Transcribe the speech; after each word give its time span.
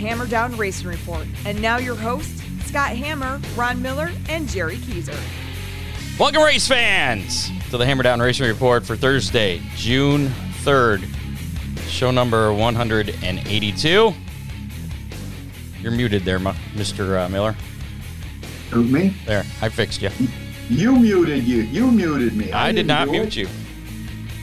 Hammer 0.00 0.26
Down 0.26 0.56
Racing 0.56 0.88
Report. 0.88 1.26
And 1.44 1.60
now 1.60 1.76
your 1.76 1.94
hosts, 1.94 2.42
Scott 2.64 2.96
Hammer, 2.96 3.38
Ron 3.54 3.82
Miller, 3.82 4.10
and 4.30 4.48
Jerry 4.48 4.76
Keezer. 4.76 5.18
Welcome, 6.18 6.42
race 6.42 6.66
fans, 6.66 7.50
to 7.68 7.76
the 7.76 7.84
Hammer 7.84 8.02
Down 8.02 8.18
Racing 8.18 8.46
Report 8.46 8.84
for 8.86 8.96
Thursday, 8.96 9.60
June 9.76 10.28
3rd, 10.62 11.06
show 11.86 12.10
number 12.10 12.50
182. 12.50 14.14
You're 15.82 15.92
muted 15.92 16.24
there, 16.24 16.38
Mr. 16.38 17.22
Uh, 17.22 17.28
Miller. 17.28 17.54
Who, 18.70 18.84
me? 18.84 19.14
There, 19.26 19.44
I 19.60 19.68
fixed 19.68 20.00
you. 20.00 20.10
You 20.70 20.96
muted 20.96 21.44
you. 21.44 21.62
You 21.62 21.90
muted 21.90 22.34
me. 22.34 22.52
I 22.52 22.72
did 22.72 22.86
didn't 22.86 23.10
mute 23.10 23.26
it. 23.26 23.36
you. 23.36 23.48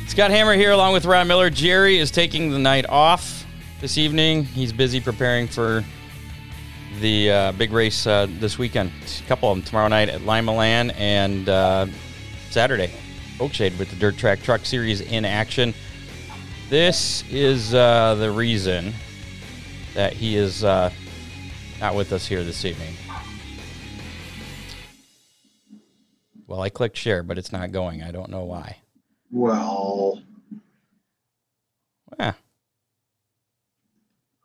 Scott 0.08 0.30
Hammer 0.30 0.53
here, 0.53 0.71
along 0.71 0.94
with 0.94 1.05
Ron 1.05 1.27
Miller. 1.27 1.49
Jerry 1.49 1.98
is 1.98 2.12
taking 2.12 2.52
the 2.52 2.59
night 2.59 2.85
off 2.89 3.37
this 3.80 3.98
evening. 3.98 4.44
He's 4.44 4.73
busy 4.73 4.99
preparing 4.99 5.48
for 5.48 5.84
the 6.99 7.31
uh, 7.31 7.52
big 7.54 7.72
race 7.72 8.08
uh, 8.08 8.27
this 8.40 8.58
weekend. 8.58 8.91
A 9.23 9.27
couple 9.27 9.52
of 9.52 9.58
them 9.58 9.63
tomorrow 9.63 9.88
night 9.88 10.09
at 10.09 10.23
Lima 10.23 10.54
Land 10.54 10.94
and 10.98 11.48
uh, 11.48 11.85
Saturday, 12.49 12.91
Oakshade 13.38 13.77
with 13.77 13.90
the 13.90 13.95
Dirt 13.95 14.18
Track 14.18 14.41
Truck 14.41 14.66
Series 14.66 15.02
in 15.02 15.26
action. 15.26 15.73
This 16.70 17.23
is 17.30 17.73
uh, 17.73 18.16
the 18.16 18.32
reason 18.32 18.94
that 19.94 20.13
he 20.13 20.35
is 20.35 20.63
uh, 20.63 20.91
not 21.80 21.96
with 21.96 22.12
us 22.13 22.26
here 22.26 22.44
this 22.44 22.66
evening. 22.66 22.94
Well, 26.48 26.62
I 26.62 26.70
clicked 26.70 26.98
share, 26.98 27.23
but 27.23 27.38
it's 27.38 27.52
not 27.52 27.71
going. 27.71 28.02
I 28.02 28.12
don't 28.12 28.30
know 28.30 28.46
why. 28.46 28.77
Well, 29.32 30.21
Yeah. 32.18 32.34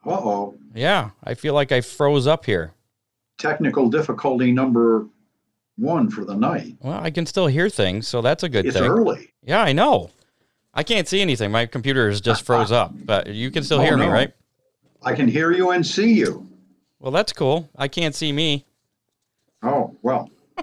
Uh 0.06 0.10
oh. 0.10 0.54
Yeah, 0.74 1.10
I 1.24 1.34
feel 1.34 1.54
like 1.54 1.72
I 1.72 1.80
froze 1.80 2.26
up 2.26 2.44
here. 2.46 2.72
Technical 3.38 3.88
difficulty 3.88 4.52
number 4.52 5.06
one 5.76 6.10
for 6.10 6.24
the 6.24 6.34
night. 6.34 6.76
Well, 6.80 6.98
I 7.00 7.10
can 7.10 7.26
still 7.26 7.46
hear 7.46 7.68
things, 7.68 8.06
so 8.08 8.20
that's 8.22 8.42
a 8.42 8.48
good 8.48 8.66
it's 8.66 8.76
thing. 8.76 8.84
early. 8.88 9.32
Yeah, 9.42 9.60
I 9.62 9.72
know. 9.72 10.10
I 10.74 10.82
can't 10.82 11.06
see 11.08 11.20
anything. 11.20 11.50
My 11.50 11.66
computer 11.66 12.08
is 12.08 12.20
just 12.20 12.44
froze 12.46 12.72
up, 12.72 12.92
but 13.04 13.26
you 13.28 13.50
can 13.50 13.62
still 13.62 13.80
Oh, 13.80 13.84
hear 13.84 13.96
me, 13.96 14.06
right? 14.06 14.32
I 15.02 15.14
can 15.14 15.28
hear 15.28 15.50
you 15.52 15.70
and 15.70 15.86
see 15.86 16.12
you. 16.12 16.48
Well, 17.00 17.10
that's 17.12 17.32
cool. 17.32 17.68
I 17.76 17.88
can't 17.88 18.14
see 18.14 18.32
me. 18.32 18.64
Oh, 19.62 19.96
well. 20.02 20.30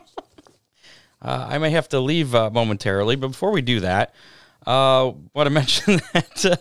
Uh, 1.21 1.47
I 1.49 1.57
may 1.57 1.69
have 1.71 1.89
to 1.89 1.99
leave 1.99 2.33
uh, 2.33 2.49
momentarily, 2.49 3.17
but 3.17 3.27
before 3.27 3.51
we 3.51 3.61
do 3.61 3.81
that, 3.81 4.15
uh, 4.65 5.11
want 5.33 5.47
to 5.47 5.49
mention 5.49 5.99
that 6.13 6.45
uh, 6.45 6.55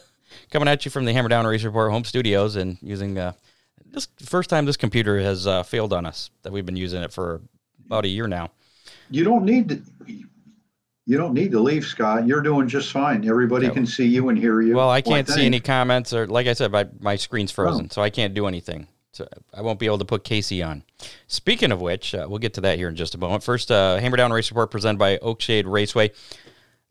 coming 0.50 0.68
at 0.68 0.84
you 0.84 0.90
from 0.90 1.04
the 1.04 1.12
Hammer 1.12 1.28
Down 1.28 1.46
Race 1.46 1.64
Report 1.64 1.90
home 1.90 2.04
studios 2.04 2.56
and 2.56 2.78
using 2.82 3.18
uh, 3.18 3.32
this 3.86 4.08
first 4.24 4.50
time 4.50 4.64
this 4.66 4.76
computer 4.76 5.18
has 5.20 5.46
uh, 5.46 5.62
failed 5.62 5.92
on 5.92 6.06
us 6.06 6.30
that 6.42 6.52
we've 6.52 6.66
been 6.66 6.76
using 6.76 7.02
it 7.02 7.12
for 7.12 7.40
about 7.86 8.04
a 8.04 8.08
year 8.08 8.26
now. 8.26 8.50
You 9.10 9.24
don't 9.24 9.44
need 9.44 9.68
to. 9.70 9.82
You 11.06 11.16
don't 11.16 11.32
need 11.32 11.52
to 11.52 11.60
leave, 11.60 11.86
Scott. 11.86 12.26
You're 12.26 12.42
doing 12.42 12.68
just 12.68 12.92
fine. 12.92 13.26
Everybody 13.26 13.64
Yeah. 13.66 13.72
can 13.72 13.86
see 13.86 14.04
you 14.06 14.28
and 14.28 14.38
hear 14.38 14.60
you. 14.60 14.76
Well, 14.76 14.90
I 14.90 15.00
can't 15.00 15.26
see 15.26 15.46
any 15.46 15.58
comments 15.58 16.12
or, 16.12 16.26
like 16.26 16.46
I 16.46 16.52
said, 16.52 16.70
my, 16.70 16.86
my 17.00 17.16
screen's 17.16 17.50
frozen, 17.50 17.88
so 17.88 18.02
I 18.02 18.10
can't 18.10 18.34
do 18.34 18.46
anything. 18.46 18.86
So 19.12 19.26
I 19.54 19.62
won't 19.62 19.78
be 19.78 19.86
able 19.86 19.96
to 20.00 20.04
put 20.04 20.22
Casey 20.22 20.62
on. 20.62 20.84
Speaking 21.26 21.72
of 21.72 21.80
which, 21.80 22.14
uh, 22.14 22.26
we'll 22.28 22.38
get 22.40 22.52
to 22.54 22.60
that 22.60 22.76
here 22.76 22.90
in 22.90 22.94
just 22.94 23.14
a 23.14 23.18
moment. 23.18 23.42
First, 23.42 23.70
uh, 23.70 23.96
Hammer 23.96 24.18
Down 24.18 24.30
Race 24.34 24.50
Report 24.50 24.70
presented 24.70 24.98
by 24.98 25.16
Oakshade 25.16 25.64
Raceway. 25.66 26.10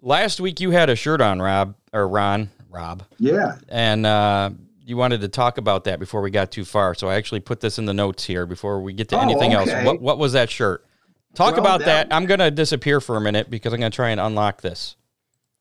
Last 0.01 0.41
week 0.41 0.59
you 0.59 0.71
had 0.71 0.89
a 0.89 0.95
shirt 0.95 1.21
on, 1.21 1.39
Rob 1.39 1.75
or 1.93 2.07
Ron, 2.07 2.49
Rob, 2.77 3.03
Yeah. 3.17 3.57
and 3.69 4.05
uh, 4.05 4.51
you 4.85 4.95
wanted 4.97 5.21
to 5.21 5.27
talk 5.27 5.57
about 5.57 5.83
that 5.85 5.99
before 5.99 6.21
we 6.21 6.29
got 6.29 6.51
too 6.51 6.63
far. 6.63 6.93
So 6.93 7.09
I 7.09 7.15
actually 7.15 7.39
put 7.39 7.59
this 7.59 7.79
in 7.79 7.85
the 7.85 7.93
notes 7.93 8.23
here 8.23 8.45
before 8.45 8.81
we 8.81 8.93
get 8.93 9.09
to 9.09 9.17
Oh, 9.17 9.21
anything 9.21 9.53
else. 9.53 9.71
What 9.83 9.99
what 10.01 10.17
was 10.19 10.33
that 10.33 10.49
shirt? 10.51 10.85
Talk 11.33 11.53
Well, 11.53 11.61
about 11.61 11.79
that. 11.79 12.09
that- 12.09 12.15
I'm 12.15 12.25
gonna 12.27 12.51
disappear 12.51 13.01
for 13.01 13.17
a 13.17 13.21
minute 13.21 13.49
because 13.49 13.73
I'm 13.73 13.79
gonna 13.79 13.89
try 13.89 14.09
and 14.11 14.19
unlock 14.19 14.61
this. 14.61 14.95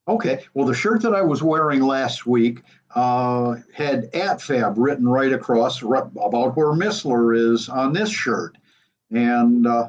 Okay. 0.09 0.45
Well, 0.55 0.67
the 0.67 0.75
shirt 0.75 1.03
that 1.03 1.15
I 1.15 1.23
was 1.23 1.43
wearing 1.43 1.81
last 1.81 2.27
week 2.27 2.63
uh, 2.95 3.57
had 3.75 4.11
AtFab 4.13 4.75
written 4.77 5.09
right 5.09 5.33
across 5.33 5.83
about 5.83 6.57
where 6.57 6.73
Missler 6.73 7.37
is 7.37 7.69
on 7.69 7.93
this 7.93 8.09
shirt. 8.11 8.57
And 9.11 9.67
uh, 9.67 9.89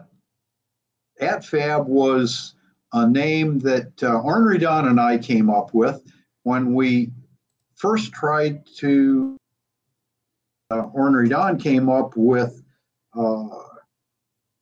AtFab 1.21 1.85
was 1.85 2.55
a 2.93 3.07
name 3.07 3.59
that 3.59 3.91
uh, 4.03 4.19
Ornery 4.21 4.57
Don 4.57 4.87
and 4.87 4.99
I 4.99 5.17
came 5.17 5.49
up 5.49 5.73
with 5.73 6.01
when 6.43 6.73
we 6.73 7.11
first 7.77 8.11
tried 8.11 8.65
to. 8.77 9.37
Uh, 10.69 10.81
Ornery 10.93 11.29
Don 11.29 11.57
came 11.57 11.87
up 11.87 12.17
with 12.17 12.61
uh, 13.17 13.47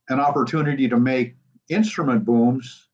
an 0.09 0.19
opportunity 0.19 0.87
to 0.87 0.99
make 0.99 1.35
instrument 1.67 2.23
booms 2.23 2.85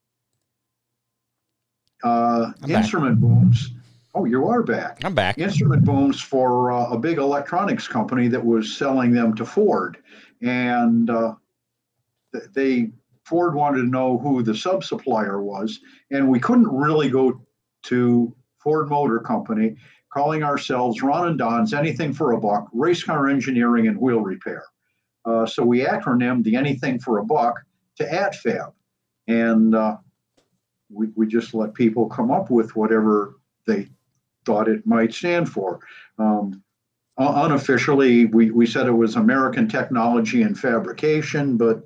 uh, 2.03 2.51
I'm 2.61 2.69
back. 2.69 2.83
instrument 2.83 3.19
booms. 3.19 3.71
Oh, 4.13 4.25
you 4.25 4.47
are 4.47 4.63
back. 4.63 5.03
I'm 5.03 5.15
back. 5.15 5.37
Instrument 5.37 5.85
booms 5.85 6.19
for 6.19 6.71
uh, 6.71 6.89
a 6.89 6.97
big 6.97 7.17
electronics 7.17 7.87
company 7.87 8.27
that 8.27 8.43
was 8.43 8.75
selling 8.75 9.11
them 9.11 9.35
to 9.35 9.45
Ford, 9.45 9.97
and 10.41 11.09
uh, 11.09 11.35
they 12.53 12.91
Ford 13.23 13.55
wanted 13.55 13.77
to 13.77 13.87
know 13.87 14.17
who 14.17 14.43
the 14.43 14.55
sub 14.55 14.83
supplier 14.83 15.41
was, 15.41 15.79
and 16.09 16.27
we 16.27 16.39
couldn't 16.39 16.67
really 16.67 17.09
go 17.09 17.41
to 17.83 18.35
Ford 18.57 18.89
Motor 18.89 19.19
Company, 19.19 19.75
calling 20.13 20.43
ourselves 20.43 21.01
Ron 21.01 21.29
and 21.29 21.37
Don's 21.37 21.73
Anything 21.73 22.13
for 22.13 22.33
a 22.33 22.39
Buck, 22.39 22.67
Race 22.73 23.03
Car 23.03 23.29
Engineering 23.29 23.87
and 23.87 23.97
Wheel 23.97 24.19
Repair. 24.19 24.63
Uh, 25.25 25.45
so 25.45 25.63
we 25.63 25.81
acronymed 25.81 26.43
the 26.43 26.55
Anything 26.55 26.99
for 26.99 27.19
a 27.19 27.25
Buck 27.25 27.61
to 27.97 28.05
AtFab, 28.05 28.73
and 29.27 29.75
uh, 29.75 29.97
we, 30.89 31.07
we 31.15 31.27
just 31.27 31.53
let 31.53 31.73
people 31.73 32.07
come 32.07 32.31
up 32.31 32.49
with 32.49 32.75
whatever 32.75 33.35
they 33.65 33.87
thought 34.45 34.67
it 34.67 34.85
might 34.85 35.13
stand 35.13 35.49
for. 35.49 35.79
Um, 36.17 36.63
unofficially, 37.17 38.25
we, 38.25 38.51
we 38.51 38.65
said 38.65 38.87
it 38.87 38.91
was 38.91 39.15
American 39.15 39.67
Technology 39.67 40.41
and 40.41 40.57
Fabrication, 40.57 41.57
but 41.57 41.83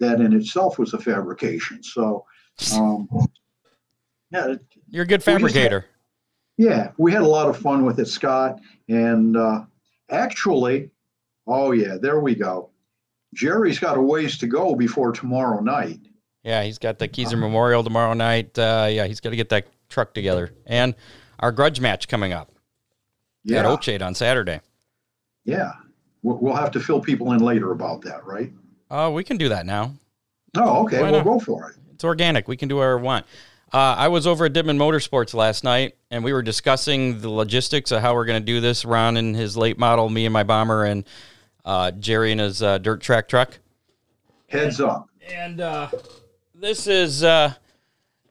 that 0.00 0.20
in 0.20 0.32
itself 0.32 0.78
was 0.78 0.94
a 0.94 0.98
fabrication. 0.98 1.82
So, 1.82 2.24
um, 2.74 3.08
yeah, 4.32 4.54
You're 4.88 5.04
a 5.04 5.06
good 5.06 5.22
fabricator. 5.22 5.86
Yeah, 6.62 6.92
we 6.98 7.10
had 7.12 7.22
a 7.22 7.26
lot 7.28 7.48
of 7.48 7.56
fun 7.56 7.84
with 7.84 7.98
it, 7.98 8.06
Scott. 8.06 8.60
And 8.88 9.36
uh, 9.36 9.64
actually, 10.10 10.90
oh, 11.46 11.72
yeah, 11.72 11.96
there 12.00 12.20
we 12.20 12.34
go. 12.34 12.70
Jerry's 13.34 13.78
got 13.78 13.96
a 13.96 14.00
ways 14.02 14.38
to 14.38 14.46
go 14.46 14.74
before 14.74 15.12
tomorrow 15.12 15.60
night. 15.60 15.98
Yeah, 16.44 16.62
he's 16.64 16.78
got 16.78 16.98
the 16.98 17.08
Keyser 17.08 17.38
Memorial 17.38 17.82
tomorrow 17.82 18.14
night. 18.14 18.58
Uh, 18.58 18.88
yeah, 18.90 19.06
he's 19.06 19.20
got 19.20 19.30
to 19.30 19.36
get 19.36 19.48
that 19.50 19.66
truck 19.88 20.12
together. 20.14 20.52
And 20.66 20.94
our 21.40 21.50
grudge 21.52 21.80
match 21.80 22.08
coming 22.08 22.32
up 22.32 22.50
at 23.46 23.50
Yeah, 23.50 23.64
Oakshade 23.64 24.02
on 24.02 24.14
Saturday. 24.14 24.60
yeah. 25.44 25.72
We'll 26.24 26.38
we'll 26.38 26.54
have 26.54 26.70
to 26.72 26.78
fill 26.80 27.00
people 27.00 27.32
in 27.32 27.40
later 27.40 27.72
about 27.72 28.02
that, 28.02 28.24
right? 28.24 28.52
Uh, 28.88 29.10
we 29.12 29.24
can 29.24 29.36
do 29.38 29.48
that 29.48 29.66
now. 29.66 29.92
Oh, 30.56 30.84
okay. 30.84 31.00
Why 31.00 31.10
We'll 31.10 31.24
not? 31.24 31.32
go 31.32 31.40
for 31.40 31.68
it. 31.70 31.76
It's 31.94 32.04
organic. 32.04 32.46
We 32.46 32.56
can 32.56 32.68
do 32.68 32.76
whatever 32.76 32.98
we 32.98 33.02
want. 33.02 33.26
Uh, 33.72 33.94
I 33.96 34.08
was 34.08 34.26
over 34.26 34.44
at 34.44 34.52
Didman 34.52 34.76
Motorsports 34.76 35.32
last 35.32 35.64
night, 35.64 35.96
and 36.10 36.22
we 36.22 36.34
were 36.34 36.42
discussing 36.42 37.20
the 37.20 37.30
logistics 37.30 37.90
of 37.90 38.02
how 38.02 38.14
we're 38.14 38.26
going 38.26 38.40
to 38.40 38.44
do 38.44 38.60
this. 38.60 38.84
Ron 38.84 39.16
in 39.16 39.32
his 39.32 39.56
late 39.56 39.78
model, 39.78 40.10
me 40.10 40.26
and 40.26 40.32
my 40.32 40.42
bomber, 40.42 40.84
and 40.84 41.04
uh, 41.64 41.90
Jerry 41.92 42.32
and 42.32 42.40
his 42.40 42.62
uh, 42.62 42.76
dirt 42.76 43.00
track 43.00 43.28
truck. 43.28 43.58
Heads 44.48 44.78
up. 44.78 45.08
And 45.26 45.62
uh, 45.62 45.88
this 46.54 46.86
is 46.86 47.24
uh, 47.24 47.54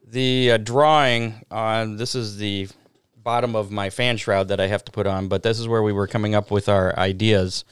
the 0.06 0.52
uh, 0.52 0.56
drawing 0.58 1.44
on. 1.50 1.96
This 1.96 2.14
is 2.14 2.36
the 2.36 2.68
bottom 3.16 3.56
of 3.56 3.72
my 3.72 3.90
fan 3.90 4.18
shroud 4.18 4.46
that 4.48 4.60
I 4.60 4.68
have 4.68 4.84
to 4.84 4.92
put 4.92 5.08
on. 5.08 5.26
But 5.26 5.42
this 5.42 5.58
is 5.58 5.66
where 5.66 5.82
we 5.82 5.92
were 5.92 6.06
coming 6.06 6.36
up 6.36 6.52
with 6.52 6.68
our 6.68 6.96
ideas 6.96 7.64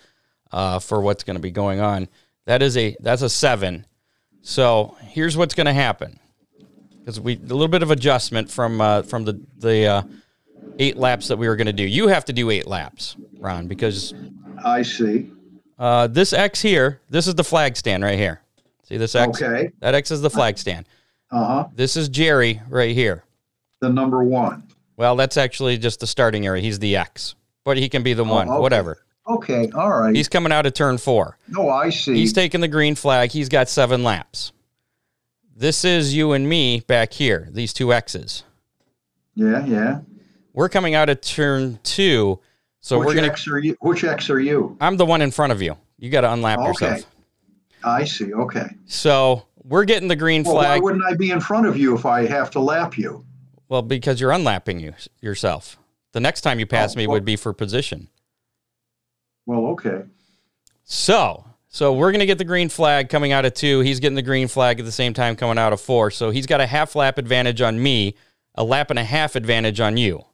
uh, 0.51 0.81
for 0.81 1.01
what's 1.01 1.23
going 1.23 1.37
to 1.37 1.41
be 1.41 1.53
going 1.53 1.79
on. 1.81 2.09
That 2.47 2.63
is 2.63 2.77
a 2.77 2.97
that's 2.99 3.23
a 3.23 3.31
seven. 3.31 3.87
So 4.43 4.97
here's 5.03 5.37
what's 5.37 5.55
going 5.55 5.67
to 5.67 5.73
happen 5.73 6.20
because 7.01 7.19
we 7.21 7.35
a 7.37 7.41
little 7.41 7.69
bit 7.69 7.83
of 7.83 7.91
adjustment 7.91 8.51
from 8.51 8.81
uh, 8.81 9.03
from 9.03 9.25
the 9.25 9.41
the 9.59 9.87
uh, 9.87 10.03
eight 10.79 10.97
laps 10.97 11.29
that 11.29 11.37
we 11.37 11.49
were 11.49 11.57
going 11.57 11.67
to 11.67 11.73
do. 11.73 11.85
You 11.85 12.09
have 12.09 12.25
to 12.27 12.33
do 12.33 12.51
eight 12.51 12.67
laps, 12.67 13.17
Ron, 13.39 13.67
because 13.67 14.15
I 14.65 14.83
see. 14.83 15.31
uh, 15.79 16.07
this 16.07 16.33
X 16.33 16.61
here, 16.63 17.01
this 17.11 17.27
is 17.27 17.35
the 17.35 17.45
flag 17.45 17.77
stand 17.77 18.03
right 18.05 18.19
here. 18.19 18.41
See 18.85 18.97
this 18.97 19.15
X? 19.15 19.41
Okay. 19.43 19.71
That 19.81 19.95
X 19.95 20.11
is 20.11 20.21
the 20.21 20.31
flag 20.31 20.59
stand. 20.59 20.87
Uh 21.31 21.45
huh. 21.45 21.69
This 21.75 21.97
is 21.97 22.09
Jerry 22.09 22.61
right 22.69 22.95
here. 22.95 23.25
The 23.81 23.89
number 23.89 24.23
one. 24.25 24.65
Well, 24.97 25.17
that's 25.17 25.37
actually 25.37 25.79
just 25.79 26.01
the 26.01 26.07
starting 26.07 26.45
area. 26.47 26.61
He's 26.63 26.79
the 26.79 26.97
X, 26.97 27.35
but 27.65 27.79
he 27.79 27.89
can 27.89 28.03
be 28.03 28.13
the 28.13 28.25
one, 28.25 28.49
Oh, 28.49 28.53
okay. 28.55 28.61
whatever. 28.61 28.99
Okay. 29.27 29.71
All 29.75 29.91
right. 29.91 30.15
He's 30.15 30.29
coming 30.29 30.51
out 30.53 30.67
of 30.67 30.75
turn 30.75 30.99
four. 30.99 31.39
no, 31.49 31.69
I 31.71 31.89
see. 31.91 32.15
He's 32.15 32.33
taking 32.33 32.61
the 32.61 32.69
green 32.69 32.95
flag. 32.97 33.31
He's 33.31 33.49
got 33.49 33.69
seven 33.69 34.03
laps. 34.03 34.53
This 35.61 35.85
is 35.85 36.15
you 36.15 36.33
and 36.33 36.49
me 36.49 36.81
back 36.81 37.13
here, 37.13 37.47
these 37.51 37.75
two 37.75 37.93
X's. 37.93 38.45
yeah. 39.35 39.63
Yeah. 39.67 40.01
We're 40.55 40.71
coming 40.71 40.95
out 40.95 41.11
of 41.11 41.21
turn 41.21 41.79
two. 41.83 42.41
So 42.81 42.99
which 42.99 43.09
we're 43.09 43.15
gonna. 43.17 43.27
X 43.27 43.47
are 43.47 43.59
you? 43.59 43.77
Which 43.83 44.03
X 44.03 44.31
are 44.31 44.41
you? 44.41 44.79
I'm 44.81 44.97
the 44.97 45.05
one 45.05 45.21
in 45.21 45.31
front 45.31 45.53
of 45.53 45.61
you. 45.61 45.77
You 45.99 46.09
got 46.09 46.23
to 46.23 46.29
unlap 46.29 46.57
Okay. 46.61 46.69
yourself. 46.69 47.05
I 47.85 48.05
see. 48.05 48.33
Okay. 48.33 48.69
So 48.87 49.45
we're 49.63 49.85
getting 49.85 50.09
the 50.09 50.17
green 50.17 50.45
Well, 50.45 50.55
why 50.55 50.79
wouldn't 50.79 51.05
I 51.05 51.15
be 51.15 51.31
in 51.31 51.41
front 51.41 51.67
of 51.67 51.77
you 51.77 51.95
if 51.95 52.07
I 52.07 52.25
have 52.27 52.51
to 52.53 52.61
lap 52.61 52.97
you? 52.97 53.27
Well, 53.69 53.83
because 53.83 54.19
you're 54.19 54.33
unlapping 54.33 54.81
you 54.81 54.95
yourself. 55.21 55.77
The 56.13 56.21
next 56.21 56.41
time 56.41 56.59
you 56.59 56.65
pass 56.67 56.97
Oh, 56.97 56.99
me 56.99 57.07
well- 57.07 57.17
would 57.17 57.27
be 57.27 57.37
for 57.37 57.53
position. 57.53 58.09
Well, 59.45 59.67
okay. 59.73 60.05
So, 60.85 61.45
so 61.71 61.93
we're 61.93 62.11
gonna 62.11 62.27
get 62.27 62.37
the 62.37 62.45
green 62.45 62.69
flag 62.69 63.09
coming 63.09 63.31
out 63.31 63.45
of 63.45 63.55
two. 63.55 63.81
He's 63.81 64.01
getting 64.01 64.17
the 64.17 64.23
green 64.23 64.49
flag 64.49 64.81
at 64.81 64.85
the 64.85 64.93
same 64.93 65.15
time 65.15 65.37
coming 65.37 65.57
out 65.57 65.73
of 65.73 65.81
four. 65.81 66.11
So 66.11 66.31
he's 66.31 66.47
got 66.47 66.61
a 66.61 66.67
half 66.67 66.97
lap 66.97 67.17
advantage 67.17 67.61
on 67.61 67.81
me, 67.81 68.17
a 68.57 68.65
lap 68.65 68.91
and 68.91 68.99
a 68.99 69.05
half 69.05 69.37
advantage 69.37 69.79
on 69.79 69.97
you. 69.97 70.25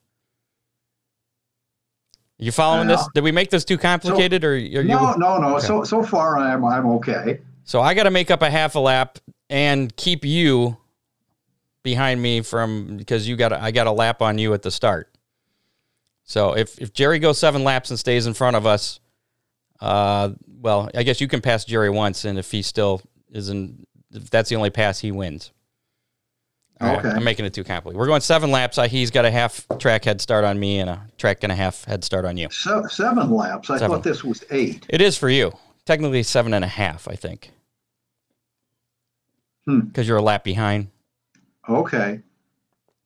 You 2.38 2.53
following 2.53 2.88
this? 2.88 3.06
Did 3.15 3.23
we 3.23 3.33
make 3.33 3.50
this 3.50 3.65
too 3.65 3.79
complicated, 3.79 4.44
or 4.44 4.53
are 4.53 4.56
you? 4.56 4.83
No, 4.83 5.12
no, 5.12 5.38
no. 5.38 5.56
Okay. 5.56 5.67
So 5.67 5.85
so 5.85 6.03
far 6.03 6.38
I'm 6.38 6.65
I'm 6.65 6.87
okay. 6.87 7.41
So 7.65 7.83
I 7.83 7.94
got 7.94 8.05
to 8.05 8.11
make 8.11 8.31
up 8.31 8.43
a 8.43 8.50
half 8.50 8.75
a 8.75 8.79
lap 8.79 9.19
and 9.50 9.94
keep 9.97 10.25
you 10.25 10.77
behind 11.83 12.21
me 12.21 12.41
from 12.41 12.97
because 12.97 13.29
you 13.29 13.37
got 13.37 13.53
I 13.53 13.71
got 13.71 13.87
a 13.87 13.93
lap 13.93 14.23
on 14.23 14.38
you 14.38 14.55
at 14.55 14.62
the 14.62 14.71
start. 14.71 15.12
So 16.25 16.56
if 16.56 16.79
if 16.81 16.93
Jerry 16.93 17.19
goes 17.19 17.38
seven 17.38 17.62
laps 17.65 17.91
and 17.91 17.99
stays 17.99 18.27
in 18.27 18.35
front 18.35 18.56
of 18.56 18.67
us, 18.67 19.00
uh, 19.81 20.31
well, 20.61 20.90
I 20.94 21.02
guess 21.02 21.20
you 21.20 21.28
can 21.28 21.40
pass 21.40 21.64
Jerry 21.64 21.90
once, 21.90 22.25
and 22.25 22.38
if 22.38 22.50
he 22.50 22.62
still 22.62 23.02
isn't, 23.31 23.87
if 24.12 24.31
that's 24.31 24.49
the 24.49 24.56
only 24.56 24.70
pass, 24.70 24.99
he 25.00 25.12
wins. 25.12 25.52
All 26.81 26.88
right, 26.88 26.99
Okay. 26.99 27.08
I'm 27.08 27.25
making 27.25 27.44
it 27.46 27.55
too 27.55 27.64
complicated. 27.64 27.99
We're 27.99 28.06
going 28.06 28.20
seven 28.20 28.50
laps. 28.50 28.76
I, 28.76 28.87
he's 28.88 29.11
got 29.11 29.25
a 29.25 29.31
half 29.31 29.67
track 29.78 30.05
head 30.05 30.20
start 30.20 30.44
on 30.44 30.58
me 30.61 30.78
and 30.81 30.90
a 30.90 31.08
track 31.17 31.38
and 31.43 31.50
a 31.50 31.55
half 31.55 31.84
head 31.84 32.05
start 32.05 32.25
on 32.26 32.37
you. 32.37 32.49
Se- 32.50 32.70
seven 32.90 33.31
laps. 33.31 33.70
I 33.70 33.78
Seven. 33.78 33.96
thought 33.96 34.05
this 34.05 34.23
was 34.23 34.44
eight. 34.50 34.84
It 34.90 35.00
is 35.00 35.17
for 35.17 35.31
you. 35.31 35.52
Technically 35.87 36.23
seven 36.23 36.52
and 36.52 36.64
a 36.64 36.69
half, 36.69 37.08
I 37.08 37.14
think. 37.14 37.50
Hmm. 39.67 39.81
Because 39.81 40.06
you're 40.06 40.19
a 40.19 40.23
lap 40.23 40.44
behind. 40.44 40.88
Okay. 41.69 42.20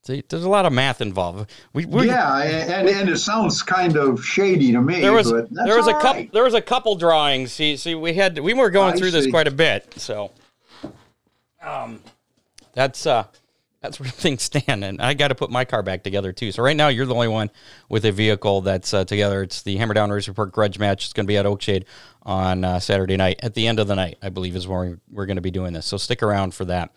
See, 0.02 0.22
there's 0.28 0.44
a 0.44 0.48
lot 0.48 0.64
of 0.64 0.72
math 0.72 1.02
involved. 1.02 1.50
We, 1.74 1.84
we 1.84 2.06
yeah, 2.06 2.38
and, 2.38 2.88
and 2.88 3.08
it 3.08 3.18
sounds 3.18 3.62
kind 3.62 3.96
of 3.96 4.24
shady 4.24 4.72
to 4.72 4.80
me. 4.80 5.00
there 5.00 5.12
was 5.12 5.30
there 5.30 5.76
was 5.76 5.88
a 5.88 5.94
all 5.94 6.00
couple 6.00 6.22
right. 6.22 6.32
there 6.32 6.44
was 6.44 6.54
a 6.54 6.62
couple 6.62 6.96
drawings. 6.96 7.52
See, 7.52 7.76
see, 7.76 7.94
we 7.94 8.14
had 8.14 8.38
we 8.38 8.54
were 8.54 8.70
going 8.70 8.94
I 8.94 8.96
through 8.96 9.10
this 9.10 9.30
quite 9.30 9.46
a 9.46 9.50
bit. 9.50 9.92
So, 9.98 10.30
um, 11.62 12.00
that's 12.72 13.04
uh, 13.04 13.24
that's 13.82 14.00
where 14.00 14.08
things 14.08 14.42
stand, 14.42 14.84
and 14.84 15.02
I 15.02 15.12
got 15.12 15.28
to 15.28 15.34
put 15.34 15.50
my 15.50 15.66
car 15.66 15.82
back 15.82 16.02
together 16.02 16.32
too. 16.32 16.50
So 16.50 16.62
right 16.62 16.76
now, 16.76 16.88
you're 16.88 17.06
the 17.06 17.14
only 17.14 17.28
one 17.28 17.50
with 17.90 18.06
a 18.06 18.12
vehicle 18.12 18.62
that's 18.62 18.94
uh, 18.94 19.04
together. 19.04 19.42
It's 19.42 19.60
the 19.62 19.76
Hammer 19.76 19.92
Down 19.92 20.10
Race 20.10 20.28
Report 20.28 20.50
Grudge 20.50 20.78
match. 20.78 21.04
It's 21.04 21.12
going 21.12 21.26
to 21.26 21.28
be 21.28 21.36
at 21.36 21.44
Oakshade 21.44 21.84
on 22.22 22.64
uh, 22.64 22.80
Saturday 22.80 23.18
night. 23.18 23.40
At 23.42 23.52
the 23.52 23.66
end 23.66 23.78
of 23.78 23.86
the 23.86 23.96
night, 23.96 24.16
I 24.22 24.30
believe 24.30 24.56
is 24.56 24.66
where 24.66 24.80
we're, 24.80 25.00
we're 25.10 25.26
going 25.26 25.36
to 25.36 25.42
be 25.42 25.50
doing 25.50 25.74
this. 25.74 25.84
So 25.84 25.96
stick 25.96 26.22
around 26.22 26.54
for 26.54 26.64
that. 26.66 26.90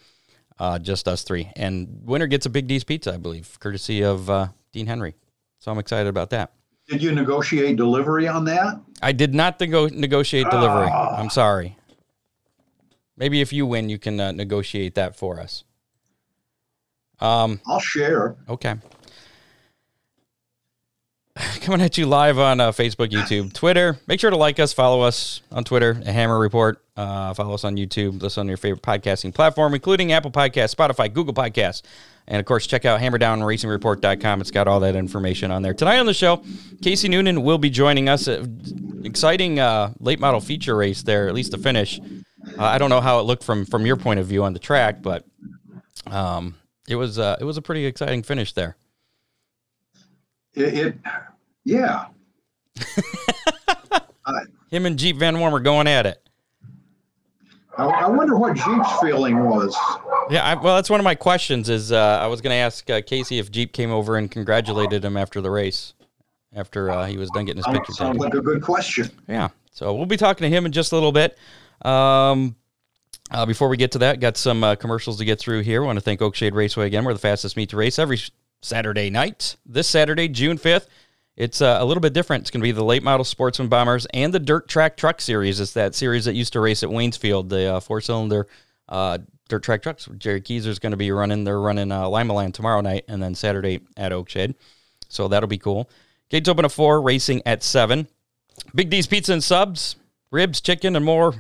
Uh, 0.60 0.78
just 0.80 1.08
us 1.08 1.24
three, 1.24 1.52
and 1.56 2.02
winner 2.04 2.28
gets 2.28 2.46
a 2.46 2.50
Big 2.50 2.68
D's 2.68 2.84
pizza, 2.84 3.14
I 3.14 3.18
believe, 3.18 3.58
courtesy 3.60 4.04
of 4.04 4.30
uh, 4.30 4.48
Dean 4.72 4.86
Henry. 4.86 5.16
So 5.60 5.72
I'm 5.72 5.80
excited 5.80 6.08
about 6.08 6.30
that. 6.30 6.54
Did 6.88 7.02
you 7.02 7.12
negotiate 7.14 7.76
delivery 7.78 8.28
on 8.28 8.46
that? 8.46 8.80
I 9.02 9.14
did 9.14 9.34
not 9.34 9.60
nego- 9.60 9.90
negotiate 9.90 10.50
delivery. 10.50 10.90
Ah. 10.92 11.16
I'm 11.18 11.30
sorry. 11.30 11.78
Maybe 13.16 13.42
if 13.42 13.54
you 13.54 13.66
win, 13.66 13.90
you 13.90 13.98
can 13.98 14.20
uh, 14.20 14.32
negotiate 14.32 14.96
that 14.96 15.16
for 15.16 15.40
us. 15.40 15.64
Um, 17.20 17.62
I'll 17.66 17.80
share. 17.80 18.36
okay. 18.50 18.76
Coming 21.62 21.82
at 21.82 21.98
you 21.98 22.06
live 22.06 22.38
on 22.38 22.60
uh, 22.60 22.72
Facebook, 22.72 23.08
YouTube, 23.10 23.54
Twitter. 23.54 23.98
Make 24.08 24.20
sure 24.20 24.30
to 24.30 24.38
like 24.38 24.60
us, 24.60 24.74
follow 24.74 25.02
us 25.02 25.42
on 25.52 25.64
Twitter, 25.64 26.02
a 26.06 26.12
Hammer 26.12 26.38
Report. 26.38 26.83
Uh, 26.95 27.34
follow 27.34 27.56
us 27.56 27.63
on 27.63 27.75
YouTube. 27.75 28.22
Listen 28.22 28.42
on 28.42 28.48
your 28.48 28.57
favorite 28.57 28.84
podcasting 28.84 29.34
platform, 29.34 29.74
including 29.74 30.12
Apple 30.12 30.30
Podcasts, 30.31 30.75
Spotify, 30.75 31.12
Google 31.12 31.34
Podcasts. 31.34 31.81
And 32.28 32.40
of 32.40 32.45
course, 32.45 32.68
check 32.68 32.86
out 32.86 33.01
hammerdownracingreport.com. 33.01 34.42
It's 34.42 34.51
got 34.51 34.68
all 34.68 34.80
that 34.81 34.95
information 34.95 35.51
on 35.51 35.62
there. 35.62 35.74
Tonight 35.74 35.98
on 35.98 36.06
the 36.06 36.13
show, 36.13 36.44
Casey 36.81 37.10
Noonan 37.10 37.44
will 37.44 37.57
be 37.57 37.69
joining 37.69 38.07
us. 38.10 38.28
Uh, 38.28 38.45
exciting 39.04 39.60
uh, 39.60 39.94
late 40.00 40.19
model 40.19 40.40
feature 40.40 40.75
race 40.75 41.01
there, 41.04 41.28
at 41.28 41.34
least 41.34 41.51
the 41.51 41.57
finish. 41.57 42.00
Uh, 42.57 42.63
I 42.63 42.78
don't 42.78 42.90
know 42.90 43.01
how 43.01 43.19
it 43.19 43.24
looked 43.24 43.44
from 43.44 43.66
from 43.66 43.86
your 43.86 43.98
point 43.98 44.19
of 44.19 44.28
view 44.28 44.44
on 44.44 44.54
the 44.54 44.60
track, 44.60 45.01
but 45.01 45.25
um, 46.07 46.56
it 46.88 46.96
was 46.96 47.19
uh, 47.19 47.38
it 47.39 47.44
was 47.44 47.57
a 47.57 47.62
pretty 47.62 47.86
exciting 47.86 48.24
finish 48.24 48.54
there. 48.54 48.78
It, 50.54 50.74
it 50.74 50.96
yeah. 51.63 52.06
Him 54.69 54.86
and 54.86 54.98
Jeep 54.98 55.18
Van 55.18 55.36
Wormer 55.36 55.63
going 55.63 55.88
at 55.88 56.06
it. 56.06 56.23
I, 57.78 57.86
I 57.86 58.08
wonder 58.10 58.38
what 58.38 58.56
Jeep's 58.56 59.00
feeling 59.02 59.44
was. 59.46 59.75
Yeah, 60.30 60.44
I, 60.44 60.54
well, 60.56 60.75
that's 60.75 60.90
one 60.90 61.00
of 61.00 61.04
my 61.04 61.16
questions. 61.16 61.70
Is 61.70 61.92
uh, 61.92 62.20
I 62.22 62.28
was 62.28 62.42
going 62.42 62.52
to 62.52 62.58
ask 62.58 62.90
uh, 62.90 63.02
Casey 63.02 63.40
if 63.40 63.52
Jeep 63.52 63.74
came 63.74 63.92
over 63.92 64.16
and 64.18 64.30
congratulated 64.30 65.04
him 65.04 65.18
after 65.18 65.42
the 65.42 65.50
race, 65.50 65.94
after 66.56 66.92
uh, 66.92 67.06
he 67.08 67.18
was 67.18 67.30
done 67.31 67.46
getting 67.46 67.58
his 67.58 67.66
Sounds, 67.66 67.78
picture 67.80 67.94
sounds 67.94 68.18
taken. 68.18 68.24
like 68.25 68.34
a 68.36 68.42
good 68.42 68.62
question. 68.62 69.10
Yeah, 69.28 69.50
so 69.72 69.94
we'll 69.94 70.06
be 70.06 70.18
talking 70.18 70.50
to 70.50 70.56
him 70.56 70.66
in 70.66 70.72
just 70.72 70.92
a 70.92 70.96
little 70.96 71.12
bit. 71.12 71.38
Um, 71.84 72.56
uh, 73.31 73.46
before 73.46 73.68
we 73.70 73.78
get 73.78 73.92
to 73.94 73.98
that, 74.00 74.20
got 74.20 74.38
some 74.38 74.64
uh, 74.64 74.75
commercials 74.75 75.18
to 75.18 75.25
get 75.25 75.40
through 75.40 75.62
here. 75.62 75.81
I 75.84 75.86
want 75.86 75.98
to 75.98 76.02
thank 76.02 76.20
Oakshade 76.20 76.54
Raceway 76.54 76.86
again. 76.88 77.04
We're 77.04 77.14
the 77.14 77.20
fastest 77.20 77.58
meet 77.58 77.70
to 77.70 77.78
race 77.78 77.98
every 77.98 78.20
Saturday 78.62 79.10
night. 79.10 79.56
This 79.66 79.88
Saturday, 79.88 80.28
June 80.28 80.58
5th, 80.58 80.86
it's 81.36 81.62
uh, 81.62 81.78
a 81.80 81.86
little 81.86 82.02
bit 82.02 82.14
different. 82.14 82.44
It's 82.44 82.52
going 82.52 82.62
to 82.62 82.64
be 82.64 82.72
the 82.72 82.84
late 82.84 83.04
model 83.04 83.24
Sportsman 83.24 83.68
Bombers 83.68 84.06
and 84.14 84.34
the 84.34 84.40
Dirt 84.40 84.68
Track 84.68 84.98
Truck 84.98 85.20
Series. 85.20 85.60
It's 85.60 85.74
that 85.74 85.96
series 85.96 86.26
that 86.26 86.36
used 86.36 86.54
to 86.54 86.60
race 86.60 86.84
at 86.84 86.90
Waynesfield, 86.90 87.50
the 87.50 87.76
uh, 87.76 87.80
four 87.80 88.02
cylinder 88.02 88.48
uh, 88.88 89.18
dirt 89.50 89.64
track 89.64 89.82
trucks. 89.82 90.08
Jerry 90.18 90.42
Keyser's 90.42 90.80
going 90.80 90.92
to 90.92 90.98
be 90.98 91.12
running. 91.12 91.44
They're 91.44 91.60
running 91.60 91.92
uh, 91.92 92.08
Lima 92.10 92.34
Land 92.34 92.54
tomorrow 92.54 92.82
night 92.82 93.06
and 93.08 93.22
then 93.22 93.36
Saturday 93.36 93.82
at 93.98 94.12
Oakshade. 94.12 94.56
So 95.10 95.28
that'll 95.28 95.50
be 95.50 95.58
cool. 95.58 95.90
Gates 96.30 96.50
open 96.50 96.66
at 96.66 96.72
4, 96.72 97.02
racing 97.02 97.42
at 97.46 97.64
7. 97.64 98.08
Big 98.74 98.90
D's 98.90 99.08
Pizza 99.08 99.34
and 99.34 99.44
Subs, 99.44 99.96
ribs, 100.32 100.62
chicken, 100.62 100.96
and 100.96 101.06
more. 101.06 101.36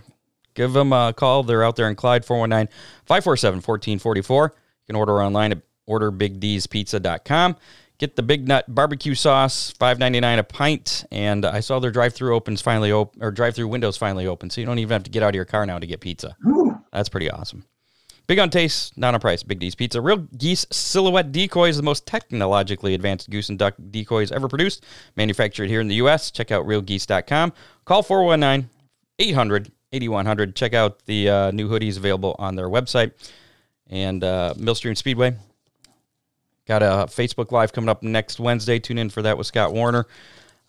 Give 0.53 0.73
them 0.73 0.93
a 0.93 1.13
call. 1.13 1.43
They're 1.43 1.63
out 1.63 1.75
there 1.75 1.89
in 1.89 1.95
Clyde, 1.95 2.25
419 2.25 2.71
547 3.05 3.57
1444. 3.57 4.43
You 4.45 4.85
can 4.87 4.95
order 4.95 5.21
online 5.21 5.51
at 5.51 5.61
orderbigdspizza.com. 5.89 7.55
Get 8.03 8.17
the 8.17 8.21
Big 8.21 8.49
Nut 8.49 8.65
barbecue 8.67 9.15
sauce, 9.15 9.71
five 9.79 9.97
ninety 9.97 10.19
nine 10.19 10.37
a 10.37 10.43
pint. 10.43 11.05
And 11.09 11.45
I 11.45 11.61
saw 11.61 11.79
their 11.79 11.89
drive 11.89 12.13
through 12.13 12.35
opens 12.35 12.59
finally 12.59 12.91
open, 12.91 13.23
or 13.23 13.31
drive 13.31 13.55
through 13.55 13.69
windows 13.69 13.95
finally 13.95 14.27
open. 14.27 14.49
So 14.49 14.59
you 14.59 14.67
don't 14.67 14.77
even 14.79 14.93
have 14.93 15.03
to 15.03 15.09
get 15.09 15.23
out 15.23 15.29
of 15.29 15.35
your 15.35 15.45
car 15.45 15.65
now 15.65 15.79
to 15.79 15.87
get 15.87 16.01
pizza. 16.01 16.35
Whew. 16.43 16.77
That's 16.91 17.07
pretty 17.07 17.31
awesome. 17.31 17.63
Big 18.27 18.39
on 18.39 18.49
taste, 18.49 18.97
not 18.97 19.13
on 19.13 19.21
price. 19.21 19.41
Big 19.41 19.59
D's 19.59 19.73
Pizza. 19.73 20.01
Real 20.01 20.17
Geese 20.17 20.65
Silhouette 20.69 21.31
Decoys, 21.31 21.77
the 21.77 21.83
most 21.83 22.05
technologically 22.05 22.93
advanced 22.93 23.29
goose 23.29 23.47
and 23.47 23.57
duck 23.57 23.75
decoys 23.89 24.33
ever 24.33 24.49
produced. 24.49 24.83
Manufactured 25.15 25.69
here 25.69 25.79
in 25.79 25.87
the 25.87 25.95
U.S. 25.95 26.29
Check 26.29 26.51
out 26.51 26.65
realgeese.com. 26.65 27.53
Call 27.85 28.03
419 28.03 28.69
800 29.19 29.71
8100. 29.93 30.57
Check 30.57 30.73
out 30.73 31.05
the 31.05 31.29
uh, 31.29 31.51
new 31.51 31.69
hoodies 31.69 31.95
available 31.95 32.35
on 32.37 32.57
their 32.57 32.67
website. 32.67 33.13
And 33.87 34.25
uh, 34.25 34.55
Millstream 34.57 34.95
Speedway. 34.95 35.37
Got 36.65 36.81
a 36.81 37.07
Facebook 37.09 37.51
Live 37.51 37.73
coming 37.73 37.89
up 37.89 38.03
next 38.03 38.39
Wednesday. 38.39 38.79
Tune 38.79 38.97
in 38.97 39.09
for 39.09 39.21
that 39.21 39.37
with 39.37 39.47
Scott 39.47 39.73
Warner. 39.73 40.05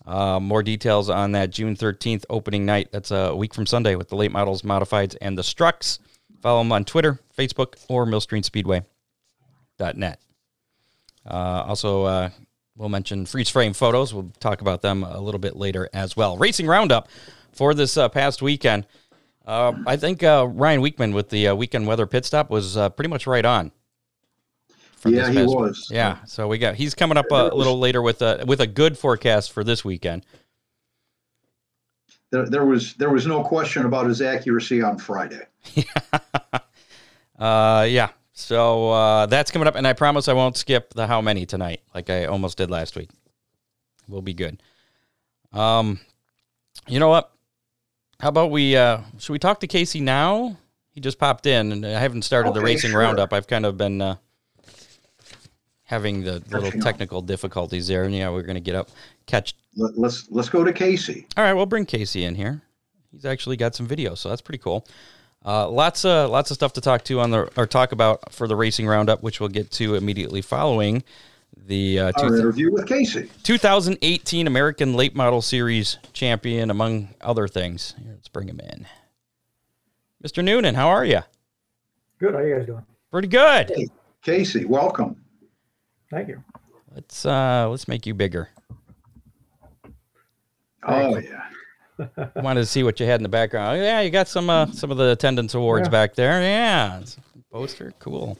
Uh, 0.05 0.39
more 0.39 0.61
details 0.61 1.09
on 1.09 1.31
that 1.31 1.49
June 1.49 1.75
13th 1.75 2.25
opening 2.29 2.65
night. 2.65 2.89
That's 2.91 3.11
a 3.11 3.35
week 3.35 3.53
from 3.53 3.65
Sunday 3.65 3.95
with 3.95 4.09
the 4.09 4.15
late 4.15 4.31
models, 4.31 4.61
modifieds, 4.61 5.15
and 5.21 5.37
the 5.37 5.41
Strucks. 5.41 5.99
Follow 6.41 6.59
them 6.59 6.71
on 6.71 6.85
Twitter, 6.85 7.19
Facebook, 7.37 7.75
or 7.89 8.05
millstreamspeedway.net. 8.05 10.19
Uh, 11.25 11.63
also, 11.67 12.03
uh, 12.03 12.29
we'll 12.75 12.89
mention 12.89 13.25
freeze 13.25 13.49
frame 13.49 13.73
photos. 13.73 14.13
We'll 14.13 14.31
talk 14.39 14.61
about 14.61 14.81
them 14.81 15.03
a 15.03 15.19
little 15.19 15.39
bit 15.39 15.55
later 15.55 15.89
as 15.93 16.15
well. 16.15 16.37
Racing 16.37 16.67
Roundup 16.67 17.09
for 17.51 17.73
this 17.73 17.97
uh, 17.97 18.09
past 18.09 18.41
weekend. 18.41 18.85
Uh, 19.45 19.73
I 19.87 19.95
think 19.95 20.23
uh, 20.23 20.47
Ryan 20.49 20.81
Weekman 20.81 21.13
with 21.13 21.29
the 21.29 21.47
uh, 21.47 21.55
weekend 21.55 21.87
weather 21.87 22.05
pit 22.05 22.25
stop 22.25 22.49
was 22.49 22.75
pretty 22.95 23.09
much 23.09 23.25
right 23.25 23.45
on. 23.45 23.71
For 25.05 25.11
Yeah, 25.11 25.29
he 25.29 25.43
week. 25.43 25.55
was. 25.55 25.87
Yeah, 25.91 26.23
so 26.25 26.47
we 26.47 26.57
got 26.57 26.75
he's 26.75 26.95
coming 26.95 27.17
up 27.17 27.29
a 27.31 27.55
little 27.55 27.79
later 27.79 28.01
with 28.01 28.21
a 28.21 28.43
with 28.47 28.59
a 28.59 28.67
good 28.67 28.97
forecast 28.97 29.51
for 29.51 29.63
this 29.63 29.85
weekend. 29.85 30.25
There, 32.31 32.45
there 32.49 32.65
was 32.65 32.95
there 32.95 33.09
was 33.09 33.27
no 33.27 33.43
question 33.43 33.85
about 33.85 34.07
his 34.07 34.21
accuracy 34.21 34.81
on 34.81 34.97
Friday. 34.97 35.45
Uh, 37.37 37.85
yeah. 37.89 38.09
So 38.31 38.91
uh, 38.91 39.25
that's 39.25 39.51
coming 39.51 39.67
up, 39.67 39.75
and 39.75 39.85
I 39.85 39.93
promise 39.93 40.27
I 40.27 40.33
won't 40.33 40.57
skip 40.57 40.93
the 40.93 41.07
how 41.07 41.21
many 41.21 41.45
tonight, 41.45 41.81
like 41.93 42.09
I 42.09 42.25
almost 42.25 42.57
did 42.57 42.69
last 42.69 42.95
week. 42.95 43.09
We'll 44.07 44.21
be 44.21 44.33
good. 44.33 44.61
Um, 45.53 45.99
you 46.87 46.99
know 46.99 47.09
what? 47.09 47.31
How 48.19 48.29
about 48.29 48.51
we? 48.51 48.75
Uh, 48.75 49.01
should 49.17 49.33
we 49.33 49.39
talk 49.39 49.59
to 49.61 49.67
Casey 49.67 49.99
now? 49.99 50.57
He 50.91 51.01
just 51.01 51.19
popped 51.19 51.45
in, 51.45 51.71
and 51.71 51.85
I 51.85 51.99
haven't 51.99 52.21
started 52.21 52.53
the 52.53 52.61
racing 52.61 52.91
sure. 52.91 53.01
roundup. 53.01 53.33
I've 53.33 53.47
kind 53.47 53.65
of 53.65 53.77
been 53.77 54.01
uh, 54.01 54.15
having 55.85 56.23
the 56.23 56.43
little 56.49 56.71
technical 56.81 57.21
difficulties 57.21 57.87
there, 57.87 58.03
and 58.03 58.13
yeah, 58.13 58.29
we're 58.29 58.41
going 58.41 58.55
to 58.55 58.61
get 58.61 58.75
up, 58.75 58.89
catch 59.25 59.55
let, 59.75 59.97
let's 59.97 60.29
let's 60.29 60.49
go 60.49 60.63
to 60.63 60.73
Casey. 60.73 61.27
All 61.37 61.43
right, 61.43 61.53
we'll 61.53 61.65
bring 61.65 61.85
Casey 61.85 62.23
in 62.23 62.35
here. 62.35 62.61
He's 63.11 63.25
actually 63.25 63.57
got 63.57 63.75
some 63.75 63.87
video, 63.87 64.15
so 64.15 64.29
that's 64.29 64.41
pretty 64.41 64.57
cool. 64.57 64.87
Uh, 65.45 65.69
lots 65.69 66.03
of 66.05 66.29
lots 66.31 66.51
of 66.51 66.55
stuff 66.55 66.73
to 66.73 66.81
talk 66.81 67.03
to 67.05 67.19
on 67.19 67.31
the 67.31 67.49
or 67.55 67.67
talk 67.67 67.91
about 67.91 68.31
for 68.31 68.47
the 68.47 68.55
racing 68.55 68.87
roundup, 68.87 69.21
which 69.21 69.39
we'll 69.39 69.49
get 69.49 69.71
to 69.71 69.95
immediately 69.95 70.41
following 70.41 71.03
the 71.67 71.99
uh, 71.99 72.11
Our 72.17 72.29
two, 72.29 72.35
interview 72.35 72.71
with 72.71 72.87
Casey. 72.87 73.29
2018 73.43 74.47
American 74.47 74.93
Late 74.93 75.15
Model 75.15 75.41
Series 75.41 75.97
champion, 76.13 76.69
among 76.69 77.09
other 77.21 77.47
things. 77.47 77.93
Here, 78.01 78.13
let's 78.13 78.27
bring 78.27 78.49
him 78.49 78.59
in. 78.59 78.87
Mr. 80.23 80.43
Noonan, 80.43 80.75
how 80.75 80.87
are 80.87 81.05
you? 81.05 81.21
Good. 82.19 82.33
How 82.33 82.39
are 82.39 82.47
you 82.47 82.55
guys 82.55 82.65
doing? 82.65 82.85
Pretty 83.11 83.27
good. 83.27 83.71
Casey, 84.23 84.65
welcome. 84.65 85.15
Thank 86.11 86.29
you. 86.29 86.43
Let's 86.93 87.25
uh 87.25 87.67
let's 87.69 87.87
make 87.87 88.05
you 88.05 88.13
bigger. 88.13 88.49
Oh 90.87 91.17
yeah. 91.17 91.49
Wanted 92.35 92.61
to 92.61 92.65
see 92.65 92.83
what 92.83 92.99
you 92.99 93.05
had 93.05 93.19
in 93.19 93.23
the 93.23 93.29
background. 93.29 93.77
Oh, 93.79 93.81
yeah, 93.83 94.01
you 94.01 94.09
got 94.09 94.27
some 94.27 94.49
uh, 94.49 94.67
some 94.71 94.91
of 94.91 94.97
the 94.97 95.11
attendance 95.11 95.53
awards 95.53 95.87
Yeah. 95.87 95.91
back 95.91 96.15
there. 96.15 96.41
Yeah, 96.41 96.99
it's 96.99 97.17
a 97.17 97.53
poster, 97.53 97.93
cool. 97.99 98.37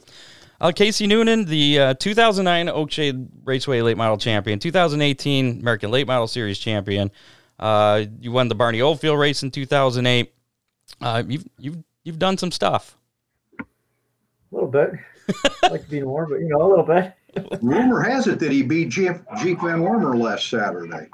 Uh, 0.60 0.72
Casey 0.72 1.06
Noonan, 1.06 1.44
the 1.46 1.78
uh, 1.78 1.94
2009 1.94 2.66
Oakshade 2.74 3.28
Raceway 3.44 3.80
Late 3.82 3.96
Model 3.96 4.16
Champion, 4.18 4.58
2018 4.58 5.60
American 5.60 5.90
Late 5.90 6.06
Model 6.06 6.26
Series 6.26 6.58
Champion. 6.58 7.10
Uh, 7.58 8.04
you 8.20 8.30
won 8.32 8.48
the 8.48 8.54
Barney 8.54 8.80
Oldfield 8.82 9.18
race 9.18 9.42
in 9.42 9.50
2008. 9.50 10.32
Uh, 11.00 11.22
you've 11.26 11.44
you've 11.58 11.76
you've 12.04 12.18
done 12.18 12.36
some 12.38 12.52
stuff. 12.52 12.96
A 13.60 13.64
little 14.50 14.68
bit. 14.70 14.90
I'd 15.62 15.70
like 15.72 15.84
to 15.84 15.90
be 15.90 16.02
more, 16.02 16.26
but 16.26 16.36
you 16.40 16.48
know, 16.48 16.62
a 16.62 16.68
little 16.68 16.84
bit. 16.84 17.12
Rumor 17.62 18.02
has 18.02 18.26
it 18.26 18.38
that 18.40 18.52
he 18.52 18.62
beat 18.62 18.88
Jeep, 18.88 19.16
Jeep 19.42 19.60
Van 19.60 19.80
Wormer 19.80 20.18
last 20.18 20.48
Saturday. 20.48 21.08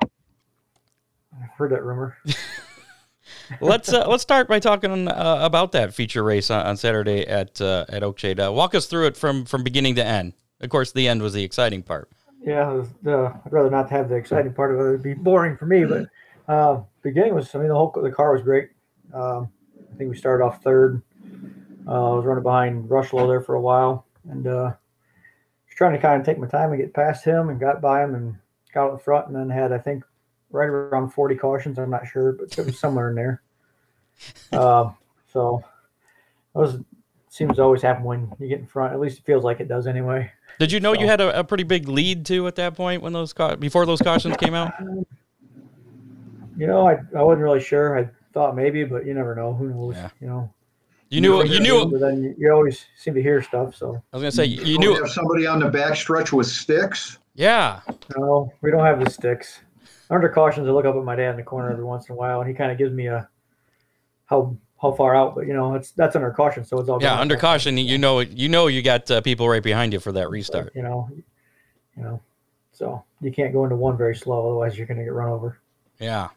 I've 1.42 1.50
heard 1.56 1.72
that 1.72 1.82
rumor. 1.82 2.16
let's 3.60 3.92
uh, 3.92 4.06
let's 4.08 4.22
start 4.22 4.48
by 4.48 4.58
talking 4.58 5.08
uh, 5.08 5.38
about 5.40 5.72
that 5.72 5.94
feature 5.94 6.22
race 6.22 6.50
on, 6.50 6.66
on 6.66 6.76
Saturday 6.76 7.26
at 7.26 7.60
uh, 7.60 7.84
at 7.88 8.02
Oakshade. 8.02 8.44
Uh, 8.44 8.52
walk 8.52 8.74
us 8.74 8.86
through 8.86 9.06
it 9.06 9.16
from 9.16 9.44
from 9.44 9.62
beginning 9.62 9.94
to 9.96 10.04
end. 10.04 10.34
Of 10.60 10.70
course, 10.70 10.92
the 10.92 11.08
end 11.08 11.22
was 11.22 11.32
the 11.32 11.42
exciting 11.42 11.82
part. 11.82 12.10
Yeah, 12.44 12.72
was, 12.72 12.88
uh, 13.06 13.32
I'd 13.44 13.52
rather 13.52 13.70
not 13.70 13.90
have 13.90 14.08
the 14.08 14.16
exciting 14.16 14.52
part 14.52 14.74
of 14.74 14.80
it. 14.80 14.88
It'd 14.88 15.02
be 15.02 15.14
boring 15.14 15.56
for 15.56 15.66
me. 15.66 15.84
But 15.84 16.08
uh, 16.52 16.82
beginning 17.02 17.34
was, 17.34 17.54
I 17.54 17.58
mean, 17.58 17.68
the 17.68 17.74
whole 17.74 17.90
the 17.90 18.10
car 18.10 18.32
was 18.32 18.42
great. 18.42 18.70
Um, 19.12 19.48
I 19.92 19.96
think 19.96 20.10
we 20.10 20.16
started 20.16 20.44
off 20.44 20.62
third. 20.62 21.02
Uh, 21.86 22.12
I 22.12 22.16
was 22.16 22.24
running 22.24 22.42
behind 22.42 22.88
Rushlow 22.88 23.26
there 23.26 23.40
for 23.40 23.54
a 23.54 23.60
while, 23.60 24.06
and 24.28 24.46
uh, 24.46 24.50
was 24.50 24.74
trying 25.76 25.92
to 25.92 25.98
kind 25.98 26.20
of 26.20 26.26
take 26.26 26.38
my 26.38 26.46
time 26.46 26.72
and 26.72 26.80
get 26.80 26.94
past 26.94 27.24
him, 27.24 27.48
and 27.48 27.60
got 27.60 27.80
by 27.80 28.02
him, 28.02 28.14
and 28.14 28.36
got 28.72 28.86
out 28.86 28.92
in 28.92 28.98
front, 28.98 29.26
and 29.28 29.36
then 29.36 29.50
had 29.50 29.72
I 29.72 29.78
think 29.78 30.04
right 30.50 30.68
around 30.68 31.10
40 31.10 31.36
cautions. 31.36 31.78
I'm 31.78 31.90
not 31.90 32.06
sure, 32.06 32.32
but 32.32 32.56
it 32.56 32.66
was 32.66 32.78
somewhere 32.78 33.10
in 33.10 33.16
there. 33.16 33.42
Um, 34.52 34.94
so 35.32 35.64
that 36.54 36.60
was 36.60 36.78
seems 37.28 37.56
to 37.56 37.62
always 37.62 37.80
happen 37.80 38.04
when 38.04 38.30
you 38.38 38.46
get 38.46 38.60
in 38.60 38.66
front. 38.66 38.92
At 38.92 39.00
least 39.00 39.18
it 39.18 39.24
feels 39.24 39.42
like 39.42 39.58
it 39.58 39.66
does 39.66 39.86
anyway. 39.86 40.30
Did 40.58 40.70
you 40.70 40.80
know 40.80 40.92
you 40.92 41.06
had 41.06 41.20
a, 41.20 41.40
a 41.40 41.42
pretty 41.42 41.64
big 41.64 41.88
lead 41.88 42.26
too 42.26 42.46
at 42.46 42.56
that 42.56 42.76
point 42.76 43.02
when 43.02 43.14
those 43.14 43.32
ca- 43.32 43.56
before 43.56 43.86
those 43.86 44.02
cautions 44.02 44.36
came 44.36 44.52
out? 44.52 44.74
You 46.56 46.66
know, 46.66 46.86
I, 46.86 46.98
I 47.16 47.22
wasn't 47.22 47.42
really 47.42 47.60
sure. 47.62 47.98
I 47.98 48.10
thought 48.34 48.54
maybe, 48.54 48.84
but 48.84 49.06
you 49.06 49.14
never 49.14 49.34
know. 49.34 49.54
Who 49.54 49.70
knows? 49.70 49.96
Yeah. 49.96 50.10
You 50.20 50.26
know. 50.26 50.54
You 51.12 51.20
knew 51.20 51.44
you 51.44 51.60
knew. 51.60 51.84
But 51.84 52.00
then 52.00 52.22
you, 52.22 52.34
you 52.38 52.52
always 52.52 52.86
seem 52.96 53.12
to 53.14 53.22
hear 53.22 53.42
stuff. 53.42 53.76
So 53.76 54.02
I 54.12 54.16
was 54.16 54.22
gonna 54.22 54.32
say 54.32 54.46
you 54.46 54.64
You 54.64 54.78
knew. 54.78 54.94
have 54.94 55.10
somebody 55.10 55.46
on 55.46 55.58
the 55.58 55.68
backstretch 55.68 56.32
with 56.32 56.46
sticks. 56.46 57.18
Yeah, 57.34 57.80
no, 58.16 58.50
we 58.62 58.70
don't 58.70 58.84
have 58.84 58.98
the 59.04 59.10
sticks. 59.10 59.60
Under 60.08 60.30
cautions, 60.30 60.66
I 60.66 60.70
look 60.70 60.86
up 60.86 60.96
at 60.96 61.04
my 61.04 61.14
dad 61.14 61.30
in 61.32 61.36
the 61.36 61.42
corner 61.42 61.70
every 61.70 61.84
once 61.84 62.08
in 62.08 62.14
a 62.14 62.16
while, 62.16 62.40
and 62.40 62.48
he 62.48 62.54
kind 62.54 62.72
of 62.72 62.78
gives 62.78 62.92
me 62.94 63.08
a 63.08 63.28
how 64.24 64.56
how 64.80 64.92
far 64.92 65.14
out. 65.14 65.34
But 65.34 65.46
you 65.46 65.52
know, 65.52 65.74
it's 65.74 65.90
that's 65.90 66.16
under 66.16 66.30
caution, 66.30 66.64
so 66.64 66.80
it's 66.80 66.88
all 66.88 67.02
yeah. 67.02 67.20
Under 67.20 67.36
caution, 67.36 67.76
you 67.76 67.98
know 67.98 68.20
you 68.20 68.48
know 68.48 68.68
you 68.68 68.80
got 68.80 69.10
uh, 69.10 69.20
people 69.20 69.46
right 69.50 69.62
behind 69.62 69.92
you 69.92 70.00
for 70.00 70.12
that 70.12 70.30
restart. 70.30 70.74
You 70.74 70.82
know, 70.82 71.10
you 71.94 72.02
know, 72.02 72.20
so 72.72 73.04
you 73.20 73.30
can't 73.30 73.52
go 73.52 73.64
into 73.64 73.76
one 73.76 73.98
very 73.98 74.16
slow, 74.16 74.46
otherwise 74.46 74.78
you're 74.78 74.86
going 74.86 74.98
to 74.98 75.04
get 75.04 75.12
run 75.12 75.28
over. 75.28 75.58
Yeah. 76.00 76.28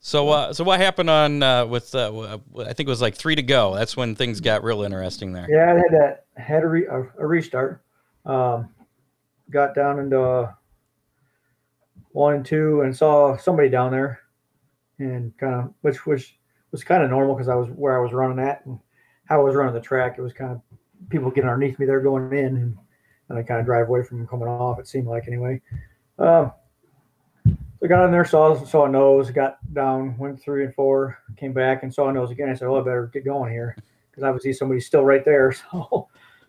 So 0.00 0.28
uh, 0.28 0.52
so 0.52 0.64
what 0.64 0.80
happened 0.80 1.10
on 1.10 1.42
uh, 1.42 1.66
with 1.66 1.94
uh, 1.94 2.38
I 2.58 2.72
think 2.72 2.86
it 2.86 2.88
was 2.88 3.02
like 3.02 3.16
three 3.16 3.34
to 3.34 3.42
go. 3.42 3.74
That's 3.74 3.96
when 3.96 4.14
things 4.14 4.40
got 4.40 4.62
real 4.62 4.82
interesting 4.82 5.32
there. 5.32 5.46
Yeah, 5.50 5.72
I 5.72 5.76
had 5.76 5.90
that 5.90 6.24
had 6.36 6.62
a, 6.62 6.68
re, 6.68 6.86
a, 6.86 7.02
a 7.18 7.26
restart. 7.26 7.82
Um, 8.24 8.68
got 9.50 9.74
down 9.74 9.98
into 9.98 10.20
uh, 10.20 10.52
one 12.12 12.34
and 12.34 12.46
two 12.46 12.82
and 12.82 12.96
saw 12.96 13.36
somebody 13.36 13.68
down 13.68 13.90
there, 13.90 14.20
and 14.98 15.36
kind 15.36 15.54
of 15.54 15.74
which 15.80 16.06
which 16.06 16.38
was 16.70 16.84
kind 16.84 17.02
of 17.02 17.10
normal 17.10 17.34
because 17.34 17.48
I 17.48 17.54
was 17.54 17.68
where 17.70 17.98
I 17.98 18.02
was 18.02 18.12
running 18.12 18.38
at 18.38 18.64
and 18.66 18.78
how 19.24 19.40
I 19.40 19.44
was 19.44 19.56
running 19.56 19.74
the 19.74 19.80
track. 19.80 20.16
It 20.16 20.22
was 20.22 20.32
kind 20.32 20.52
of 20.52 20.60
people 21.08 21.30
getting 21.30 21.50
underneath 21.50 21.78
me 21.78 21.86
there 21.86 22.00
going 22.00 22.32
in, 22.32 22.56
and, 22.56 22.78
and 23.28 23.38
I 23.38 23.42
kind 23.42 23.58
of 23.60 23.66
drive 23.66 23.88
away 23.88 24.04
from 24.04 24.18
them 24.18 24.28
coming 24.28 24.48
off. 24.48 24.78
It 24.78 24.86
seemed 24.86 25.08
like 25.08 25.26
anyway. 25.26 25.60
Um, 26.18 26.52
so 27.78 27.86
I 27.86 27.88
got 27.88 28.04
in 28.04 28.12
there, 28.12 28.24
saw 28.24 28.62
saw 28.64 28.86
a 28.86 28.88
nose, 28.88 29.30
got 29.30 29.58
down, 29.72 30.16
went 30.18 30.40
three 30.40 30.64
and 30.64 30.74
four, 30.74 31.18
came 31.36 31.52
back 31.52 31.82
and 31.82 31.92
saw 31.92 32.08
a 32.08 32.12
nose 32.12 32.30
again. 32.30 32.48
I 32.48 32.54
said, 32.54 32.68
"Oh, 32.68 32.80
I 32.80 32.84
better 32.84 33.10
get 33.12 33.24
going 33.24 33.52
here." 33.52 33.76
because 34.18 34.28
obviously 34.28 34.52
somebody's 34.52 34.86
still 34.86 35.04
right 35.04 35.24
there. 35.24 35.54
So 35.70 36.08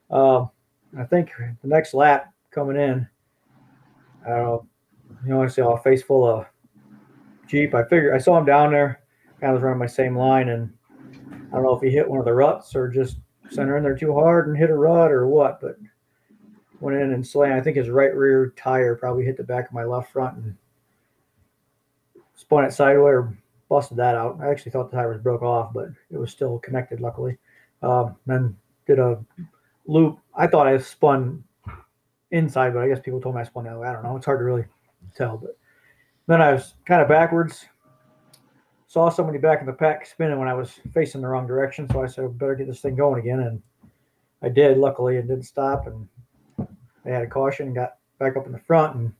um, 0.09 0.49
I 0.97 1.03
think 1.03 1.31
the 1.37 1.67
next 1.67 1.93
lap 1.93 2.33
coming 2.49 2.77
in, 2.77 3.07
I 4.25 4.29
don't 4.29 4.43
know, 4.43 4.67
you 5.23 5.29
know, 5.29 5.43
I 5.43 5.47
saw 5.47 5.75
a 5.75 5.83
face 5.83 6.01
full 6.01 6.25
of 6.27 6.47
Jeep. 7.47 7.75
I 7.75 7.83
figured 7.83 8.15
I 8.15 8.17
saw 8.17 8.39
him 8.39 8.45
down 8.45 8.71
there, 8.71 9.03
of 9.43 9.53
was 9.53 9.61
running 9.61 9.77
my 9.77 9.85
same 9.85 10.17
line, 10.17 10.49
and 10.49 10.73
I 11.31 11.51
don't 11.51 11.63
know 11.63 11.75
if 11.75 11.83
he 11.83 11.91
hit 11.91 12.09
one 12.09 12.17
of 12.17 12.25
the 12.25 12.33
ruts 12.33 12.75
or 12.75 12.89
just 12.89 13.17
sent 13.51 13.69
her 13.69 13.77
in 13.77 13.83
there 13.83 13.95
too 13.95 14.15
hard 14.15 14.47
and 14.47 14.57
hit 14.57 14.71
a 14.71 14.75
rut 14.75 15.11
or 15.11 15.27
what, 15.27 15.61
but 15.61 15.77
went 16.79 16.97
in 16.97 17.13
and 17.13 17.25
slammed. 17.25 17.59
I 17.59 17.61
think 17.61 17.77
his 17.77 17.89
right 17.89 18.15
rear 18.15 18.51
tire 18.57 18.95
probably 18.95 19.25
hit 19.25 19.37
the 19.37 19.43
back 19.43 19.67
of 19.67 19.73
my 19.73 19.83
left 19.83 20.11
front 20.11 20.37
and 20.37 20.55
spun 22.49 22.65
it 22.65 22.73
sideways 22.73 23.13
or 23.13 23.37
busted 23.69 23.95
that 23.97 24.15
out. 24.15 24.39
I 24.41 24.49
actually 24.49 24.71
thought 24.71 24.89
the 24.89 24.97
tire 24.97 25.11
was 25.11 25.21
broke 25.21 25.43
off, 25.43 25.71
but 25.71 25.89
it 26.09 26.17
was 26.17 26.31
still 26.31 26.57
connected, 26.57 26.99
luckily. 26.99 27.37
Um, 27.83 28.15
then 28.25 28.57
did 28.87 28.97
a 28.97 29.23
loop. 29.85 30.17
I 30.35 30.47
thought 30.47 30.65
I 30.65 30.75
spun 30.79 31.43
inside, 32.31 32.73
but 32.73 32.81
I 32.81 32.87
guess 32.87 32.99
people 32.99 33.21
told 33.21 33.35
me 33.35 33.41
I 33.41 33.43
spun 33.43 33.65
that 33.65 33.77
way. 33.77 33.87
I 33.87 33.93
don't 33.93 34.01
know. 34.01 34.17
It's 34.17 34.25
hard 34.25 34.39
to 34.39 34.45
really 34.45 34.65
tell. 35.15 35.37
But 35.37 35.59
then 36.25 36.41
I 36.41 36.53
was 36.53 36.73
kind 36.85 37.03
of 37.03 37.07
backwards. 37.07 37.67
Saw 38.87 39.09
somebody 39.09 39.37
back 39.37 39.59
in 39.59 39.67
the 39.67 39.73
pack 39.73 40.07
spinning 40.07 40.39
when 40.39 40.47
I 40.47 40.55
was 40.55 40.71
facing 40.91 41.21
the 41.21 41.27
wrong 41.27 41.45
direction. 41.45 41.87
So 41.91 42.01
I 42.01 42.07
said, 42.07 42.25
I 42.25 42.27
better 42.29 42.55
get 42.55 42.65
this 42.65 42.81
thing 42.81 42.95
going 42.95 43.19
again. 43.19 43.41
And 43.41 43.61
I 44.41 44.49
did, 44.49 44.79
luckily, 44.79 45.17
it 45.17 45.27
didn't 45.27 45.43
stop. 45.43 45.85
And 45.85 46.07
they 47.05 47.11
had 47.11 47.21
a 47.21 47.27
caution 47.27 47.67
and 47.67 47.75
got 47.75 47.97
back 48.17 48.37
up 48.37 48.47
in 48.47 48.51
the 48.51 48.57
front. 48.57 48.95
And 48.95 49.13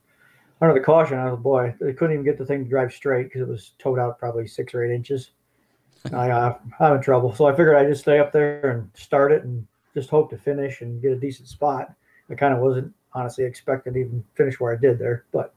under 0.60 0.74
the 0.74 0.80
caution, 0.80 1.18
I 1.18 1.30
was, 1.30 1.40
boy, 1.40 1.74
they 1.80 1.92
couldn't 1.92 2.14
even 2.14 2.24
get 2.24 2.38
the 2.38 2.44
thing 2.44 2.64
to 2.64 2.70
drive 2.70 2.92
straight 2.92 3.24
because 3.24 3.42
it 3.42 3.48
was 3.48 3.72
towed 3.78 3.98
out 3.98 4.18
probably 4.18 4.46
six 4.46 4.74
or 4.74 4.84
eight 4.84 4.94
inches. 4.94 5.30
I, 6.12 6.30
uh, 6.30 6.58
I'm 6.78 6.96
in 6.96 7.02
trouble. 7.02 7.34
So 7.34 7.46
I 7.46 7.52
figured 7.52 7.76
I'd 7.76 7.88
just 7.88 8.02
stay 8.02 8.18
up 8.18 8.32
there 8.32 8.70
and 8.70 8.90
start 8.94 9.32
it 9.32 9.44
and 9.44 9.66
just 9.94 10.10
hope 10.10 10.30
to 10.30 10.38
finish 10.38 10.82
and 10.82 11.00
get 11.00 11.12
a 11.12 11.16
decent 11.16 11.48
spot. 11.48 11.92
I 12.30 12.34
kind 12.34 12.54
of 12.54 12.60
wasn't 12.60 12.94
honestly 13.12 13.44
expecting 13.44 13.94
to 13.94 13.98
even 13.98 14.24
finish 14.34 14.60
where 14.60 14.72
I 14.72 14.76
did 14.76 14.98
there, 14.98 15.24
but 15.32 15.54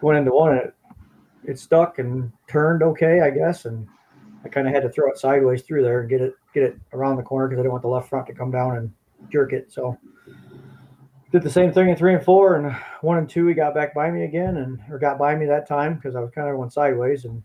going 0.00 0.16
into 0.16 0.32
one, 0.32 0.56
it, 0.56 0.74
it 1.44 1.58
stuck 1.58 1.98
and 1.98 2.32
turned 2.48 2.82
okay, 2.82 3.20
I 3.20 3.30
guess. 3.30 3.66
And 3.66 3.86
I 4.44 4.48
kind 4.48 4.66
of 4.66 4.72
had 4.72 4.82
to 4.84 4.88
throw 4.88 5.10
it 5.10 5.18
sideways 5.18 5.62
through 5.62 5.82
there 5.82 6.00
and 6.00 6.08
get 6.08 6.20
it, 6.20 6.34
get 6.54 6.62
it 6.62 6.78
around 6.92 7.16
the 7.16 7.22
corner 7.22 7.48
because 7.48 7.60
I 7.60 7.62
didn't 7.62 7.72
want 7.72 7.82
the 7.82 7.88
left 7.88 8.08
front 8.08 8.26
to 8.28 8.34
come 8.34 8.50
down 8.50 8.76
and 8.76 8.92
jerk 9.30 9.52
it. 9.52 9.70
So 9.70 9.98
did 11.32 11.42
the 11.42 11.50
same 11.50 11.72
thing 11.72 11.88
in 11.88 11.96
three 11.96 12.14
and 12.14 12.22
four 12.22 12.56
and 12.56 12.76
one 13.00 13.16
and 13.16 13.28
two, 13.28 13.46
he 13.46 13.54
got 13.54 13.74
back 13.74 13.94
by 13.94 14.10
me 14.10 14.24
again 14.24 14.58
and, 14.58 14.78
or 14.90 14.98
got 14.98 15.18
by 15.18 15.34
me 15.34 15.46
that 15.46 15.66
time 15.66 15.94
because 15.94 16.14
I 16.14 16.20
was 16.20 16.30
kind 16.30 16.48
of 16.48 16.56
going 16.56 16.70
sideways 16.70 17.24
and 17.24 17.42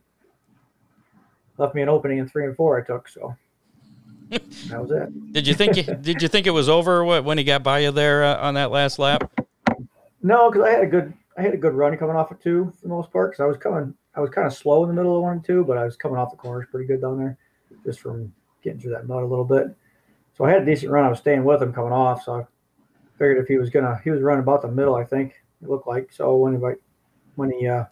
left 1.57 1.73
me 1.73 1.81
an 1.81 1.89
opening 1.89 2.17
in 2.17 2.27
three 2.27 2.45
and 2.45 2.55
four 2.55 2.79
I 2.79 2.85
took. 2.85 3.07
So 3.07 3.35
that 4.29 4.81
was 4.81 4.91
it. 4.91 5.31
Did 5.33 5.47
you 5.47 5.53
think 5.53 5.77
you, 5.77 5.83
did 6.01 6.21
you 6.21 6.27
think 6.27 6.47
it 6.47 6.51
was 6.51 6.67
over 6.67 7.03
wh- 7.03 7.25
when 7.25 7.37
he 7.37 7.45
got 7.45 7.63
by 7.63 7.79
you 7.79 7.91
there 7.91 8.25
uh, 8.25 8.37
on 8.37 8.55
that 8.55 8.71
last 8.71 8.99
lap? 8.99 9.31
No, 10.21 10.51
because 10.51 10.67
I 10.67 10.71
had 10.71 10.83
a 10.83 10.87
good 10.87 11.13
I 11.37 11.41
had 11.41 11.53
a 11.53 11.57
good 11.57 11.73
run 11.73 11.95
coming 11.97 12.15
off 12.15 12.31
of 12.31 12.41
two 12.41 12.73
for 12.75 12.81
the 12.81 12.89
most 12.89 13.11
part. 13.11 13.31
Because 13.31 13.43
I 13.43 13.47
was 13.47 13.57
coming, 13.57 13.93
I 14.15 14.19
was 14.19 14.31
kind 14.31 14.47
of 14.47 14.53
slow 14.53 14.83
in 14.83 14.89
the 14.89 14.95
middle 14.95 15.15
of 15.15 15.23
one 15.23 15.33
and 15.33 15.45
two, 15.45 15.63
but 15.63 15.77
I 15.77 15.85
was 15.85 15.95
coming 15.95 16.17
off 16.17 16.31
the 16.31 16.37
corners 16.37 16.67
pretty 16.69 16.87
good 16.87 16.99
down 16.99 17.19
there, 17.19 17.37
just 17.85 18.01
from 18.01 18.33
getting 18.63 18.79
through 18.79 18.91
that 18.91 19.07
mud 19.07 19.23
a 19.23 19.27
little 19.27 19.45
bit. 19.45 19.67
So 20.35 20.43
I 20.43 20.49
had 20.49 20.63
a 20.63 20.65
decent 20.65 20.91
run. 20.91 21.05
I 21.05 21.09
was 21.09 21.19
staying 21.19 21.43
with 21.45 21.61
him 21.61 21.71
coming 21.71 21.93
off, 21.93 22.23
so 22.23 22.33
I 22.33 22.47
figured 23.17 23.37
if 23.37 23.47
he 23.47 23.57
was 23.57 23.69
gonna, 23.69 23.99
he 24.03 24.09
was 24.11 24.21
running 24.21 24.43
about 24.43 24.61
the 24.61 24.67
middle, 24.67 24.95
I 24.95 25.03
think 25.03 25.33
it 25.61 25.69
looked 25.69 25.87
like. 25.87 26.11
So 26.11 26.35
when 26.35 26.53
he 26.59 26.61
when 27.35 27.51
he 27.51 27.67
uh, 27.67 27.85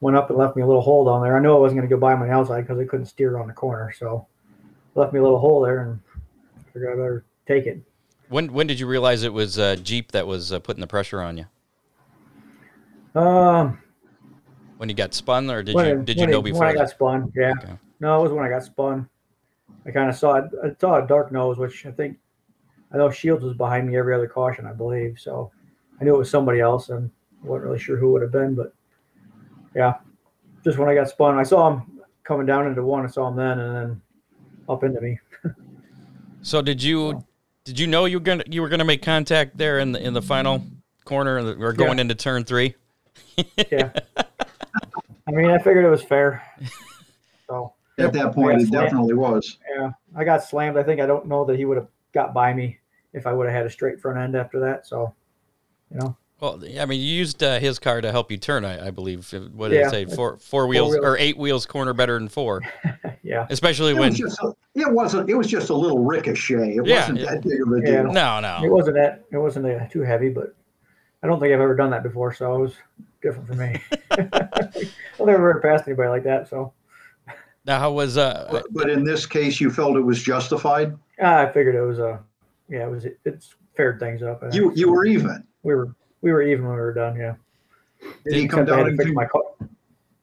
went 0.00 0.16
up 0.16 0.30
and 0.30 0.38
left 0.38 0.56
me 0.56 0.62
a 0.62 0.66
little 0.66 0.82
hole 0.82 1.04
down 1.04 1.22
there, 1.22 1.36
I 1.36 1.40
knew 1.40 1.54
I 1.54 1.58
wasn't 1.58 1.78
gonna 1.78 1.88
go 1.88 1.96
by 1.96 2.14
my 2.14 2.30
outside 2.30 2.62
because 2.62 2.78
I 2.78 2.84
couldn't 2.84 3.06
steer 3.06 3.34
around 3.34 3.48
the 3.48 3.52
corner. 3.54 3.92
So 3.92 4.26
left 4.94 5.12
me 5.12 5.18
a 5.18 5.22
little 5.22 5.38
hole 5.38 5.60
there, 5.60 5.80
and 5.80 6.00
I 6.56 6.72
figured 6.72 6.92
I 6.92 6.96
better 6.96 7.24
take 7.46 7.66
it. 7.66 7.82
When 8.28 8.52
when 8.52 8.66
did 8.66 8.78
you 8.78 8.86
realize 8.86 9.22
it 9.22 9.32
was 9.32 9.58
uh, 9.58 9.76
Jeep 9.76 10.12
that 10.12 10.26
was 10.26 10.52
uh, 10.52 10.58
putting 10.58 10.80
the 10.80 10.86
pressure 10.86 11.20
on 11.20 11.38
you? 11.38 11.46
Um, 13.14 13.78
when 14.76 14.88
you 14.88 14.94
got 14.94 15.14
spun, 15.14 15.50
or 15.50 15.62
did 15.62 15.74
when 15.74 15.86
you 15.86 16.02
did 16.02 16.20
you 16.20 16.26
know 16.26 16.40
it- 16.40 16.42
before? 16.42 16.60
when 16.60 16.68
I 16.68 16.74
got 16.74 16.90
spun? 16.90 17.32
Yeah. 17.34 17.52
Okay. 17.62 17.78
No, 18.00 18.20
it 18.20 18.22
was 18.22 18.32
when 18.32 18.44
I 18.44 18.48
got 18.48 18.62
spun. 18.62 19.08
I 19.86 19.90
kind 19.90 20.10
of 20.10 20.16
saw 20.16 20.36
it. 20.36 20.44
I 20.62 20.76
saw 20.78 21.02
a 21.02 21.06
dark 21.06 21.32
nose, 21.32 21.56
which 21.56 21.86
I 21.86 21.90
think 21.90 22.18
I 22.92 22.96
know 22.96 23.10
Shields 23.10 23.44
was 23.44 23.54
behind 23.56 23.88
me 23.88 23.96
every 23.96 24.14
other 24.14 24.28
caution, 24.28 24.66
I 24.66 24.72
believe. 24.72 25.18
So 25.18 25.50
I 26.00 26.04
knew 26.04 26.14
it 26.14 26.18
was 26.18 26.30
somebody 26.30 26.60
else, 26.60 26.88
and 26.88 27.10
wasn't 27.42 27.66
really 27.66 27.78
sure 27.78 27.96
who 27.96 28.08
it 28.08 28.12
would 28.12 28.22
have 28.22 28.32
been. 28.32 28.54
But 28.54 28.72
yeah, 29.74 29.94
just 30.64 30.78
when 30.78 30.88
I 30.88 30.94
got 30.94 31.08
spun, 31.08 31.38
I 31.38 31.42
saw 31.42 31.70
him 31.70 32.00
coming 32.24 32.46
down 32.46 32.66
into 32.66 32.82
one. 32.82 33.04
I 33.04 33.08
saw 33.08 33.28
him 33.28 33.36
then, 33.36 33.58
and 33.58 33.76
then 33.76 34.02
up 34.68 34.84
into 34.84 35.00
me. 35.00 35.18
So 36.42 36.62
did 36.62 36.82
you 36.82 37.24
did 37.64 37.78
you 37.78 37.86
know 37.86 38.06
you 38.06 38.18
were 38.18 38.24
gonna 38.24 38.44
you 38.46 38.62
were 38.62 38.68
gonna 38.68 38.84
make 38.84 39.02
contact 39.02 39.58
there 39.58 39.78
in 39.78 39.92
the 39.92 40.02
in 40.02 40.14
the 40.14 40.22
final 40.22 40.64
corner 41.04 41.36
or 41.58 41.72
going 41.72 41.98
into 41.98 42.14
turn 42.14 42.44
three? 42.44 42.74
Yeah. 43.70 43.90
I 45.26 45.30
mean, 45.30 45.50
I 45.50 45.58
figured 45.58 45.84
it 45.84 45.90
was 45.90 46.02
fair. 46.02 46.42
So 47.46 47.72
At 47.98 48.12
that 48.12 48.34
point, 48.34 48.60
it 48.60 48.70
definitely 48.70 49.14
was. 49.14 49.56
yeah, 49.74 49.92
I 50.14 50.22
got 50.22 50.44
slammed. 50.44 50.76
I 50.76 50.82
think 50.82 51.00
I 51.00 51.06
don't 51.06 51.26
know 51.26 51.46
that 51.46 51.56
he 51.56 51.64
would 51.64 51.78
have 51.78 51.88
got 52.18 52.34
by 52.34 52.52
me 52.52 52.78
if 53.12 53.26
I 53.26 53.32
would 53.32 53.46
have 53.46 53.54
had 53.54 53.66
a 53.66 53.70
straight 53.70 54.00
front 54.00 54.18
end 54.18 54.34
after 54.34 54.58
that. 54.60 54.86
So, 54.86 55.14
you 55.90 55.98
know, 55.98 56.16
Well, 56.40 56.60
I 56.80 56.84
mean, 56.84 57.00
you 57.00 57.06
used 57.06 57.42
uh, 57.42 57.58
his 57.60 57.78
car 57.78 58.00
to 58.00 58.10
help 58.10 58.30
you 58.32 58.36
turn, 58.38 58.64
I, 58.64 58.88
I 58.88 58.90
believe. 58.90 59.32
What 59.54 59.68
did 59.68 59.76
Yeah. 59.76 59.86
it 59.86 59.90
say? 59.90 60.04
Four 60.06 60.36
four 60.38 60.66
wheels 60.66 60.92
wheels. 60.94 61.04
or 61.04 61.16
eight 61.16 61.38
wheels 61.38 61.64
corner 61.64 61.92
better 61.94 62.18
than 62.18 62.28
four, 62.28 62.62
yeah. 63.22 63.46
especially 63.50 63.92
It 63.92 63.98
when. 63.98 64.10
was 64.10 64.18
just 64.18 64.38
a, 64.42 64.52
it 64.74 64.90
wasn't. 64.92 65.30
It 65.30 65.34
was 65.34 65.46
just 65.46 65.70
a 65.70 65.74
little 65.74 66.00
ricochet. 66.04 66.74
It 66.76 66.86
Yeah, 66.86 66.96
wasn't 67.00 67.18
yeah. 67.20 67.34
that 67.34 67.42
big 67.44 67.60
of 67.62 67.72
a 67.72 67.80
Yeah. 67.80 68.02
deal. 68.02 68.12
No, 68.12 68.60
It 68.64 68.70
wasn't 68.70 68.96
that. 68.96 69.24
It 69.30 69.38
wasn't 69.38 69.66
uh, 69.66 69.86
too 69.88 70.02
heavy, 70.02 70.28
but 70.30 70.54
I 71.22 71.26
don't 71.28 71.38
think 71.40 71.52
I've 71.54 71.60
ever 71.60 71.74
done 71.76 71.90
that 71.90 72.02
before, 72.02 72.34
so 72.34 72.54
it 72.56 72.60
was 72.60 72.74
different 73.22 73.46
for 73.48 73.54
me. 73.54 73.80
I've 74.10 75.26
never 75.26 75.52
ran 75.52 75.60
past 75.62 75.86
anybody 75.86 76.08
like 76.08 76.24
that, 76.24 76.48
so 76.48 76.72
Now, 77.64 77.78
how 77.80 77.92
was 77.92 78.16
uh? 78.18 78.48
But, 78.50 78.66
but 78.72 78.90
in 78.90 79.02
this 79.04 79.24
case, 79.26 79.60
you 79.60 79.70
felt 79.70 79.96
it 79.96 80.00
was 80.02 80.22
justified. 80.22 80.96
Ah, 81.20 81.40
I 81.40 81.52
figured 81.52 81.74
it 81.74 81.82
was 81.82 81.98
a, 81.98 82.20
yeah, 82.68 82.86
it 82.86 82.90
was. 82.90 83.06
It's 83.24 83.54
fared 83.76 84.00
things 84.00 84.22
up. 84.22 84.42
You 84.52 84.72
you 84.74 84.90
were 84.90 85.04
even. 85.06 85.44
we 85.62 85.74
were 85.74 85.94
we 86.20 86.32
were 86.32 86.42
even 86.42 86.64
when 86.66 86.74
we 86.74 86.80
were 86.80 86.94
done. 86.94 87.16
Yeah. 87.16 87.34
Did 88.24 88.34
he 88.34 88.48
come 88.48 88.64
down 88.64 88.86
and 88.86 88.96
fix 88.98 89.10
my 89.12 89.26
car. 89.26 89.42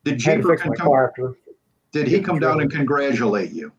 did 0.04 0.14
I 0.14 0.18
Jeeper 0.18 0.50
fix 0.56 0.66
my 0.66 0.76
come, 0.76 0.88
car 0.88 1.10
after. 1.10 1.36
did 1.92 2.08
he 2.08 2.22
come 2.22 2.40
down 2.40 2.62
and 2.62 2.72
congratulate 2.72 3.52
you? 3.52 3.72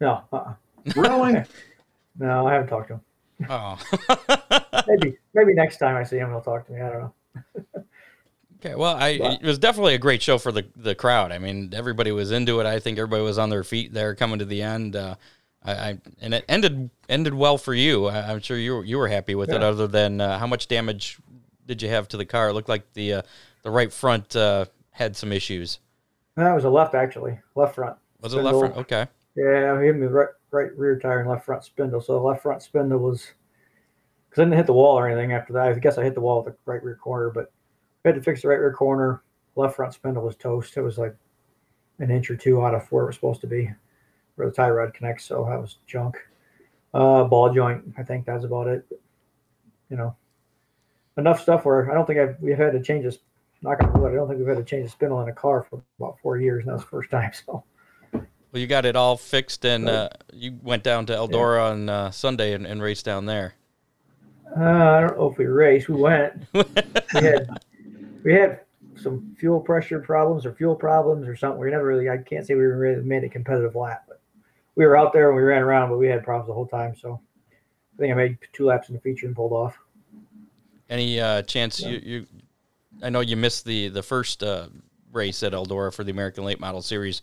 No, 0.00 0.22
uh-uh. 0.32 0.54
Really? 0.96 1.42
no, 2.18 2.46
I 2.46 2.54
haven't 2.54 2.68
talked 2.68 2.88
to 2.88 2.94
him. 2.94 3.00
Oh. 3.48 3.78
Maybe 4.88 5.18
maybe 5.34 5.54
next 5.54 5.76
time 5.76 5.96
I 5.96 6.02
see 6.02 6.16
him, 6.16 6.30
he'll 6.30 6.40
talk 6.40 6.66
to 6.66 6.72
me. 6.72 6.80
I 6.80 6.88
don't 6.88 7.00
know. 7.00 7.12
okay. 8.58 8.74
Well, 8.74 8.96
I 8.96 9.18
But- 9.18 9.42
it 9.42 9.46
was 9.46 9.58
definitely 9.58 9.94
a 9.94 9.98
great 9.98 10.22
show 10.22 10.38
for 10.38 10.50
the 10.50 10.66
the 10.76 10.94
crowd. 10.94 11.30
I 11.30 11.38
mean, 11.38 11.72
everybody 11.74 12.10
was 12.10 12.30
into 12.32 12.58
it. 12.60 12.66
I 12.66 12.80
think 12.80 12.98
everybody 12.98 13.22
was 13.22 13.38
on 13.38 13.50
their 13.50 13.64
feet 13.64 13.92
there, 13.92 14.14
coming 14.14 14.38
to 14.38 14.44
the 14.44 14.62
end. 14.62 14.96
Uh, 14.96 15.16
I, 15.68 15.88
I 15.90 15.98
and 16.20 16.34
it 16.34 16.44
ended 16.48 16.90
ended 17.08 17.34
well 17.34 17.58
for 17.58 17.74
you. 17.74 18.06
I, 18.06 18.32
I'm 18.32 18.40
sure 18.40 18.56
you 18.56 18.76
were, 18.76 18.84
you 18.84 18.98
were 18.98 19.08
happy 19.08 19.34
with 19.34 19.50
it. 19.50 19.62
Other 19.62 19.86
than 19.86 20.20
uh, 20.20 20.38
how 20.38 20.46
much 20.46 20.68
damage 20.68 21.18
did 21.66 21.82
you 21.82 21.88
have 21.88 22.08
to 22.08 22.16
the 22.16 22.24
car? 22.24 22.48
It 22.48 22.54
looked 22.54 22.68
like 22.68 22.92
the 22.94 23.14
uh, 23.14 23.22
the 23.62 23.70
right 23.70 23.92
front 23.92 24.34
uh, 24.34 24.66
had 24.90 25.16
some 25.16 25.32
issues. 25.32 25.78
That 26.36 26.54
was 26.54 26.64
a 26.64 26.70
left 26.70 26.94
actually, 26.94 27.38
left 27.54 27.74
front. 27.74 27.96
Was 28.20 28.32
it 28.32 28.42
left 28.42 28.58
front? 28.58 28.76
Okay. 28.76 29.06
Yeah, 29.36 29.80
hit 29.80 29.96
me 29.96 30.06
right, 30.06 30.28
right 30.50 30.76
rear 30.76 30.98
tire 30.98 31.20
and 31.20 31.28
left 31.28 31.44
front 31.44 31.64
spindle. 31.64 32.00
So 32.00 32.14
the 32.14 32.20
left 32.20 32.42
front 32.42 32.62
spindle 32.62 32.98
was 32.98 33.28
because 34.28 34.42
I 34.42 34.44
didn't 34.44 34.56
hit 34.56 34.66
the 34.66 34.72
wall 34.72 34.98
or 34.98 35.08
anything 35.08 35.32
after 35.32 35.52
that. 35.52 35.68
I 35.68 35.78
guess 35.78 35.98
I 35.98 36.04
hit 36.04 36.14
the 36.14 36.20
wall 36.20 36.42
with 36.42 36.54
the 36.54 36.60
right 36.64 36.82
rear 36.82 36.96
corner, 36.96 37.30
but 37.30 37.52
I 38.04 38.08
had 38.08 38.14
to 38.14 38.22
fix 38.22 38.42
the 38.42 38.48
right 38.48 38.58
rear 38.58 38.72
corner. 38.72 39.22
Left 39.54 39.76
front 39.76 39.94
spindle 39.94 40.24
was 40.24 40.36
toast. 40.36 40.76
It 40.76 40.82
was 40.82 40.98
like 40.98 41.14
an 41.98 42.10
inch 42.10 42.30
or 42.30 42.36
two 42.36 42.64
out 42.64 42.74
of 42.74 42.90
where 42.90 43.04
it 43.04 43.08
was 43.08 43.16
supposed 43.16 43.40
to 43.40 43.46
be, 43.46 43.70
where 44.38 44.48
the 44.48 44.54
tie 44.54 44.70
rod 44.70 44.94
connects. 44.94 45.24
So 45.24 45.46
that 45.48 45.60
was 45.60 45.76
junk. 45.86 46.16
Uh, 46.94 47.24
ball 47.24 47.52
joint. 47.52 47.82
I 47.98 48.02
think 48.02 48.24
that's 48.24 48.44
about 48.44 48.68
it. 48.68 48.86
you 49.90 49.96
know, 49.96 50.16
enough 51.16 51.42
stuff 51.42 51.64
where 51.64 51.90
I 51.90 51.94
don't 51.94 52.06
think 52.06 52.18
I've 52.18 52.36
we've 52.40 52.56
had 52.56 52.72
to 52.72 52.82
change 52.82 53.04
this. 53.04 53.18
Knock 53.60 53.82
on 53.82 54.00
wood. 54.00 54.12
I 54.12 54.14
don't 54.14 54.28
think 54.28 54.38
we've 54.38 54.48
had 54.48 54.58
to 54.58 54.64
change 54.64 54.84
the 54.84 54.90
spindle 54.90 55.20
in 55.20 55.28
a 55.28 55.32
car 55.32 55.66
for 55.68 55.82
about 55.98 56.16
four 56.22 56.38
years. 56.38 56.60
And 56.60 56.68
that 56.68 56.74
was 56.74 56.82
the 56.82 56.88
first 56.88 57.10
time. 57.10 57.32
So 57.46 57.64
Well, 58.12 58.60
you 58.60 58.68
got 58.68 58.86
it 58.86 58.94
all 58.94 59.16
fixed, 59.16 59.64
and 59.64 59.88
uh, 59.88 60.10
you 60.32 60.56
went 60.62 60.84
down 60.84 61.06
to 61.06 61.12
Eldora 61.12 61.70
on 61.72 61.88
uh, 61.88 62.10
Sunday 62.12 62.52
and, 62.54 62.66
and 62.66 62.80
raced 62.80 63.04
down 63.04 63.26
there. 63.26 63.54
uh, 64.56 64.62
I 64.62 65.00
don't 65.00 65.18
know 65.18 65.30
if 65.30 65.36
we 65.38 65.46
raced. 65.46 65.88
We 65.88 66.00
went. 66.00 66.46
we 66.54 67.20
had 67.20 67.60
we 68.24 68.32
had 68.32 68.60
some 68.96 69.34
fuel 69.38 69.60
pressure 69.60 70.00
problems 70.00 70.46
or 70.46 70.54
fuel 70.54 70.74
problems 70.74 71.28
or 71.28 71.36
something. 71.36 71.60
We 71.60 71.70
never 71.70 71.84
really. 71.84 72.08
I 72.08 72.18
can't 72.18 72.46
say 72.46 72.54
we 72.54 72.62
really 72.62 73.02
made 73.02 73.24
a 73.24 73.28
competitive 73.28 73.74
lap, 73.74 74.07
we 74.78 74.86
were 74.86 74.96
out 74.96 75.12
there 75.12 75.26
and 75.28 75.36
we 75.36 75.42
ran 75.42 75.60
around, 75.60 75.90
but 75.90 75.98
we 75.98 76.06
had 76.06 76.22
problems 76.22 76.46
the 76.46 76.54
whole 76.54 76.66
time. 76.66 76.94
So 76.96 77.20
I 77.94 77.98
think 77.98 78.12
I 78.12 78.14
made 78.14 78.38
two 78.52 78.64
laps 78.64 78.88
in 78.88 78.94
the 78.94 79.00
feature 79.00 79.26
and 79.26 79.34
pulled 79.34 79.52
off. 79.52 79.76
Any 80.88 81.20
uh, 81.20 81.42
chance 81.42 81.80
you, 81.80 82.00
you? 82.02 82.26
I 83.02 83.10
know 83.10 83.20
you 83.20 83.36
missed 83.36 83.64
the 83.64 83.88
the 83.88 84.02
first 84.02 84.42
uh, 84.42 84.68
race 85.12 85.42
at 85.42 85.52
Eldora 85.52 85.92
for 85.92 86.04
the 86.04 86.12
American 86.12 86.44
Late 86.44 86.60
Model 86.60 86.80
Series. 86.80 87.22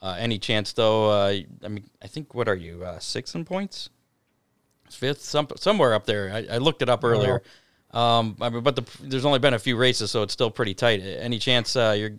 Uh, 0.00 0.16
any 0.18 0.38
chance 0.38 0.72
though? 0.72 1.10
Uh, 1.10 1.34
I 1.62 1.68
mean, 1.68 1.84
I 2.02 2.06
think 2.06 2.34
what 2.34 2.48
are 2.48 2.56
you 2.56 2.82
uh, 2.82 2.98
sixth 2.98 3.36
in 3.36 3.44
points, 3.44 3.90
fifth, 4.90 5.20
some 5.20 5.46
somewhere 5.56 5.92
up 5.92 6.06
there. 6.06 6.32
I, 6.32 6.54
I 6.54 6.58
looked 6.58 6.80
it 6.80 6.88
up 6.88 7.04
earlier. 7.04 7.42
Um, 7.90 8.36
I 8.40 8.48
mean, 8.48 8.62
but 8.62 8.76
the, 8.76 8.84
there's 9.02 9.26
only 9.26 9.38
been 9.38 9.54
a 9.54 9.58
few 9.58 9.76
races, 9.76 10.10
so 10.10 10.22
it's 10.22 10.32
still 10.32 10.50
pretty 10.50 10.74
tight. 10.74 11.00
Any 11.00 11.38
chance 11.38 11.76
uh, 11.76 11.94
you're 11.96 12.12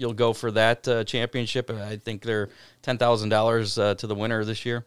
you'll 0.00 0.14
go 0.14 0.32
for 0.32 0.50
that 0.52 0.88
uh, 0.88 1.04
championship? 1.04 1.70
I 1.70 1.96
think 1.96 2.22
they're 2.22 2.48
ten 2.82 2.98
thousand 2.98 3.32
uh, 3.32 3.36
dollars 3.36 3.74
to 3.74 3.94
the 3.94 4.14
winner 4.14 4.44
this 4.44 4.64
year. 4.64 4.86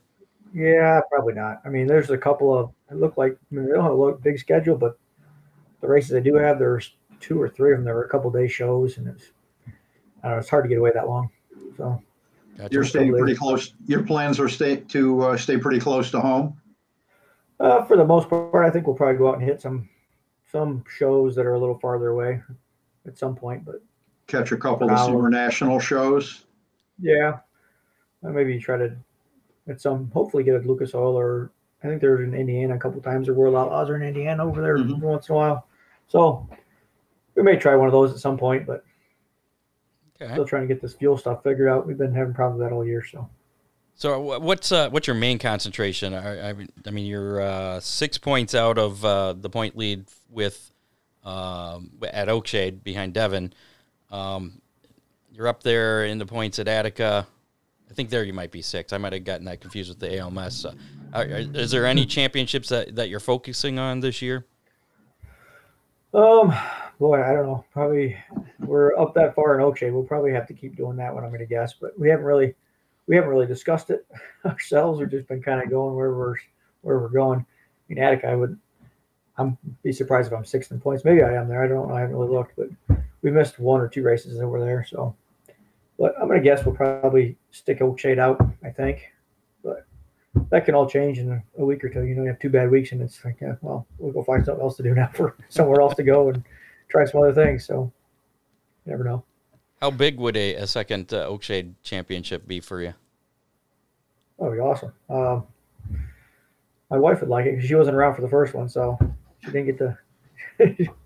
Yeah, 0.54 1.02
probably 1.10 1.34
not. 1.34 1.62
I 1.66 1.70
mean, 1.70 1.88
there's 1.88 2.10
a 2.10 2.18
couple 2.18 2.58
of. 2.58 2.72
It 2.92 2.98
looked 2.98 3.18
like 3.18 3.34
I 3.34 3.56
mean, 3.56 3.66
they 3.66 3.72
don't 3.74 3.84
have 3.84 3.94
a 3.94 3.96
lo- 3.96 4.20
big 4.22 4.38
schedule, 4.40 4.76
but 4.78 4.98
the 5.82 5.88
races 5.88 6.12
they 6.12 6.22
do 6.22 6.36
have, 6.36 6.60
there's 6.60 6.96
two 7.20 7.42
or 7.42 7.48
three 7.50 7.72
of 7.72 7.78
them. 7.80 7.86
There 7.86 7.96
were 7.96 8.04
a 8.04 8.10
couple 8.10 8.30
day 8.32 8.48
shows, 8.48 8.98
and 8.98 9.08
it's 9.08 9.32
I 9.68 10.28
don't 10.28 10.32
know. 10.32 10.38
It's 10.40 10.50
hard 10.50 10.66
to 10.66 10.70
get 10.70 10.78
away 10.80 10.92
that 10.94 11.08
long. 11.08 11.30
So 11.78 12.02
Gotcha. 12.58 12.70
You're 12.72 12.84
staying 12.84 13.08
Totally. 13.08 13.22
pretty 13.22 13.36
close. 13.36 13.74
Your 13.88 14.04
plans 14.04 14.40
are 14.40 14.48
stay 14.48 14.76
to 14.78 15.22
uh, 15.24 15.38
stay 15.38 15.58
pretty 15.58 15.80
close 15.80 16.12
to 16.12 16.20
home. 16.20 16.56
uh, 17.60 17.84
for 17.86 17.98
the 17.98 18.06
most 18.06 18.30
part, 18.30 18.64
I 18.66 18.70
think 18.70 18.86
we'll 18.86 18.96
probably 18.96 19.18
go 19.18 19.30
out 19.30 19.36
and 19.40 19.44
hit 19.44 19.60
some 19.62 19.90
some 20.52 20.84
shows 20.88 21.34
that 21.36 21.48
are 21.48 21.56
a 21.56 21.60
little 21.60 21.80
farther 21.80 22.10
away 22.10 22.44
at 23.08 23.18
some 23.18 23.36
point. 23.36 23.66
But 23.66 23.82
Catch 24.28 24.52
a 24.52 24.58
couple 24.58 24.88
of 24.88 24.94
now. 24.94 25.06
super 25.08 25.30
national 25.30 25.80
shows. 25.80 26.46
yeah, 27.00 27.40
uh, 28.24 28.30
maybe 28.30 28.58
try 28.60 28.78
to 28.78 28.96
at 29.68 29.82
some 29.82 30.10
hopefully 30.14 30.44
get 30.44 30.56
a 30.56 30.60
Lucas 30.60 30.94
Oil 30.96 31.18
or 31.18 31.52
I 31.84 31.88
think 31.88 32.02
they're 32.02 32.22
in 32.24 32.34
Indiana 32.34 32.76
a 32.76 32.80
couple 32.80 33.02
times. 33.02 33.28
Or 33.28 33.34
World 33.34 33.56
Outlaws 33.56 33.90
are 33.90 33.96
in 33.98 34.04
Indiana 34.04 34.46
over 34.46 34.62
there 34.62 34.78
Mhm. 34.78 34.96
every 34.96 35.08
once 35.08 35.28
in 35.30 35.36
a 35.36 35.38
while. 35.38 35.68
So 36.08 36.48
we 37.36 37.44
may 37.44 37.58
try 37.58 37.76
one 37.76 37.88
of 37.88 37.92
those 37.92 38.12
at 38.12 38.20
some 38.20 38.38
point, 38.38 38.66
but 38.66 38.84
Okay. 40.22 40.32
still 40.34 40.46
trying 40.46 40.68
to 40.68 40.74
get 40.74 40.82
this 40.82 40.94
fuel 40.94 41.18
stuff 41.18 41.44
figured 41.44 41.68
out. 41.68 41.86
We've 41.86 41.98
been 41.98 42.14
having 42.14 42.34
problems 42.34 42.60
with 42.60 42.70
that 42.70 42.76
all 42.76 42.86
year. 42.86 43.04
So 43.04 43.30
So 43.96 44.40
what's 44.40 44.72
uh, 44.72 44.90
what's 44.90 45.08
your 45.08 45.16
main 45.16 45.38
concentration? 45.40 46.14
I, 46.14 46.50
I, 46.52 46.56
I 46.88 46.90
mean, 46.92 47.06
you're 47.06 47.42
uh, 47.42 47.80
six 47.82 48.18
points 48.18 48.56
out 48.56 48.78
of 48.78 49.04
uh, 49.04 49.34
the 49.34 49.50
point 49.50 49.76
lead 49.78 50.06
with 50.30 50.72
um, 51.24 51.92
at 52.12 52.28
Oakshade 52.30 52.84
behind 52.84 53.14
Devon. 53.14 53.54
Um, 54.14 54.62
you're 55.32 55.48
up 55.48 55.64
there 55.64 56.06
in 56.06 56.20
the 56.20 56.26
points 56.26 56.60
at 56.60 56.68
Attica. 56.68 57.28
I 57.90 57.94
think 57.96 58.10
there 58.10 58.24
you 58.24 58.34
might 58.34 58.52
be 58.52 58.62
six. 58.62 58.94
I 58.94 59.00
might 59.00 59.14
have 59.14 59.24
gotten 59.24 59.46
that 59.46 59.60
confused 59.60 59.90
with 59.90 60.00
the 60.00 60.16
ALMS. 60.16 60.66
Uh, 60.66 60.74
are, 61.14 61.26
is 61.26 61.72
there 61.72 61.86
any 61.88 62.06
championships 62.06 62.70
that, 62.70 62.96
that 62.96 63.10
you're 63.10 63.20
focusing 63.20 63.80
on 63.80 64.00
this 64.00 64.22
year? 64.22 64.46
Um, 66.14 66.54
boy, 67.00 67.24
I 67.24 67.34
don't 67.34 67.48
know. 67.48 67.66
Probably 67.74 68.16
we're 68.60 68.96
up 68.98 69.16
that 69.16 69.34
far 69.34 69.60
in 69.60 69.66
Oakshade. 69.66 69.92
We'll 69.92 70.04
probably 70.04 70.32
have 70.32 70.48
to 70.48 70.54
keep 70.54 70.76
doing 70.76 70.96
that 70.98 71.14
one. 71.14 71.24
I'm 71.24 71.32
going 71.32 71.40
to 71.40 71.48
guess, 71.48 71.74
but 71.74 71.98
we 72.00 72.08
haven't 72.10 72.26
really, 72.26 72.54
we 73.08 73.16
haven't 73.16 73.32
really 73.32 73.48
discussed 73.48 73.90
it 73.90 74.06
ourselves. 74.46 75.00
We've 75.00 75.10
just 75.10 75.28
been 75.28 75.42
kind 75.42 75.62
of 75.62 75.72
going 75.72 75.96
where 75.96 76.14
we're 76.14 76.36
where 76.82 77.00
we're 77.00 77.10
going. 77.10 77.40
I 77.40 77.46
mean, 77.90 78.04
Attica, 78.04 78.28
I 78.28 78.36
would, 78.36 78.60
I'm 79.38 79.58
be 79.82 79.92
surprised 79.92 80.32
if 80.32 80.38
I'm 80.38 80.46
sixth 80.46 80.72
in 80.72 80.80
points. 80.80 81.04
Maybe 81.04 81.24
I 81.24 81.34
am 81.34 81.48
there. 81.48 81.64
I 81.64 81.68
don't 81.68 81.90
know. 81.90 81.96
I 81.96 82.02
haven't 82.02 82.16
really 82.16 82.32
looked, 82.32 82.56
but 82.56 82.98
we 83.24 83.32
missed 83.32 83.58
one 83.58 83.82
or 83.82 83.88
two 83.88 84.04
races 84.04 84.40
over 84.40 84.60
there. 84.60 84.86
So, 84.88 85.16
but 85.98 86.14
I'm 86.22 86.28
going 86.28 86.40
to 86.40 86.44
guess 86.44 86.64
we'll 86.66 86.76
probably 86.76 87.38
stick 87.52 87.80
Oakshade 87.80 88.20
out. 88.20 88.40
I 88.64 88.70
think, 88.70 89.12
but 89.64 89.88
that 90.50 90.66
can 90.66 90.76
all 90.76 90.88
change 90.88 91.18
in 91.18 91.42
a, 91.58 91.66
week 91.66 91.84
or 91.84 91.90
two. 91.90 92.04
You 92.04 92.16
know, 92.16 92.24
you 92.24 92.28
have 92.28 92.40
two 92.40 92.50
bad 92.50 92.70
weeks, 92.70 92.92
and 92.92 93.02
it's 93.02 93.24
like, 93.26 93.38
yeah, 93.42 93.56
well, 93.62 93.88
we'll 93.98 94.14
go 94.14 94.24
find 94.24 94.46
something 94.46 94.64
else 94.64 94.78
to 94.78 94.84
do 94.84 94.94
now 94.94 95.10
for 95.14 95.36
somewhere 95.50 95.82
else 95.82 95.96
to 95.96 96.04
go 96.04 96.30
and 96.30 96.44
try 96.90 97.06
some 97.06 97.22
other 97.22 97.34
things. 97.34 97.66
So, 97.66 97.92
you 98.86 98.92
never 98.92 99.04
know. 99.04 99.24
How 99.82 99.90
big 99.90 100.18
would 100.18 100.38
a, 100.38 100.56
a 100.56 100.68
second 100.68 101.14
uh, 101.14 101.28
Oakshade 101.28 101.74
championship 101.82 102.48
be 102.48 102.60
for 102.60 102.82
you? 102.82 102.94
That 104.40 104.50
would 104.50 104.56
be 104.56 104.60
awesome. 104.60 104.94
Um, 105.10 105.46
my 106.90 106.98
wife 106.98 107.22
would 107.22 107.30
like 107.30 107.46
it 107.46 107.56
because 107.56 107.68
she 107.68 107.76
wasn't 107.76 107.96
around 107.96 108.16
for 108.16 108.22
the 108.22 108.30
first 108.30 108.54
one, 108.54 108.70
so 108.70 108.98
she 109.42 109.52
didn't 109.52 109.66
get 109.66 109.78
to. 109.80 110.88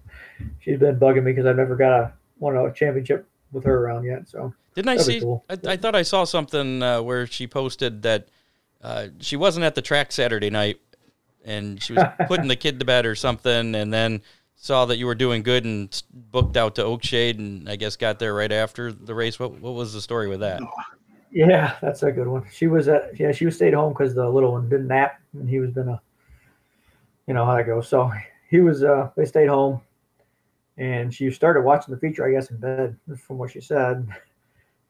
She's 0.60 0.80
been 0.80 1.00
bugging 1.00 1.23
me 1.23 1.32
because 1.32 1.45
I've 1.45 1.56
never 1.56 1.76
got 1.76 2.00
a 2.00 2.13
won 2.39 2.56
a 2.56 2.71
championship 2.73 3.28
with 3.52 3.63
her 3.65 3.86
around 3.86 4.06
yet. 4.06 4.28
So 4.28 4.54
Didn't 4.76 4.89
I 4.89 4.97
see? 4.97 5.21
cool. 5.21 5.43
I, 5.50 5.58
I 5.67 5.78
thought 5.78 5.95
I 5.95 6.04
saw 6.04 6.23
something 6.23 6.82
uh, 6.84 7.02
where 7.02 7.28
she 7.28 7.47
posted 7.47 8.04
that 8.04 8.30
uh, 8.82 9.08
she 9.19 9.36
wasn't 9.36 9.65
at 9.65 9.76
the 9.76 9.82
track 9.82 10.12
Saturday 10.12 10.50
night, 10.50 10.80
and 11.43 11.82
she 11.82 11.93
was 11.93 12.04
putting 12.28 12.47
the 12.47 12.56
kid 12.56 12.80
to 12.80 12.86
bed 12.86 13.06
or 13.06 13.15
something, 13.15 13.76
and 13.76 13.93
then 13.93 14.21
saw 14.56 14.86
that 14.86 14.97
you 14.97 15.06
were 15.06 15.15
doing 15.15 15.43
good 15.43 15.65
and 15.65 16.04
booked 16.12 16.58
out 16.58 16.76
to 16.76 16.84
Oakshade, 16.84 17.38
and 17.38 17.69
I 17.69 17.76
guess 17.76 17.95
got 17.95 18.19
there 18.19 18.34
right 18.34 18.52
after 18.52 18.91
the 18.91 19.15
race. 19.15 19.39
What 19.39 19.60
what 19.60 19.73
was 19.73 19.93
the 19.93 20.02
story 20.02 20.28
with 20.28 20.41
that? 20.41 20.62
yeah, 21.32 21.76
that's 21.82 22.04
a 22.04 22.12
good 22.12 22.28
one. 22.28 22.45
She 22.52 22.67
was 22.67 22.88
at 22.88 23.19
yeah 23.19 23.32
she 23.32 23.45
was 23.45 23.56
stayed 23.56 23.73
home 23.73 23.93
because 23.93 24.13
the 24.13 24.28
little 24.30 24.54
one 24.54 24.69
didn't 24.69 24.88
nap 24.88 25.19
and 25.34 25.50
he 25.50 25.60
was 25.60 25.71
been 25.71 25.89
a 25.89 26.02
you 27.28 27.34
know 27.34 27.45
how 27.45 27.56
that 27.56 27.65
goes. 27.65 27.88
So 27.88 28.12
he 28.50 28.60
was 28.60 28.84
uh 28.84 29.10
they 29.15 29.26
stayed 29.26 29.50
home 29.50 29.82
and 30.78 31.13
she 31.13 31.30
started 31.32 31.62
watching 31.62 31.94
the 31.94 32.00
feature 32.00 32.28
I 32.28 32.32
guess 32.32 32.52
in 32.52 32.58
bed 32.58 32.98
from 33.26 33.38
what 33.38 33.52
she 33.52 33.62
said. 33.62 34.08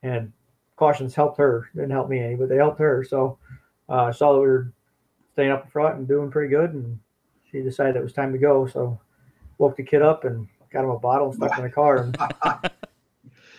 And 0.04 0.32
cautions 0.76 1.16
helped 1.16 1.38
her. 1.38 1.70
Didn't 1.76 1.92
help 1.92 2.10
me 2.10 2.20
any 2.20 2.36
but 2.36 2.50
they 2.50 2.58
helped 2.58 2.80
her. 2.80 3.04
So 3.04 3.38
uh, 3.90 4.04
I 4.04 4.12
saw 4.12 4.34
that 4.34 4.40
we 4.40 4.48
were 4.48 4.72
staying 5.34 5.52
up 5.52 5.66
in 5.66 5.72
front 5.72 5.98
and 5.98 6.08
doing 6.08 6.32
pretty 6.32 6.50
good 6.50 6.74
and 6.74 7.00
she 7.50 7.62
decided 7.62 7.96
it 7.96 8.04
was 8.04 8.14
time 8.14 8.32
to 8.34 8.38
go. 8.38 8.68
So 8.68 9.00
woke 9.58 9.78
the 9.78 9.84
kid 9.84 10.02
up 10.02 10.26
and 10.26 10.48
got 10.72 10.84
him 10.84 10.90
a 10.90 11.00
bottle 11.00 11.28
and 11.28 11.36
stuck 11.36 11.58
in 11.58 11.64
the 11.64 11.70
car 11.70 12.04
and 12.04 12.18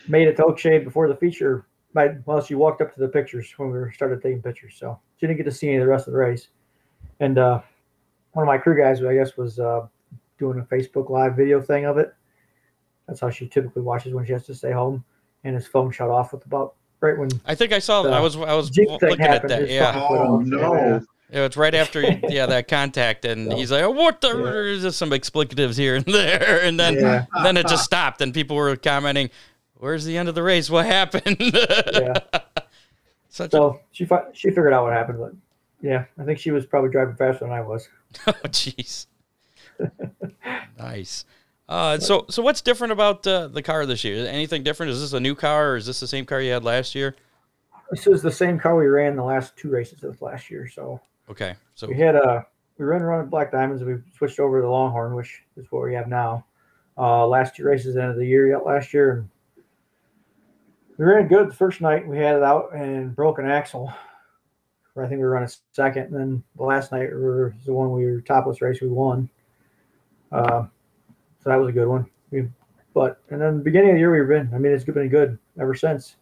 made 0.09 0.29
it 0.29 0.37
to 0.37 0.45
Oakshade 0.45 0.85
before 0.85 1.09
the 1.09 1.17
feature. 1.17 1.67
By 1.95 2.17
well, 2.27 2.43
she 2.43 2.55
walked 2.55 2.83
up 2.83 2.95
to 2.95 3.01
the 3.01 3.09
pictures 3.09 3.53
when 3.57 3.71
we 3.71 3.93
started 3.93 4.23
taking 4.23 4.43
pictures, 4.43 4.77
so 4.79 5.01
she 5.17 5.27
didn't 5.27 5.39
get 5.39 5.45
to 5.45 5.53
see 5.53 5.69
any 5.69 5.77
of 5.77 5.83
the 5.83 5.89
rest 5.89 6.07
of 6.07 6.13
the 6.13 6.19
race. 6.19 6.49
And 7.21 7.39
uh, 7.39 7.61
one 8.33 8.43
of 8.43 8.47
my 8.47 8.59
crew 8.59 8.77
guys, 8.77 9.03
I 9.03 9.15
guess, 9.15 9.37
was 9.37 9.59
uh, 9.59 9.87
doing 10.39 10.59
a 10.59 10.63
Facebook 10.63 11.09
Live 11.09 11.35
video 11.35 11.61
thing 11.63 11.87
of 11.87 11.97
it. 11.97 12.15
That's 13.09 13.21
how 13.21 13.31
she 13.31 13.49
typically 13.49 13.83
watches 13.83 14.13
when 14.15 14.25
she 14.27 14.33
has 14.33 14.45
to 14.47 14.55
stay 14.55 14.71
home, 14.71 15.03
and 15.43 15.55
his 15.57 15.67
phone 15.67 15.91
shut 15.91 16.11
off 16.11 16.33
with 16.33 16.45
about 16.47 16.75
right 17.01 17.19
when 17.19 17.29
I 17.47 17.55
think 17.55 17.73
I 17.73 17.79
saw. 17.81 18.03
The 18.03 18.11
I 18.11 18.21
was 18.21 18.37
I 18.37 18.53
was 18.55 18.71
Jeep 18.71 18.89
thing 19.01 19.11
looking 19.11 19.25
at 19.25 19.49
that. 19.49 19.63
his 19.63 19.71
Yeah, 19.71 19.93
phone- 19.93 20.19
Oh 20.19 20.39
no! 20.41 21.01
Yeah, 21.33 21.45
it's 21.45 21.57
right 21.57 21.75
after 21.75 22.03
yeah 22.29 22.47
that 22.47 22.69
contact, 22.69 23.25
and 23.25 23.51
So- 23.51 23.57
he's 23.57 23.73
like, 23.73 23.83
oh, 23.83 23.91
"What 23.91 24.21
the?" 24.21 24.29
Yeah. 24.37 24.43
There's 24.43 24.83
just 24.83 24.99
some 24.99 25.11
explicatives 25.11 25.77
here 25.79 25.97
and 25.97 26.05
there, 26.13 26.61
and 26.63 26.79
then 26.79 26.95
Yeah. 26.95 27.25
then 27.43 27.57
it 27.57 27.67
just 27.67 27.85
stopped, 27.85 28.21
and 28.21 28.33
people 28.35 28.57
were 28.57 28.77
commenting, 28.77 29.31
"Where's 29.79 30.05
the 30.05 30.17
end 30.19 30.29
of 30.29 30.35
the 30.35 30.43
race? 30.43 30.69
What 30.69 30.85
happened?" 30.87 31.37
yeah. 31.41 32.19
Such 33.31 33.49
a, 33.49 33.57
So 33.57 33.81
she 33.93 34.05
fi- 34.05 34.27
she 34.35 34.49
figured 34.49 34.73
out 34.75 34.85
what 34.85 34.93
happened, 34.93 35.19
but 35.19 35.33
yeah, 35.81 36.05
I 36.19 36.25
think 36.25 36.39
she 36.39 36.51
was 36.51 36.67
probably 36.67 36.91
driving 36.91 37.15
faster 37.17 37.45
than 37.47 37.53
I 37.53 37.61
was. 37.63 37.89
oh 38.27 38.33
jeez. 38.49 39.07
nice. 40.79 41.25
Uh, 41.69 41.99
so 41.99 42.25
so 42.31 42.43
what's 42.43 42.63
different 42.63 42.93
about 42.93 43.27
uh, 43.27 43.49
the 43.49 43.63
car 43.63 43.85
this 43.85 44.03
year? 44.03 44.27
Anything 44.27 44.63
different? 44.63 44.91
Is 44.91 45.01
this 45.01 45.13
a 45.13 45.21
new 45.21 45.35
car, 45.35 45.73
or 45.73 45.77
is 45.77 45.87
this 45.87 46.01
the 46.01 46.07
same 46.07 46.25
car 46.25 46.41
you 46.41 46.53
had 46.53 46.65
last 46.65 46.95
year? 46.95 47.15
This 47.91 48.07
is 48.07 48.23
the 48.23 48.31
same 48.31 48.59
car 48.59 48.77
we 48.77 48.87
ran 48.87 49.17
the 49.17 49.25
last 49.25 49.57
two 49.57 49.71
races 49.71 50.03
of 50.03 50.21
last 50.23 50.51
year, 50.51 50.69
so 50.69 51.01
Okay, 51.31 51.55
so 51.75 51.87
we 51.87 51.95
had 51.95 52.15
a 52.15 52.47
we 52.79 52.85
ran 52.85 53.03
around 53.03 53.31
Black 53.31 53.53
Diamonds. 53.53 53.83
We 53.83 53.97
switched 54.17 54.41
over 54.41 54.59
to 54.59 54.63
the 54.63 54.71
Longhorn, 54.71 55.15
which 55.15 55.43
is 55.57 55.67
what 55.71 55.83
we 55.83 55.95
have 55.95 56.09
now. 56.09 56.45
Uh, 56.97 57.27
last 57.27 57.55
two 57.55 57.65
races 57.65 57.97
end 57.97 58.11
of 58.11 58.17
the 58.17 58.27
year 58.27 58.49
yet 58.49 58.65
last 58.65 58.95
year, 58.95 59.27
we 60.97 61.05
ran 61.05 61.29
good 61.29 61.51
the 61.51 61.55
first 61.55 61.81
night. 61.81 62.07
We 62.09 62.17
had 62.17 62.37
it 62.37 62.43
out 62.43 62.75
and 62.75 63.15
broke 63.15 63.39
an 63.39 63.49
axle. 63.49 63.93
I 64.97 65.07
think 65.07 65.19
we 65.19 65.25
were 65.25 65.31
running 65.31 65.51
second, 65.73 66.07
and 66.07 66.15
then 66.15 66.45
the 66.57 66.65
last 66.65 66.91
night 66.91 67.11
was 67.13 67.53
the 67.65 67.73
one 67.73 67.93
we 67.93 68.05
were 68.05 68.21
topless 68.21 68.61
race 68.61 68.81
we 68.81 68.89
won. 68.89 69.31
Uh, 70.33 70.65
so 71.43 71.51
that 71.51 71.57
was 71.57 71.69
a 71.69 71.73
good 71.73 71.89
one. 71.89 72.07
We, 72.31 72.49
but 72.95 73.21
and 73.31 73.41
then 73.41 73.59
the 73.59 73.65
beginning 73.65 73.91
of 73.91 73.95
the 73.95 74.01
year 74.01 74.13
we've 74.13 74.29
been. 74.29 74.53
I 74.55 74.59
mean, 74.59 74.73
it's 74.73 74.85
been 74.85 75.09
good 75.09 75.39
ever 75.61 75.75
since. 75.75 76.17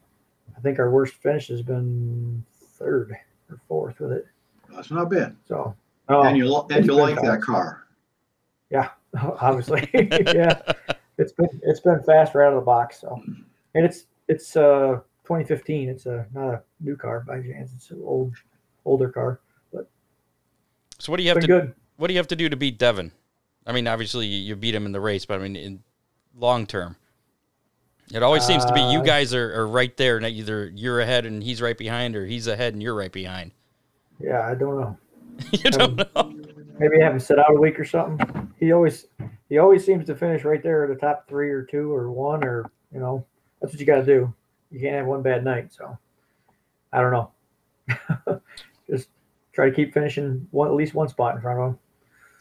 I 0.56 0.60
think 0.60 0.78
our 0.78 0.90
worst 0.90 1.14
finish 1.14 1.48
has 1.48 1.62
been 1.62 2.44
third 2.78 3.16
or 3.50 3.60
fourth 3.68 4.00
with 4.00 4.12
it. 4.12 4.26
That's 4.74 4.90
not 4.90 5.10
bad. 5.10 5.36
So, 5.46 5.74
oh, 6.08 6.22
And 6.22 6.36
you 6.36 6.48
li- 6.48 6.66
and 6.70 6.84
you 6.84 6.92
been 6.92 7.00
like 7.00 7.20
that 7.22 7.42
car. 7.42 7.84
Yeah, 8.70 8.90
obviously, 9.40 9.88
yeah, 9.94 10.60
it's 11.18 11.32
been 11.32 11.48
it's 11.62 11.80
been 11.80 12.02
fast 12.02 12.34
right 12.34 12.46
out 12.46 12.52
of 12.52 12.60
the 12.60 12.66
box. 12.66 13.00
So, 13.00 13.20
and 13.74 13.84
it's 13.84 14.06
it's 14.28 14.56
uh 14.56 15.00
2015. 15.24 15.88
It's 15.88 16.06
a 16.06 16.26
not 16.32 16.48
a 16.48 16.62
new 16.80 16.96
car 16.96 17.24
by 17.26 17.40
chance. 17.40 17.72
It's 17.74 17.90
an 17.90 18.02
old 18.04 18.34
older 18.84 19.08
car. 19.08 19.40
But 19.72 19.88
so 20.98 21.12
what 21.12 21.18
do 21.18 21.22
you 21.22 21.30
have 21.30 21.40
to 21.40 21.46
good. 21.46 21.74
what 21.96 22.08
do 22.08 22.14
you 22.14 22.18
have 22.18 22.28
to 22.28 22.36
do 22.36 22.48
to 22.48 22.56
beat 22.56 22.78
Devin? 22.78 23.12
I 23.66 23.72
mean, 23.72 23.88
obviously 23.88 24.26
you, 24.26 24.54
beat 24.56 24.74
him 24.74 24.86
in 24.86 24.92
the 24.92 25.00
race, 25.00 25.24
but 25.24 25.34
I 25.34 25.42
mean 25.42 25.56
in 25.56 25.82
long 26.38 26.66
term. 26.66 26.96
It 28.14 28.22
always 28.22 28.44
seems 28.44 28.64
to 28.64 28.72
be 28.72 28.80
you 28.80 29.00
Uh, 29.00 29.02
guys 29.02 29.34
are, 29.34 29.52
are 29.60 29.66
right 29.66 29.96
there, 29.96 30.16
and 30.16 30.24
either 30.26 30.70
you're 30.74 31.00
ahead 31.00 31.26
and 31.26 31.42
he's 31.42 31.60
right 31.60 31.76
behind, 31.76 32.14
or 32.14 32.24
he's 32.24 32.46
ahead 32.46 32.72
and 32.72 32.80
you're 32.80 32.94
right 32.94 33.10
behind. 33.10 33.50
Yeah, 34.20 34.46
I 34.46 34.54
don't 34.54 34.80
know. 34.80 34.96
you 35.50 35.70
don't 35.70 35.96
know. 35.96 36.32
Maybe 36.78 37.00
have 37.00 37.14
him 37.14 37.20
sit 37.20 37.38
out 37.38 37.50
a 37.50 37.60
week 37.60 37.80
or 37.80 37.84
something. 37.84 38.52
He 38.60 38.72
always 38.72 39.06
he 39.48 39.58
always 39.58 39.84
seems 39.84 40.06
to 40.06 40.14
finish 40.14 40.44
right 40.44 40.62
there 40.62 40.84
at 40.84 40.90
the 40.90 40.94
top 40.94 41.28
three 41.28 41.50
or 41.50 41.62
two 41.62 41.92
or 41.92 42.10
one 42.10 42.44
or 42.44 42.70
you 42.92 43.00
know 43.00 43.24
that's 43.60 43.72
what 43.72 43.80
you 43.80 43.86
got 43.86 43.96
to 43.96 44.04
do. 44.04 44.32
You 44.70 44.80
can't 44.80 44.94
have 44.94 45.06
one 45.06 45.22
bad 45.22 45.44
night. 45.44 45.72
So 45.72 45.98
I 46.92 47.00
don't 47.00 47.12
know. 47.12 48.40
Just 48.90 49.08
try 49.52 49.68
to 49.68 49.74
keep 49.74 49.94
finishing 49.94 50.46
one 50.50 50.68
at 50.68 50.74
least 50.74 50.94
one 50.94 51.08
spot 51.08 51.34
in 51.34 51.40
front 51.40 51.60
of 51.60 51.68
him. 51.70 51.78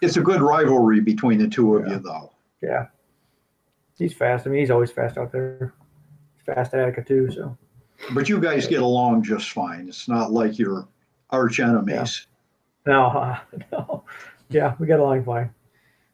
It's 0.05 0.17
a 0.17 0.21
good 0.21 0.41
rivalry 0.41 0.99
between 1.01 1.39
the 1.39 1.47
two 1.47 1.75
of 1.75 1.87
Yeah. 1.87 1.93
you, 1.93 1.99
though. 1.99 2.31
Yeah, 2.61 2.87
he's 3.97 4.13
fast. 4.13 4.45
I 4.45 4.49
mean, 4.49 4.59
he's 4.59 4.71
always 4.71 4.91
fast 4.91 5.17
out 5.17 5.31
there. 5.31 5.73
He's 6.35 6.43
fast 6.45 6.73
at 6.73 6.79
Attica 6.79 7.03
too. 7.03 7.29
So 7.31 7.57
But 8.13 8.29
you 8.29 8.39
guys 8.39 8.67
get 8.67 8.81
along 8.81 9.23
just 9.23 9.51
fine. 9.51 9.87
It's 9.87 10.07
not 10.07 10.31
like 10.31 10.57
you're 10.59 10.87
arch 11.31 11.59
enemies. 11.59 12.27
Yeah. 12.87 12.93
no, 12.93 13.05
uh, 13.07 13.39
no, 13.71 14.03
yeah, 14.49 14.75
we 14.79 14.87
got 14.87 14.99
along 14.99 15.23
fine. 15.25 15.49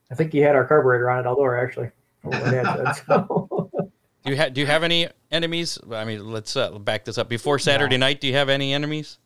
I 0.10 0.16
think 0.16 0.32
he 0.34 0.40
had 0.40 0.56
our 0.56 0.66
carburetor 0.66 1.10
on 1.10 1.20
it, 1.26 1.28
Eldora 1.28 1.62
actually. 1.64 1.90
what 2.22 2.32
Dad 2.46 2.96
said. 2.96 3.04
So. 3.08 3.70
Do 4.24 4.30
you 4.30 4.36
have 4.38 4.54
do 4.54 4.62
you 4.62 4.68
have 4.68 4.84
any 4.84 5.08
enemies? 5.32 5.80
I 5.92 6.06
mean, 6.06 6.32
let's 6.32 6.56
uh, 6.56 6.78
back 6.78 7.06
this 7.06 7.18
up. 7.18 7.28
Before 7.28 7.58
Saturday 7.60 7.98
night, 7.98 8.22
do 8.22 8.28
you 8.28 8.34
have 8.36 8.50
any 8.50 8.72
enemies? 8.74 9.18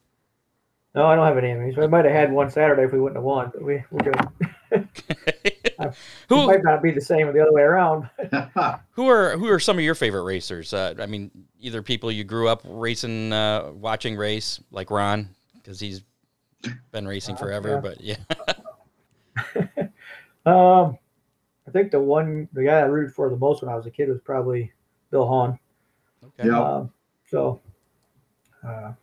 No, 0.93 1.06
I 1.08 1.15
don't 1.17 1.25
have 1.28 1.38
any 1.38 1.49
enemies. 1.51 1.75
We 1.75 1.86
might 1.88 2.06
have 2.06 2.13
had 2.13 2.32
one 2.32 2.49
Saturday 2.49 2.84
if 2.84 2.93
we 2.93 2.99
wouldn't 3.01 3.17
have 3.17 3.25
won, 3.25 3.51
but 3.54 3.62
we 3.62 3.84
we're 3.91 3.99
good. 4.12 4.15
It 5.77 5.93
who 6.29 6.47
might 6.47 6.63
not 6.63 6.81
be 6.81 6.91
the 6.91 7.01
same 7.01 7.27
or 7.27 7.34
the 7.34 7.41
other 7.41 7.51
way 7.51 7.62
around. 7.62 8.10
who 8.91 9.10
are 9.10 9.38
who 9.38 9.49
are 9.49 9.60
some 9.60 9.77
of 9.77 9.84
your 9.84 9.93
favorite 9.93 10.23
racers? 10.23 10.73
Uh, 10.73 10.95
I 10.99 11.05
mean, 11.05 11.29
either 11.60 11.81
people 11.81 12.12
you 12.12 12.23
grew 12.23 12.47
up 12.47 12.62
racing, 12.63 13.34
uh, 13.34 13.71
watching 13.73 14.15
race, 14.15 14.62
like 14.71 14.89
Ron, 14.89 15.29
because 15.55 15.79
he's 15.79 16.01
been 16.91 17.08
racing 17.08 17.36
forever. 17.36 17.81
yeah. 18.01 18.17
But 18.25 18.58
yeah, 19.67 19.86
Um, 20.45 20.97
I 21.67 21.71
think 21.71 21.91
the 21.91 21.99
one 21.99 22.47
the 22.53 22.63
guy 22.63 22.79
I 22.79 22.84
rooted 22.84 23.13
for 23.13 23.29
the 23.29 23.38
most 23.38 23.62
when 23.62 23.71
I 23.71 23.75
was 23.75 23.86
a 23.86 23.91
kid 23.91 24.10
was 24.10 24.21
probably 24.21 24.71
Bill 25.10 25.27
Hahn. 25.27 25.60
okay. 26.23 26.47
Yeah. 26.49 26.62
Um, 26.62 26.91
so 27.27 27.60
uh, 28.65 28.93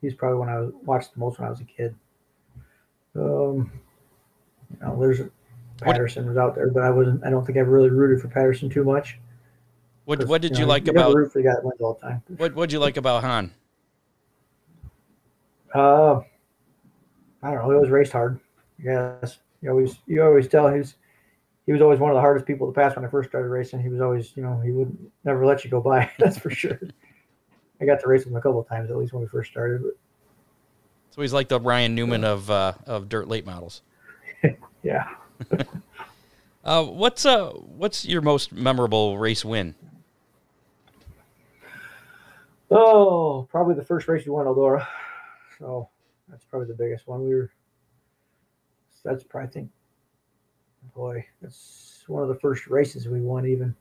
he's 0.00 0.14
probably 0.14 0.38
when 0.38 0.48
I 0.48 0.60
was 0.60 0.72
watched 0.84 1.12
the 1.14 1.20
most 1.20 1.38
when 1.38 1.46
I 1.46 1.50
was 1.50 1.60
a 1.60 1.64
kid. 1.64 1.94
Um, 3.14 3.70
you 4.70 4.78
know, 4.80 4.98
there's 4.98 5.20
Patterson 5.80 6.26
was 6.26 6.36
out 6.36 6.54
there, 6.54 6.70
but 6.70 6.82
I 6.82 6.90
wasn't. 6.90 7.24
I 7.24 7.30
don't 7.30 7.44
think 7.44 7.58
I 7.58 7.62
really 7.62 7.90
rooted 7.90 8.20
for 8.20 8.28
Patterson 8.28 8.70
too 8.70 8.84
much. 8.84 9.18
what 10.04 10.26
what 10.26 10.40
did 10.40 10.56
you 10.56 10.64
know, 10.64 10.68
like 10.68 10.84
never 10.84 10.98
about 10.98 11.14
root 11.14 11.32
for 11.32 11.40
the 11.40 11.48
guy 11.48 11.54
that 11.54 11.64
wins 11.64 11.80
all 11.80 11.98
the 12.00 12.08
time? 12.08 12.22
what 12.36 12.54
what'd 12.54 12.72
you 12.72 12.78
like 12.78 12.96
about 12.96 13.22
Hahn? 13.22 13.52
Uh, 15.74 16.20
I 17.42 17.50
don't 17.50 17.56
know. 17.56 17.70
He 17.70 17.74
always 17.76 17.90
raced 17.90 18.12
hard. 18.12 18.40
Yes, 18.82 19.38
you 19.60 19.70
always 19.70 19.98
you 20.06 20.22
always 20.22 20.48
tell 20.48 20.72
he's 20.72 20.96
he 21.66 21.72
was 21.72 21.82
always 21.82 21.98
one 21.98 22.10
of 22.10 22.14
the 22.14 22.20
hardest 22.20 22.46
people 22.46 22.66
to 22.66 22.72
pass 22.72 22.96
when 22.96 23.04
I 23.04 23.08
first 23.08 23.28
started 23.28 23.48
racing. 23.48 23.82
He 23.82 23.88
was 23.88 24.00
always 24.00 24.36
you 24.36 24.42
know 24.42 24.60
he 24.60 24.70
would 24.70 24.96
never 25.24 25.44
let 25.44 25.64
you 25.64 25.70
go 25.70 25.80
by. 25.80 26.10
That's 26.18 26.38
for 26.38 26.50
sure. 26.50 26.80
I 27.80 27.84
got 27.84 28.00
to 28.00 28.08
race 28.08 28.24
him 28.24 28.34
a 28.36 28.40
couple 28.40 28.60
of 28.60 28.68
times 28.68 28.90
at 28.90 28.96
least 28.96 29.12
when 29.12 29.22
we 29.22 29.28
first 29.28 29.50
started. 29.50 29.82
But 29.82 29.92
So 31.10 31.20
he's 31.20 31.32
like 31.32 31.48
the 31.48 31.60
Ryan 31.60 31.94
Newman 31.94 32.24
of 32.24 32.50
uh, 32.50 32.74
of 32.86 33.08
dirt 33.08 33.28
late 33.28 33.44
models. 33.44 33.82
yeah, 34.82 35.08
Uh, 36.66 36.82
what's 36.82 37.24
uh 37.24 37.50
what's 37.50 38.04
your 38.04 38.20
most 38.20 38.50
memorable 38.50 39.18
race 39.18 39.44
win? 39.44 39.72
oh, 42.72 43.46
probably 43.50 43.76
the 43.76 43.84
first 43.84 44.08
race 44.08 44.26
we 44.26 44.32
won 44.32 44.46
Eldora. 44.46 44.84
So 45.60 45.88
that's 46.28 46.44
probably 46.44 46.66
the 46.66 46.74
biggest 46.74 47.06
one. 47.06 47.22
We 47.22 47.34
were. 47.34 47.52
That's 49.04 49.22
probably 49.22 49.48
I 49.48 49.52
think. 49.52 49.70
Boy, 50.94 51.24
that's 51.40 52.02
one 52.08 52.22
of 52.22 52.28
the 52.28 52.34
first 52.40 52.66
races 52.66 53.06
we 53.06 53.20
won. 53.20 53.46
Even 53.46 53.72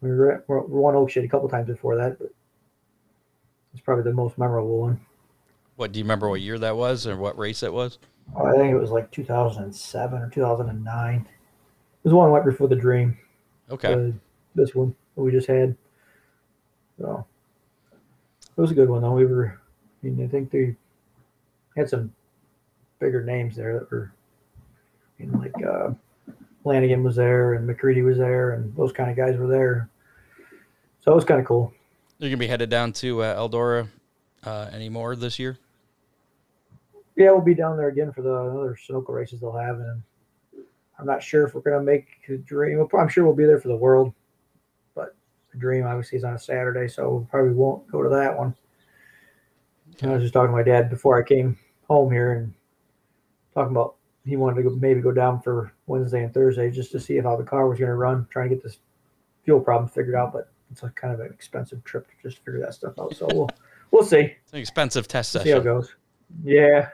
we 0.00 0.08
were 0.08 0.32
at, 0.32 0.48
we 0.48 0.78
won 0.78 0.94
Oakshade 0.94 1.24
a 1.24 1.28
couple 1.28 1.48
times 1.50 1.66
before 1.66 1.96
that, 1.96 2.18
but 2.18 2.30
it's 3.74 3.82
probably 3.82 4.04
the 4.04 4.12
most 4.12 4.38
memorable 4.38 4.78
one. 4.78 5.00
What 5.76 5.92
do 5.92 5.98
you 5.98 6.04
remember? 6.04 6.30
What 6.30 6.40
year 6.40 6.58
that 6.58 6.76
was, 6.76 7.06
or 7.06 7.16
what 7.16 7.36
race 7.36 7.62
it 7.62 7.72
was? 7.72 7.98
Oh, 8.36 8.46
I 8.46 8.52
think 8.52 8.72
it 8.72 8.78
was 8.78 8.90
like 8.90 9.10
2007 9.10 10.22
or 10.22 10.28
2009. 10.28 11.14
It 11.14 11.26
was 12.02 12.12
one 12.12 12.30
right 12.30 12.44
before 12.44 12.68
the 12.68 12.76
Dream. 12.76 13.16
Okay. 13.70 13.92
uh, 13.92 14.10
this 14.54 14.74
one 14.74 14.94
that 15.14 15.22
we 15.22 15.30
just 15.30 15.46
had. 15.46 15.76
So 16.98 17.26
it 18.56 18.60
was 18.60 18.70
a 18.70 18.74
good 18.74 18.88
one 18.88 19.02
though. 19.02 19.12
We 19.12 19.26
were, 19.26 19.60
I 20.02 20.06
mean, 20.06 20.24
I 20.24 20.28
think 20.28 20.50
they 20.50 20.76
had 21.76 21.88
some 21.88 22.12
bigger 22.98 23.22
names 23.22 23.56
there 23.56 23.78
that 23.78 23.90
were, 23.90 24.12
you 25.18 25.26
know, 25.26 25.38
like 25.38 25.54
uh, 25.64 25.90
Lanigan 26.64 27.02
was 27.02 27.16
there 27.16 27.54
and 27.54 27.66
McCready 27.66 28.02
was 28.02 28.18
there, 28.18 28.52
and 28.52 28.74
those 28.76 28.92
kind 28.92 29.10
of 29.10 29.16
guys 29.16 29.36
were 29.36 29.48
there. 29.48 29.88
So 31.04 31.12
it 31.12 31.14
was 31.14 31.24
kind 31.24 31.40
of 31.40 31.46
cool. 31.46 31.72
You're 32.18 32.30
gonna 32.30 32.38
be 32.38 32.46
headed 32.46 32.70
down 32.70 32.92
to 32.94 33.22
uh, 33.22 33.36
Eldora 33.36 33.88
uh, 34.44 34.68
anymore 34.72 35.16
this 35.16 35.38
year? 35.38 35.58
Yeah, 37.16 37.30
we'll 37.30 37.40
be 37.40 37.54
down 37.54 37.76
there 37.76 37.88
again 37.88 38.12
for 38.12 38.22
the 38.22 38.32
other 38.32 38.76
Sunoco 38.76 39.10
races 39.10 39.40
they'll 39.40 39.52
have, 39.52 39.78
and 39.78 40.02
I'm 40.98 41.06
not 41.06 41.22
sure 41.22 41.46
if 41.46 41.54
we're 41.54 41.60
gonna 41.60 41.82
make 41.82 42.08
a 42.28 42.36
dream. 42.36 42.86
I'm 42.98 43.08
sure 43.08 43.24
we'll 43.24 43.34
be 43.34 43.46
there 43.46 43.60
for 43.60 43.68
the 43.68 43.76
World, 43.76 44.12
but 44.94 45.14
the 45.52 45.58
Dream 45.58 45.86
obviously 45.86 46.18
is 46.18 46.24
on 46.24 46.34
a 46.34 46.38
Saturday, 46.38 46.88
so 46.88 47.16
we 47.16 47.24
probably 47.26 47.52
won't 47.52 47.86
go 47.90 48.02
to 48.02 48.08
that 48.08 48.36
one. 48.36 48.54
And 50.00 50.10
I 50.10 50.14
was 50.14 50.22
just 50.22 50.34
talking 50.34 50.48
to 50.48 50.52
my 50.52 50.62
dad 50.62 50.90
before 50.90 51.18
I 51.18 51.26
came 51.26 51.56
home 51.88 52.10
here 52.10 52.32
and 52.32 52.54
talking 53.54 53.70
about 53.70 53.96
he 54.24 54.36
wanted 54.36 54.62
to 54.62 54.70
go, 54.70 54.76
maybe 54.76 55.00
go 55.00 55.12
down 55.12 55.40
for 55.40 55.72
Wednesday 55.86 56.24
and 56.24 56.32
Thursday 56.32 56.70
just 56.70 56.90
to 56.92 57.00
see 57.00 57.16
if 57.16 57.24
how 57.24 57.36
the 57.36 57.44
car 57.44 57.68
was 57.68 57.78
going 57.78 57.90
to 57.90 57.94
run, 57.94 58.26
trying 58.30 58.48
to 58.48 58.54
get 58.54 58.64
this 58.64 58.78
fuel 59.44 59.60
problem 59.60 59.88
figured 59.88 60.14
out. 60.14 60.32
But 60.32 60.50
it's 60.70 60.82
a 60.82 60.88
kind 60.90 61.12
of 61.12 61.20
an 61.20 61.26
expensive 61.26 61.84
trip 61.84 62.08
to 62.08 62.28
just 62.28 62.44
figure 62.44 62.60
that 62.60 62.74
stuff 62.74 62.98
out. 62.98 63.14
So 63.14 63.28
we'll 63.32 63.50
we'll 63.90 64.04
see. 64.04 64.34
It's 64.42 64.52
an 64.52 64.58
expensive 64.58 65.06
test 65.06 65.32
session. 65.32 65.44
See 65.44 65.50
how 65.52 65.58
it 65.58 65.64
goes. 65.64 65.94
Yeah. 66.42 66.88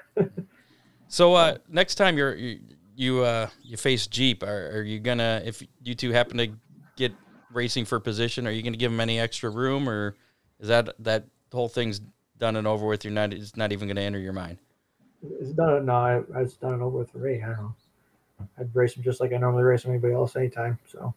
So 1.08 1.34
uh, 1.34 1.58
next 1.68 1.96
time 1.96 2.16
you're 2.16 2.34
you 2.36 2.60
you, 2.94 3.20
uh, 3.22 3.48
you 3.62 3.76
face 3.76 4.06
Jeep, 4.06 4.42
are, 4.42 4.70
are 4.76 4.82
you 4.82 5.00
gonna 5.00 5.42
if 5.44 5.62
you 5.82 5.94
two 5.94 6.12
happen 6.12 6.36
to 6.38 6.52
get 6.96 7.12
racing 7.52 7.84
for 7.84 7.98
position, 7.98 8.46
are 8.46 8.50
you 8.50 8.62
gonna 8.62 8.76
give 8.76 8.92
them 8.92 9.00
any 9.00 9.18
extra 9.18 9.50
room, 9.50 9.88
or 9.88 10.16
is 10.60 10.68
that 10.68 10.90
that 11.00 11.24
whole 11.52 11.68
thing's 11.68 12.00
done 12.38 12.56
and 12.56 12.66
over 12.66 12.86
with? 12.86 13.04
You're 13.04 13.12
not 13.12 13.32
it's 13.32 13.56
not 13.56 13.72
even 13.72 13.88
gonna 13.88 14.02
enter 14.02 14.18
your 14.18 14.32
mind. 14.32 14.58
It's 15.40 15.50
done. 15.50 15.86
No, 15.86 15.94
I, 15.94 16.22
I 16.38 16.44
just 16.44 16.60
done 16.60 16.74
it 16.74 16.82
over 16.82 16.98
with 16.98 17.14
Ray. 17.14 17.42
I 17.42 17.46
don't 17.46 17.56
know. 17.56 17.74
I'd 18.58 18.74
race 18.74 18.94
him 18.94 19.02
just 19.02 19.20
like 19.20 19.32
I 19.32 19.36
normally 19.36 19.64
race 19.64 19.84
anybody 19.84 20.14
else 20.14 20.36
anytime. 20.36 20.78
So 20.86 21.12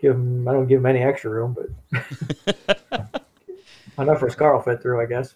give 0.00 0.16
him. 0.16 0.46
I 0.46 0.52
don't 0.52 0.66
give 0.66 0.80
him 0.80 0.86
any 0.86 1.02
extra 1.02 1.30
room, 1.30 1.56
but 1.56 2.52
enough 3.98 4.18
for 4.18 4.26
his 4.26 4.34
car 4.34 4.54
will 4.54 4.62
fit 4.62 4.82
through, 4.82 5.00
I 5.00 5.06
guess. 5.06 5.34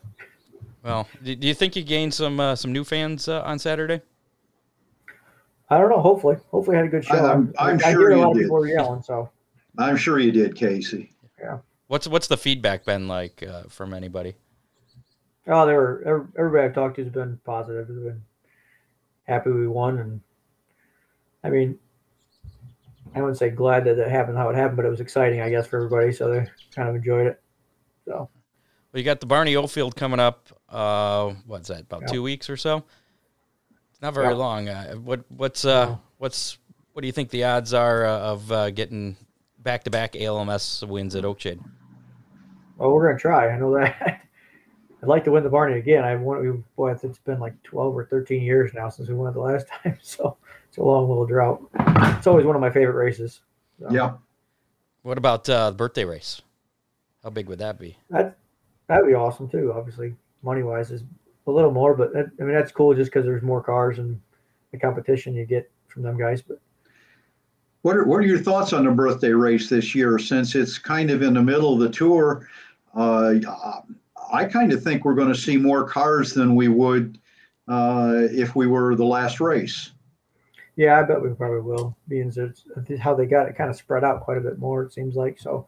Well, 0.82 1.08
do, 1.22 1.34
do 1.36 1.46
you 1.46 1.54
think 1.54 1.76
you 1.76 1.82
gained 1.84 2.12
some 2.14 2.40
uh, 2.40 2.56
some 2.56 2.72
new 2.72 2.84
fans 2.84 3.28
uh, 3.28 3.42
on 3.42 3.58
Saturday? 3.58 4.00
I 5.70 5.78
don't 5.78 5.88
know. 5.88 6.00
Hopefully, 6.00 6.36
hopefully 6.50 6.76
I 6.76 6.80
had 6.80 6.86
a 6.86 6.90
good 6.90 7.04
show. 7.04 7.14
I'm- 7.16 7.54
I'm 7.58 7.76
I 7.84 7.92
sure 7.92 8.00
hear 8.00 8.10
a 8.10 8.14
you 8.16 8.20
lot 8.20 8.30
of 8.32 8.34
did. 8.36 8.42
people 8.42 8.56
were 8.56 8.66
yelling. 8.68 9.02
So 9.02 9.30
I'm 9.78 9.96
sure 9.96 10.18
you 10.18 10.32
did, 10.32 10.54
Casey. 10.54 11.12
Yeah. 11.40 11.58
What's 11.86 12.06
what's 12.08 12.26
the 12.26 12.36
feedback 12.36 12.84
been 12.84 13.08
like 13.08 13.42
uh, 13.42 13.64
from 13.68 13.94
anybody? 13.94 14.34
oh, 15.48 15.66
they 15.66 15.72
were. 15.72 16.28
Everybody 16.38 16.64
I've 16.68 16.74
talked 16.74 16.96
to 16.96 17.04
has 17.04 17.12
been 17.12 17.38
positive. 17.44 17.86
Has 17.88 17.96
been 17.96 18.22
happy 19.24 19.50
we 19.50 19.66
won, 19.68 19.98
and 19.98 20.20
I 21.44 21.50
mean, 21.50 21.78
I 23.14 23.20
wouldn't 23.20 23.38
say 23.38 23.50
glad 23.50 23.84
that 23.84 23.98
it 23.98 24.08
happened 24.10 24.36
how 24.36 24.48
it 24.50 24.56
happened, 24.56 24.76
but 24.76 24.84
it 24.86 24.90
was 24.90 25.00
exciting, 25.00 25.40
I 25.40 25.48
guess, 25.50 25.66
for 25.66 25.76
everybody. 25.76 26.12
So 26.12 26.30
they 26.30 26.46
kind 26.74 26.88
of 26.88 26.96
enjoyed 26.96 27.26
it. 27.28 27.40
So. 28.04 28.28
Well, 28.92 28.98
you 28.98 29.04
got 29.04 29.20
the 29.20 29.26
Barney 29.26 29.56
Oldfield 29.56 29.96
coming 29.96 30.20
up. 30.20 30.48
Uh, 30.68 31.34
what's 31.46 31.68
that? 31.68 31.80
About 31.82 32.02
Yeah. 32.02 32.08
two 32.08 32.22
weeks 32.22 32.50
or 32.50 32.56
so. 32.56 32.84
It's 33.90 34.02
not 34.02 34.14
very 34.14 34.28
Yeah. 34.28 34.32
long. 34.34 34.68
Uh, 34.68 34.94
what 34.96 35.24
what's 35.30 35.64
uh 35.64 35.86
No. 35.86 36.00
what's 36.18 36.58
what 36.92 37.00
do 37.00 37.06
you 37.06 37.12
think 37.12 37.30
the 37.30 37.44
odds 37.44 37.72
are 37.72 38.04
uh, 38.04 38.18
of 38.18 38.52
uh, 38.52 38.70
getting 38.70 39.16
back 39.58 39.84
to 39.84 39.90
back 39.90 40.14
ALMS 40.14 40.84
wins 40.86 41.16
at 41.16 41.24
Oakshade? 41.24 41.60
Well, 42.76 42.90
we're 42.92 43.06
gonna 43.08 43.18
try. 43.18 43.48
I 43.50 43.58
know 43.58 43.72
that. 43.78 44.20
I'd 45.02 45.08
like 45.08 45.24
to 45.24 45.32
win 45.32 45.42
the 45.42 45.48
Barney 45.50 45.78
again. 45.78 46.04
I've 46.04 46.20
won. 46.20 46.62
Boy, 46.76 46.92
it's 46.92 47.18
been 47.20 47.40
like 47.40 47.60
twelve 47.62 47.96
or 47.96 48.04
thirteen 48.04 48.42
years 48.42 48.72
now 48.74 48.88
since 48.90 49.08
we 49.08 49.14
won 49.14 49.28
it 49.28 49.32
the 49.32 49.40
last 49.40 49.66
time. 49.82 49.98
So 50.02 50.36
it's 50.68 50.76
a 50.76 50.82
long 50.82 51.08
little 51.08 51.26
drought. 51.26 51.62
It's 52.18 52.26
always 52.26 52.44
one 52.44 52.54
of 52.56 52.60
my 52.60 52.70
favorite 52.70 53.02
races. 53.02 53.40
So 53.80 53.90
Yeah. 53.90 54.12
What 55.02 55.18
about 55.18 55.48
uh, 55.48 55.70
the 55.70 55.76
birthday 55.76 56.04
race? 56.04 56.42
How 57.24 57.30
big 57.30 57.48
would 57.48 57.58
that 57.60 57.78
be? 57.78 57.96
that 58.10 58.36
that'd 58.88 59.06
be 59.06 59.14
awesome 59.14 59.48
too. 59.48 59.72
Obviously, 59.74 60.14
money 60.42 60.62
wise 60.62 60.90
is 60.90 61.02
a 61.46 61.50
little 61.50 61.72
more, 61.72 61.94
but 61.94 62.12
that, 62.12 62.30
I 62.40 62.42
mean 62.44 62.54
that's 62.54 62.72
cool 62.72 62.94
just 62.94 63.10
because 63.10 63.24
there's 63.24 63.42
more 63.42 63.62
cars 63.62 63.98
and 63.98 64.20
the 64.70 64.78
competition 64.78 65.34
you 65.34 65.44
get 65.44 65.70
from 65.88 66.02
them 66.02 66.18
guys. 66.18 66.42
But 66.42 66.60
What 67.82 67.96
are, 67.96 68.04
what 68.04 68.16
are 68.18 68.26
your 68.26 68.38
thoughts 68.38 68.72
on 68.72 68.84
the 68.84 68.90
birthday 68.90 69.32
race 69.32 69.68
this 69.68 69.94
year 69.94 70.18
since 70.18 70.54
it's 70.54 70.78
kind 70.78 71.10
of 71.10 71.22
in 71.22 71.34
the 71.34 71.42
middle 71.42 71.74
of 71.74 71.80
the 71.80 71.90
tour? 71.90 72.48
Uh, 72.94 73.34
I 74.32 74.44
kind 74.46 74.72
of 74.72 74.82
think 74.82 75.04
we're 75.04 75.14
going 75.14 75.32
to 75.32 75.38
see 75.38 75.56
more 75.56 75.86
cars 75.86 76.32
than 76.32 76.54
we 76.54 76.68
would 76.68 77.18
uh, 77.68 78.28
if 78.30 78.56
we 78.56 78.66
were 78.66 78.94
the 78.94 79.04
last 79.04 79.40
race. 79.40 79.92
yeah, 80.76 80.98
I 80.98 81.02
bet 81.02 81.20
we 81.20 81.30
probably 81.34 81.60
will. 81.60 81.96
Being 82.08 82.32
it's 82.34 82.64
how 82.98 83.14
they 83.14 83.26
got 83.26 83.48
it 83.48 83.56
kind 83.56 83.68
of 83.70 83.76
spread 83.76 84.04
out 84.04 84.22
quite 84.22 84.38
a 84.38 84.40
bit 84.40 84.58
more. 84.58 84.84
It 84.84 84.92
seems 84.92 85.16
like 85.16 85.38
so. 85.38 85.66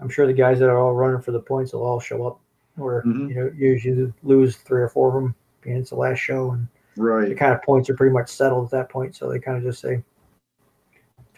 I'm 0.00 0.08
sure 0.08 0.26
the 0.26 0.32
guys 0.32 0.58
that 0.58 0.68
are 0.68 0.78
all 0.78 0.94
running 0.94 1.20
for 1.20 1.32
the 1.32 1.40
points 1.40 1.72
will 1.72 1.84
all 1.84 2.00
show 2.00 2.26
up. 2.26 2.40
Where 2.76 3.02
Mhm. 3.02 3.28
you 3.30 3.34
know 3.34 3.50
usually 3.56 4.12
lose 4.22 4.56
three 4.56 4.82
or 4.82 4.88
four 4.88 5.08
of 5.08 5.14
them, 5.14 5.34
being 5.62 5.78
it's 5.78 5.90
the 5.90 5.96
last 5.96 6.18
show, 6.18 6.52
and 6.52 6.68
right, 6.96 7.28
the 7.28 7.34
kind 7.34 7.52
of 7.52 7.62
points 7.62 7.88
are 7.90 7.94
pretty 7.94 8.12
much 8.12 8.28
settled 8.28 8.66
at 8.66 8.70
that 8.70 8.88
point. 8.90 9.16
So 9.16 9.30
they 9.30 9.38
kind 9.38 9.56
of 9.56 9.64
just 9.64 9.80
say, 9.80 10.02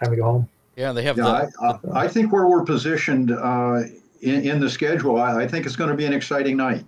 "Time 0.00 0.10
to 0.10 0.16
go 0.16 0.24
home." 0.24 0.48
Yeah, 0.76 0.92
they 0.92 1.02
have 1.02 1.16
Yeah, 1.16 1.24
the, 1.24 1.52
I, 1.60 2.00
I, 2.00 2.04
I 2.04 2.08
think 2.08 2.32
where 2.32 2.46
we're 2.46 2.64
positioned 2.64 3.32
uh, 3.32 3.82
in, 4.20 4.42
in 4.42 4.60
the 4.60 4.70
schedule, 4.70 5.16
I, 5.16 5.42
I 5.42 5.48
think 5.48 5.66
it's 5.66 5.74
going 5.76 5.90
to 5.90 5.96
be 5.96 6.06
an 6.06 6.12
exciting 6.12 6.56
night. 6.56 6.84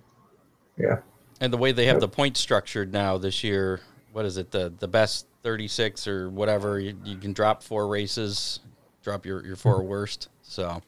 Yeah, 0.77 0.99
and 1.39 1.51
the 1.51 1.57
way 1.57 1.71
they 1.71 1.85
have 1.85 1.99
the 1.99 2.07
point 2.07 2.37
structured 2.37 2.91
now 2.91 3.17
this 3.17 3.43
year. 3.43 3.79
What 4.13 4.25
is 4.25 4.37
it? 4.37 4.51
The 4.51 4.73
the 4.79 4.87
best 4.89 5.27
thirty 5.43 5.69
six 5.69 6.07
or 6.07 6.29
whatever. 6.29 6.79
You, 6.79 6.97
you 7.05 7.17
can 7.17 7.31
drop 7.31 7.63
four 7.63 7.87
races, 7.87 8.59
drop 9.01 9.25
your 9.25 9.45
your 9.45 9.55
four 9.55 9.81
worst. 9.81 10.27
So 10.41 10.81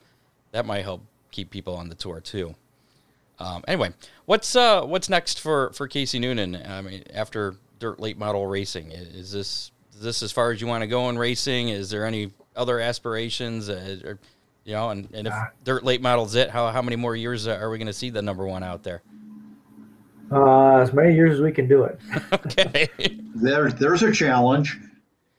that 0.52 0.66
might 0.66 0.82
help 0.82 1.04
keep 1.32 1.50
people 1.50 1.76
on 1.76 1.88
the 1.88 1.96
tour 1.96 2.20
too. 2.20 2.56
Um, 3.44 3.64
anyway, 3.68 3.90
what's 4.26 4.56
uh 4.56 4.84
what's 4.84 5.10
next 5.10 5.40
for 5.40 5.72
for 5.74 5.88
Casey 5.88 6.20
Noonan? 6.20 6.56
I 6.56 6.82
mean, 6.82 7.04
after 7.14 7.56
dirt 7.80 8.00
late 8.00 8.18
model 8.18 8.48
racing, 8.48 8.92
I- 8.92 8.96
is 8.96 9.32
this 9.32 9.72
is 9.94 10.02
this 10.02 10.24
as 10.24 10.32
far 10.32 10.52
as 10.52 10.62
you 10.62 10.68
want 10.68 10.82
to 10.82 10.88
go 10.88 11.10
in 11.10 11.18
racing? 11.18 11.70
Is 11.70 11.90
there 11.90 12.06
any 12.06 12.32
other 12.56 12.80
aspirations? 12.80 13.70
Uh, 13.70 14.00
or, 14.06 14.20
you 14.64 14.74
know, 14.74 14.90
and, 14.92 15.10
and 15.14 15.28
if 15.28 15.34
Nah. 15.34 15.46
dirt 15.66 15.84
late 15.84 16.02
model's 16.02 16.36
it, 16.36 16.50
how 16.50 16.70
how 16.72 16.82
many 16.82 16.96
more 16.96 17.16
years 17.16 17.48
are 17.48 17.70
we 17.70 17.78
going 17.78 17.88
to 17.88 17.94
see 17.94 18.10
the 18.10 18.22
number 18.22 18.46
one 18.46 18.64
out 18.64 18.84
there? 18.84 19.02
Uh, 20.32 20.78
as 20.78 20.94
many 20.94 21.14
years 21.14 21.34
as 21.36 21.42
we 21.42 21.52
can 21.52 21.68
do 21.68 21.84
it. 21.84 22.00
okay. 22.34 22.88
There, 23.36 23.70
there's 23.72 24.04
a 24.04 24.12
challenge. 24.12 24.80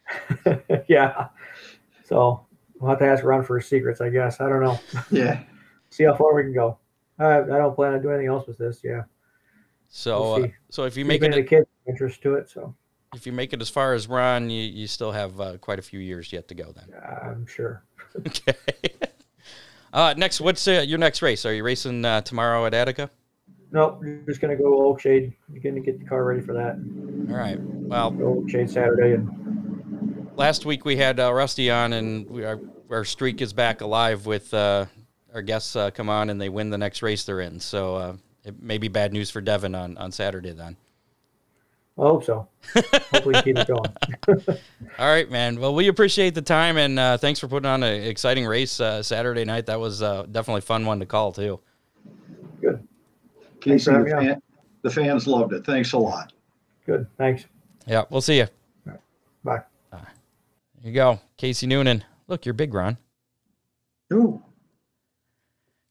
yeah. 0.89 1.29
So 2.05 2.45
we'll 2.79 2.91
have 2.91 2.99
to 2.99 3.07
ask 3.07 3.25
Ron 3.25 3.43
for 3.45 3.59
his 3.59 3.67
secrets, 3.67 4.01
I 4.03 4.11
guess. 4.11 4.41
I 4.41 4.49
don't 4.49 4.63
know. 4.63 4.79
Yeah. 5.11 5.43
See 5.91 6.05
how 6.05 6.15
far 6.15 6.35
we 6.35 6.43
can 6.43 6.53
go. 6.53 6.77
I, 7.19 7.39
I 7.39 7.43
don't 7.45 7.75
plan 7.75 7.95
on 7.95 8.03
doing 8.03 8.15
anything 8.15 8.31
else 8.31 8.47
with 8.47 8.59
this. 8.59 8.81
Yeah. 8.83 9.03
So, 9.89 10.21
We'll 10.21 10.45
uh, 10.45 10.49
so 10.71 10.85
if 10.85 10.97
you 10.97 11.05
make 11.05 11.23
it, 11.23 11.29
of 11.29 11.35
the 11.35 11.43
kids 11.43 11.67
interest 11.87 12.23
to 12.23 12.35
it. 12.35 12.51
So 12.51 12.75
if 13.15 13.27
you 13.27 13.33
make 13.33 13.53
it 13.53 13.61
as 13.61 13.71
far 13.71 13.95
as 13.95 14.09
Ron, 14.09 14.51
you, 14.51 14.63
you 14.63 14.87
still 14.87 15.13
have 15.13 15.41
uh, 15.41 15.57
quite 15.59 15.79
a 15.79 15.83
few 15.83 16.01
years 16.01 16.33
yet 16.33 16.49
to 16.49 16.55
go. 16.55 16.73
Then, 16.73 16.93
I'm 17.23 17.47
sure. 17.47 17.85
okay. 18.27 18.55
uh, 19.93 20.15
next, 20.17 20.41
what's 20.41 20.67
uh, 20.67 20.85
your 20.87 20.99
next 20.99 21.23
race? 21.23 21.47
Are 21.47 21.55
you 21.55 21.65
racing 21.65 22.05
uh, 22.05 22.23
tomorrow 22.23 22.67
at 22.67 22.75
Attica? 22.75 23.11
Nope. 23.71 24.03
You're 24.05 24.23
just 24.27 24.41
gonna 24.41 24.57
go 24.57 24.93
Oakshade. 24.95 25.35
You're 25.53 25.63
gonna 25.63 25.81
get 25.81 25.99
the 25.99 26.05
car 26.05 26.25
ready 26.25 26.41
for 26.41 26.53
that. 26.53 26.77
All 27.29 27.37
right. 27.37 27.59
Well, 27.61 28.11
Go 28.13 28.37
Oakshade 28.37 28.71
Saturday, 28.71 29.15
and 29.15 30.31
last 30.37 30.65
week 30.65 30.85
we 30.85 30.97
had 30.97 31.19
uh, 31.19 31.33
Rusty 31.33 31.71
on, 31.73 31.93
and 31.93 32.29
we, 32.31 32.45
our 32.45 32.61
our 32.89 33.05
streak 33.05 33.43
is 33.43 33.53
back 33.53 33.81
alive 33.81 34.27
with 34.27 34.55
uh, 34.55 34.87
our 35.35 35.43
guests 35.43 35.77
uh, 35.77 35.91
come 35.91 36.09
on 36.09 36.31
and 36.31 36.41
they 36.41 36.49
win 36.49 36.71
the 36.71 36.79
next 36.79 37.03
race 37.03 37.25
they're 37.25 37.41
in. 37.41 37.61
So 37.61 37.97
uh, 37.97 38.17
it 38.45 38.63
may 38.63 38.79
be 38.79 38.89
bad 38.89 39.13
news 39.13 39.31
for 39.31 39.41
Devin 39.41 39.75
on 39.75 39.99
on 39.99 40.13
Saturday 40.13 40.53
then. 40.53 40.77
I 41.97 42.03
hope 42.03 42.25
so. 42.25 42.49
Hopefully, 42.75 43.41
keep 43.43 43.57
it 43.57 43.69
going. 43.69 43.93
All 44.99 45.07
right, 45.07 45.31
man. 45.31 45.61
Well, 45.61 45.75
we 45.75 45.87
appreciate 45.87 46.35
the 46.35 46.43
time 46.43 46.77
and 46.77 46.99
uh, 46.99 47.19
thanks 47.19 47.39
for 47.39 47.47
putting 47.47 47.69
on 47.69 47.83
an 47.85 48.03
exciting 48.03 48.47
race 48.47 48.81
uh, 48.81 49.03
Saturday 49.03 49.45
night. 49.45 49.67
That 49.67 49.79
was 49.79 50.03
uh, 50.03 50.25
definitely 50.31 50.59
a 50.59 50.63
fun 50.63 50.87
one 50.87 50.99
to 51.01 51.07
call 51.07 51.31
too. 51.33 51.61
Good. 52.61 52.87
Casey, 53.61 53.93
the, 53.93 54.05
fan, 54.05 54.43
the 54.83 54.91
fans 54.91 55.27
loved 55.27 55.53
it. 55.53 55.65
Thanks 55.65 55.93
a 55.93 55.99
lot. 55.99 56.33
Good. 56.85 57.07
Thanks. 57.17 57.47
Yeah, 57.87 58.05
we'll 58.11 58.21
see 58.21 58.39
you. 58.39 58.47
Bye. 59.45 59.63
Here 59.93 60.91
you 60.91 60.93
go, 60.93 61.19
Casey 61.39 61.67
Noonan. 61.67 62.05
Look, 62.29 62.45
you're 62.45 62.53
big, 62.53 62.75
Ron. 62.75 62.99
Ooh. 64.13 64.43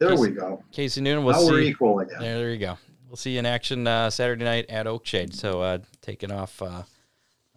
There 0.07 0.17
Casey- 0.17 0.29
we 0.29 0.35
go. 0.35 0.63
Casey 0.71 1.01
Noonan. 1.01 1.23
We'll 1.23 1.39
now 1.39 1.51
we're 1.51 1.61
equal 1.61 1.99
again. 1.99 2.19
There, 2.19 2.37
there 2.37 2.51
you 2.51 2.57
go. 2.57 2.77
We'll 3.07 3.17
see 3.17 3.33
you 3.33 3.39
in 3.39 3.45
action 3.45 3.85
uh, 3.85 4.09
Saturday 4.09 4.43
night 4.43 4.65
at 4.69 4.85
Oakshade. 4.85 5.33
So 5.33 5.61
uh, 5.61 5.79
taking 6.01 6.31
off 6.31 6.61
uh, 6.61 6.83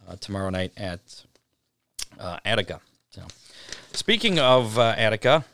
uh, 0.09 0.16
tomorrow 0.20 0.50
night 0.50 0.72
at 0.76 1.24
uh, 2.18 2.38
Attica. 2.44 2.80
So, 3.11 3.22
speaking 3.92 4.38
of 4.38 4.78
uh, 4.78 4.94
Attica, 4.96 5.44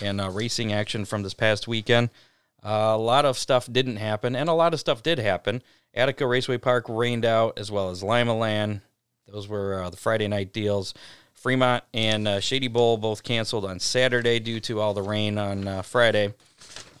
and 0.00 0.20
uh, 0.20 0.30
racing 0.30 0.72
action 0.72 1.04
from 1.04 1.22
this 1.22 1.34
past 1.34 1.68
weekend. 1.68 2.10
Uh, 2.64 2.92
a 2.94 2.98
lot 2.98 3.24
of 3.24 3.38
stuff 3.38 3.70
didn't 3.70 3.96
happen, 3.96 4.34
and 4.34 4.48
a 4.48 4.52
lot 4.52 4.74
of 4.74 4.80
stuff 4.80 5.02
did 5.02 5.18
happen. 5.18 5.62
Attica 5.94 6.26
Raceway 6.26 6.58
Park 6.58 6.86
rained 6.88 7.24
out, 7.24 7.58
as 7.58 7.70
well 7.70 7.90
as 7.90 8.02
Lima 8.02 8.34
Land. 8.34 8.80
Those 9.28 9.48
were 9.48 9.82
uh, 9.82 9.90
the 9.90 9.96
Friday 9.96 10.28
night 10.28 10.52
deals. 10.52 10.94
Fremont 11.46 11.84
and 11.94 12.26
uh, 12.26 12.40
Shady 12.40 12.66
Bowl 12.66 12.96
both 12.96 13.22
canceled 13.22 13.64
on 13.64 13.78
Saturday 13.78 14.40
due 14.40 14.58
to 14.58 14.80
all 14.80 14.94
the 14.94 15.02
rain 15.02 15.38
on 15.38 15.68
uh, 15.68 15.80
Friday. 15.82 16.34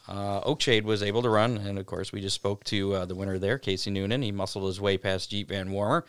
Uh, 0.08 0.40
Oakshade 0.42 0.84
was 0.84 1.02
able 1.02 1.20
to 1.22 1.28
run, 1.28 1.56
and 1.56 1.80
of 1.80 1.86
course, 1.86 2.12
we 2.12 2.20
just 2.20 2.36
spoke 2.36 2.62
to 2.62 2.94
uh, 2.94 3.04
the 3.06 3.16
winner 3.16 3.40
there, 3.40 3.58
Casey 3.58 3.90
Noonan. 3.90 4.22
He 4.22 4.30
muscled 4.30 4.68
his 4.68 4.80
way 4.80 4.98
past 4.98 5.30
Jeep 5.30 5.48
Van 5.48 5.70
Wormer. 5.70 6.04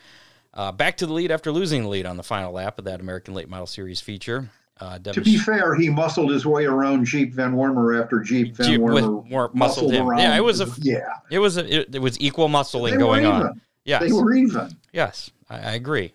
Uh, 0.54 0.70
back 0.70 0.96
to 0.98 1.06
the 1.06 1.12
lead 1.12 1.32
after 1.32 1.50
losing 1.50 1.82
the 1.82 1.88
lead 1.88 2.06
on 2.06 2.16
the 2.16 2.22
final 2.22 2.52
lap 2.52 2.78
of 2.78 2.84
that 2.84 3.00
American 3.00 3.34
Late 3.34 3.48
Model 3.48 3.66
Series 3.66 4.00
feature. 4.00 4.48
Uh, 4.80 5.00
To 5.00 5.20
be 5.20 5.36
fair, 5.36 5.74
he 5.74 5.90
muscled 5.90 6.30
his 6.30 6.46
way 6.46 6.64
around 6.64 7.06
Jeep 7.06 7.32
Van 7.32 7.56
Wormer 7.56 8.00
after 8.00 8.20
Jeep 8.20 8.54
Van 8.54 8.68
Jeep 8.68 8.80
Wormer 8.80 9.28
more 9.28 9.50
muscled 9.52 9.92
him. 9.92 10.06
around. 10.06 10.20
Yeah, 10.20 10.36
it 10.36 10.44
was 10.44 10.60
a- 10.60 10.68
yeah. 10.78 11.08
it 11.28 11.40
was 11.40 11.56
a, 11.56 11.80
it, 11.80 11.92
it 11.96 11.98
was 12.00 12.16
equal 12.20 12.48
muscling 12.48 12.92
They 12.92 12.98
going 12.98 13.26
on. 13.26 13.60
Yes, 13.84 14.02
They 14.02 14.12
were 14.12 14.32
even. 14.32 14.76
yes, 14.92 15.32
I, 15.50 15.56
I 15.56 15.72
agree. 15.72 16.12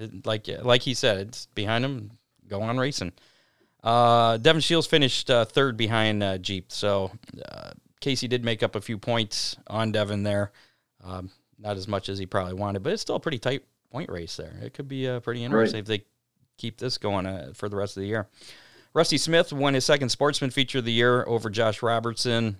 It- 0.00 0.26
like 0.26 0.48
like 0.62 0.82
he 0.82 0.94
said, 0.94 1.18
it's 1.18 1.46
behind 1.54 1.84
him. 1.84 2.10
Go 2.48 2.62
on 2.62 2.78
racing. 2.78 3.12
Uh, 3.82 4.36
Devin 4.38 4.60
Shields 4.60 4.86
finished 4.86 5.30
uh, 5.30 5.44
third 5.44 5.76
behind 5.76 6.22
uh, 6.22 6.36
Jeep, 6.38 6.70
so 6.72 7.12
uh, 7.50 7.70
Casey 8.00 8.28
did 8.28 8.44
make 8.44 8.62
up 8.62 8.74
a 8.76 8.80
few 8.80 8.98
points 8.98 9.56
on 9.68 9.92
Devin 9.92 10.22
there. 10.22 10.52
Um, 11.02 11.30
not 11.58 11.76
as 11.76 11.86
much 11.88 12.08
as 12.08 12.18
he 12.18 12.26
probably 12.26 12.54
wanted, 12.54 12.82
but 12.82 12.92
it's 12.92 13.02
still 13.02 13.16
a 13.16 13.20
pretty 13.20 13.38
tight 13.38 13.62
point 13.90 14.10
race 14.10 14.36
there. 14.36 14.54
It 14.62 14.74
could 14.74 14.88
be 14.88 15.08
uh, 15.08 15.20
pretty 15.20 15.44
interesting 15.44 15.80
if 15.80 15.86
they 15.86 16.04
keep 16.58 16.78
this 16.78 16.98
going 16.98 17.24
uh, 17.26 17.52
for 17.54 17.68
the 17.68 17.76
rest 17.76 17.96
of 17.96 18.02
the 18.02 18.06
year. 18.08 18.28
Rusty 18.92 19.16
Smith 19.18 19.52
won 19.52 19.74
his 19.74 19.84
second 19.84 20.08
Sportsman 20.10 20.50
Feature 20.50 20.78
of 20.78 20.84
the 20.84 20.92
year 20.92 21.24
over 21.26 21.48
Josh 21.48 21.80
Robertson 21.82 22.56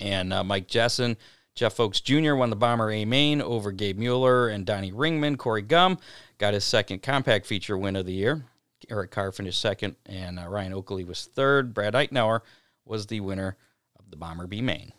and 0.00 0.32
uh, 0.32 0.42
Mike 0.42 0.66
Jessen. 0.68 1.16
Jeff 1.54 1.74
Folks 1.74 2.00
Jr. 2.00 2.34
won 2.34 2.50
the 2.50 2.56
Bomber 2.56 2.90
A 2.90 3.04
main 3.04 3.42
over 3.42 3.72
Gabe 3.72 3.98
Mueller 3.98 4.48
and 4.48 4.64
Donnie 4.64 4.92
Ringman. 4.92 5.36
Corey 5.36 5.62
Gum 5.62 5.98
got 6.38 6.54
his 6.54 6.64
second 6.64 7.02
compact 7.02 7.46
feature 7.46 7.76
win 7.76 7.96
of 7.96 8.06
the 8.06 8.12
year. 8.12 8.44
Eric 8.88 9.10
Carr 9.10 9.30
finished 9.30 9.60
second, 9.60 9.96
and 10.06 10.38
uh, 10.38 10.48
Ryan 10.48 10.72
Oakley 10.72 11.04
was 11.04 11.26
third. 11.26 11.74
Brad 11.74 11.92
Eichenauer 11.94 12.40
was 12.84 13.06
the 13.06 13.20
winner 13.20 13.56
of 13.98 14.10
the 14.10 14.16
Bomber 14.16 14.46
B 14.46 14.62
main. 14.62 14.92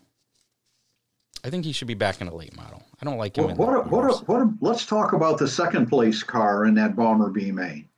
I 1.44 1.50
think 1.50 1.64
he 1.64 1.72
should 1.72 1.88
be 1.88 1.94
back 1.94 2.20
in 2.20 2.28
a 2.28 2.34
late 2.34 2.54
model. 2.56 2.84
I 3.00 3.04
don't 3.04 3.18
like 3.18 3.36
him 3.36 3.44
What, 3.44 3.50
in 3.50 3.56
what, 3.56 3.74
a, 3.74 3.80
what, 3.88 4.04
a, 4.04 4.24
what 4.24 4.42
a, 4.42 4.54
let's 4.60 4.86
talk 4.86 5.12
about 5.12 5.38
the 5.38 5.48
second 5.48 5.86
place 5.86 6.22
car 6.22 6.66
in 6.66 6.74
that 6.74 6.94
Bomber 6.94 7.30
B 7.30 7.50
main. 7.50 7.88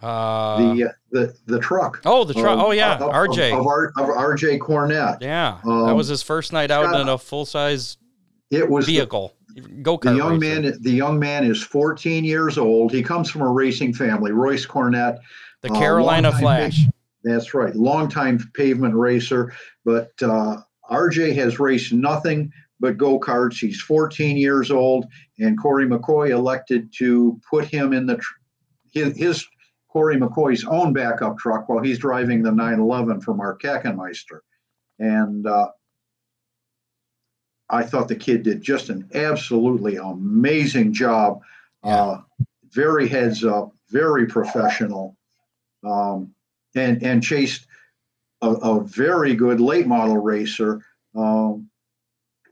Uh, 0.00 0.74
The 0.74 0.84
uh, 0.84 0.92
the 1.10 1.36
the 1.46 1.58
truck. 1.60 2.02
oh, 2.04 2.24
the 2.24 2.34
truck. 2.34 2.58
Oh, 2.58 2.72
yeah. 2.72 2.96
of- 2.96 3.02
of- 3.02 3.10
RJ. 3.12 3.58
of, 3.58 3.66
R, 3.66 3.86
of 3.96 4.08
RJ 4.08 4.58
Cornett. 4.58 5.18
yeah. 5.20 5.58
that 5.64 5.70
um, 5.70 5.96
was 5.96 6.08
his 6.08 6.22
first 6.22 6.52
night 6.52 6.70
out 6.70 6.86
Scott- 6.86 7.00
in 7.00 7.08
a 7.08 7.18
full 7.18 7.46
size 7.46 7.96
It 8.50 8.68
was 8.68 8.86
vehicle. 8.86 9.34
Go 9.80 9.96
the 9.96 10.14
young 10.14 10.38
man. 10.38 10.74
The 10.82 10.90
young 10.90 11.18
man 11.18 11.42
is 11.44 11.62
14 11.62 12.24
years 12.24 12.58
old. 12.58 12.92
He 12.92 13.02
comes 13.02 13.30
from 13.30 13.40
a 13.40 13.48
racing 13.50 13.94
family. 13.94 14.30
Royce 14.32 14.66
Cornett. 14.66 15.18
The 15.62 15.70
uh, 15.72 15.78
Carolina 15.78 16.28
longtime 16.28 16.42
Flash. 16.42 16.80
That's 17.24 17.54
right. 17.54 17.74
Longtime 17.74 18.38
pavement 18.54 18.94
racer, 18.94 19.54
but 19.84 20.10
uh, 20.22 20.58
RJ 20.90 21.34
has 21.36 21.58
raced 21.58 21.92
nothing 21.94 22.52
but 22.80 22.98
go 22.98 23.18
karts. 23.18 23.58
He's 23.58 23.80
14 23.80 24.36
years 24.36 24.70
old, 24.70 25.06
and 25.38 25.58
Corey 25.58 25.86
McCoy 25.88 26.28
elected 26.30 26.92
to 26.98 27.40
put 27.50 27.64
him 27.64 27.94
in 27.94 28.04
the 28.04 28.16
tr- 28.18 28.34
his, 28.92 29.16
his 29.16 29.46
Corey 29.96 30.18
McCoy's 30.18 30.62
own 30.66 30.92
backup 30.92 31.38
truck 31.38 31.70
while 31.70 31.82
he's 31.82 31.98
driving 31.98 32.42
the 32.42 32.52
911 32.52 33.22
from 33.22 33.38
Mark 33.38 33.62
Kackenmeister. 33.62 34.40
And 34.98 35.46
uh, 35.46 35.68
I 37.70 37.82
thought 37.82 38.06
the 38.06 38.14
kid 38.14 38.42
did 38.42 38.60
just 38.60 38.90
an 38.90 39.08
absolutely 39.14 39.96
amazing 39.96 40.92
job. 40.92 41.40
Uh, 41.82 42.18
very 42.72 43.08
heads 43.08 43.42
up, 43.42 43.72
very 43.88 44.26
professional, 44.26 45.16
um, 45.82 46.34
and 46.74 47.02
and 47.02 47.22
chased 47.22 47.66
a, 48.42 48.50
a 48.50 48.84
very 48.84 49.34
good 49.34 49.62
late 49.62 49.86
model 49.86 50.18
racer 50.18 50.82
um, 51.14 51.70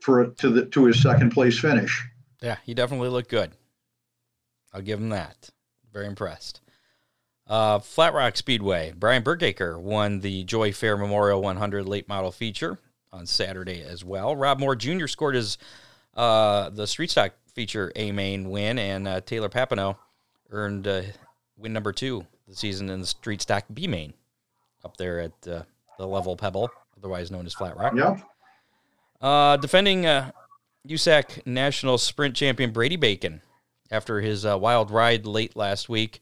for 0.01 0.29
to 0.29 0.49
the 0.49 0.65
to 0.65 0.85
his 0.85 0.99
second 0.99 1.29
place 1.29 1.59
finish. 1.59 2.03
Yeah, 2.41 2.57
he 2.63 2.73
definitely 2.73 3.09
looked 3.09 3.29
good. 3.29 3.51
I'll 4.73 4.81
give 4.81 4.99
him 4.99 5.09
that. 5.09 5.51
Very 5.93 6.07
impressed. 6.07 6.61
Uh, 7.47 7.79
Flat 7.79 8.13
Rock 8.13 8.37
Speedway. 8.37 8.93
Brian 8.95 9.23
Bergaker 9.23 9.79
won 9.79 10.19
the 10.19 10.43
Joy 10.43 10.71
Fair 10.71 10.97
Memorial 10.97 11.41
100 11.41 11.87
late 11.87 12.07
model 12.07 12.31
feature 12.31 12.79
on 13.13 13.25
Saturday 13.25 13.83
as 13.83 14.03
well. 14.03 14.35
Rob 14.35 14.59
Moore 14.59 14.75
Jr. 14.75 15.07
scored 15.07 15.35
his 15.35 15.57
uh, 16.15 16.69
the 16.69 16.87
Street 16.87 17.11
Stock 17.11 17.33
feature 17.53 17.91
A 17.95 18.11
main 18.11 18.49
win, 18.49 18.79
and 18.79 19.07
uh, 19.07 19.21
Taylor 19.21 19.49
Papineau 19.49 19.97
earned 20.49 20.87
uh, 20.87 21.03
win 21.57 21.73
number 21.73 21.91
two 21.91 22.25
the 22.47 22.55
season 22.55 22.89
in 22.89 23.01
the 23.01 23.07
Street 23.07 23.41
Stock 23.41 23.65
B 23.73 23.87
main 23.87 24.13
up 24.83 24.97
there 24.97 25.19
at 25.19 25.47
uh, 25.47 25.63
the 25.97 26.07
Level 26.07 26.35
Pebble, 26.35 26.69
otherwise 26.97 27.31
known 27.31 27.45
as 27.45 27.53
Flat 27.53 27.77
Rock. 27.77 27.93
Yep. 27.95 28.21
Uh, 29.21 29.57
defending 29.57 30.05
uh, 30.05 30.31
USAC 30.87 31.45
National 31.45 31.97
Sprint 31.97 32.35
Champion 32.35 32.71
Brady 32.71 32.95
Bacon 32.95 33.41
after 33.89 34.21
his 34.21 34.45
uh, 34.45 34.57
wild 34.57 34.91
ride 34.91 35.25
late 35.25 35.55
last 35.55 35.89
week. 35.89 36.21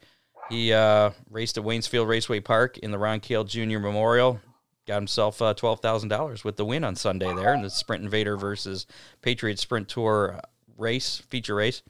He 0.49 0.73
uh, 0.73 1.12
raced 1.29 1.58
at 1.58 1.63
Waynesfield 1.63 2.08
Raceway 2.08 2.39
Park 2.39 2.77
in 2.79 2.91
the 2.91 2.97
Ron 2.97 3.19
Kale 3.19 3.43
Jr. 3.43 3.79
Memorial. 3.79 4.39
Got 4.86 4.95
himself 4.95 5.41
uh, 5.41 5.53
twelve 5.53 5.79
thousand 5.79 6.10
dollars 6.10 6.43
with 6.43 6.58
the 6.58 6.65
win 6.65 6.84
on 6.84 6.95
Sunday 6.95 7.34
there 7.34 7.53
in 7.53 7.62
the 7.62 7.69
Sprint 7.69 8.03
Invader 8.03 8.36
versus 8.36 8.86
Patriot 9.21 9.58
Sprint 9.58 9.88
Tour 9.88 10.41
race 10.77 11.21
feature 11.29 11.56
race. 11.56 11.82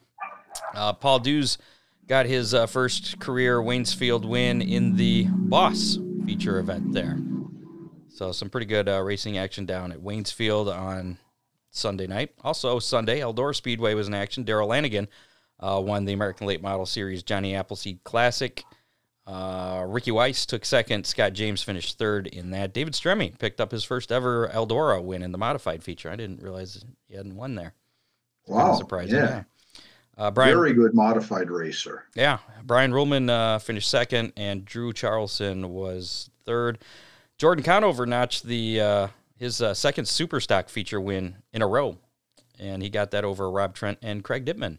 Uh, 0.75 0.93
Paul 0.93 1.19
Dews 1.19 1.57
got 2.07 2.27
his 2.27 2.53
uh, 2.53 2.67
first 2.67 3.19
career 3.19 3.59
Waynesfield 3.59 4.25
win 4.25 4.61
in 4.61 4.95
the 4.95 5.27
Boss 5.29 5.97
feature 6.25 6.59
event 6.59 6.93
there. 6.93 7.17
So 8.09 8.31
some 8.31 8.49
pretty 8.51 8.67
good 8.67 8.87
uh, 8.87 9.01
racing 9.01 9.39
action 9.39 9.65
down 9.65 9.91
at 9.91 9.99
Waynesfield 9.99 10.71
on 10.71 11.17
Sunday 11.71 12.05
night. 12.05 12.33
Also 12.41 12.77
Sunday, 12.77 13.21
Eldora 13.21 13.55
Speedway 13.55 13.95
was 13.95 14.07
in 14.07 14.13
action. 14.13 14.45
Daryl 14.45 14.67
Lanigan 14.67 15.07
uh, 15.63 15.79
won 15.79 16.03
the 16.03 16.13
American 16.13 16.45
Late 16.45 16.61
Model 16.61 16.85
Series 16.85 17.23
Johnny 17.23 17.55
Appleseed 17.55 18.03
Classic. 18.03 18.63
Uh, 19.25 19.85
Ricky 19.87 20.11
Weiss 20.11 20.45
took 20.45 20.65
second. 20.65 21.05
Scott 21.07 21.31
James 21.31 21.63
finished 21.63 21.97
third 21.97 22.27
in 22.27 22.51
that. 22.51 22.73
David 22.73 22.93
Stremme 22.93 23.37
picked 23.39 23.61
up 23.61 23.71
his 23.71 23.85
first 23.85 24.11
ever 24.11 24.49
Eldora 24.49 25.01
win 25.01 25.23
in 25.23 25.31
the 25.31 25.37
modified 25.37 25.81
feature. 25.81 26.09
I 26.09 26.17
didn't 26.17 26.41
realize 26.41 26.83
he 27.07 27.15
hadn't 27.15 27.37
won 27.37 27.55
there. 27.55 27.73
Wow. 28.45 28.75
surprising. 28.75 29.15
Yeah. 29.15 29.43
Uh, 30.17 30.29
Brian, 30.29 30.53
Very 30.53 30.73
good 30.73 30.93
modified 30.93 31.49
racer. 31.49 32.03
yeah, 32.13 32.37
Brian 32.63 32.91
Ruhlman 32.91 33.29
uh, 33.29 33.57
finished 33.57 33.89
second, 33.89 34.33
and 34.37 34.63
Drew 34.63 34.93
Charlson 34.93 35.69
was 35.69 36.29
third. 36.45 36.77
Jordan 37.39 37.63
Conover 37.63 38.05
notched 38.05 38.43
the 38.43 38.79
uh, 38.81 39.07
his 39.37 39.59
uh, 39.61 39.73
second 39.73 40.07
super 40.07 40.39
stock 40.39 40.69
feature 40.69 41.01
win 41.01 41.37
in 41.51 41.63
a 41.63 41.67
row, 41.67 41.97
and 42.59 42.83
he 42.83 42.89
got 42.89 43.09
that 43.11 43.23
over 43.23 43.49
Rob 43.49 43.73
Trent 43.73 43.97
and 44.03 44.23
Craig 44.23 44.45
Dittman 44.45 44.77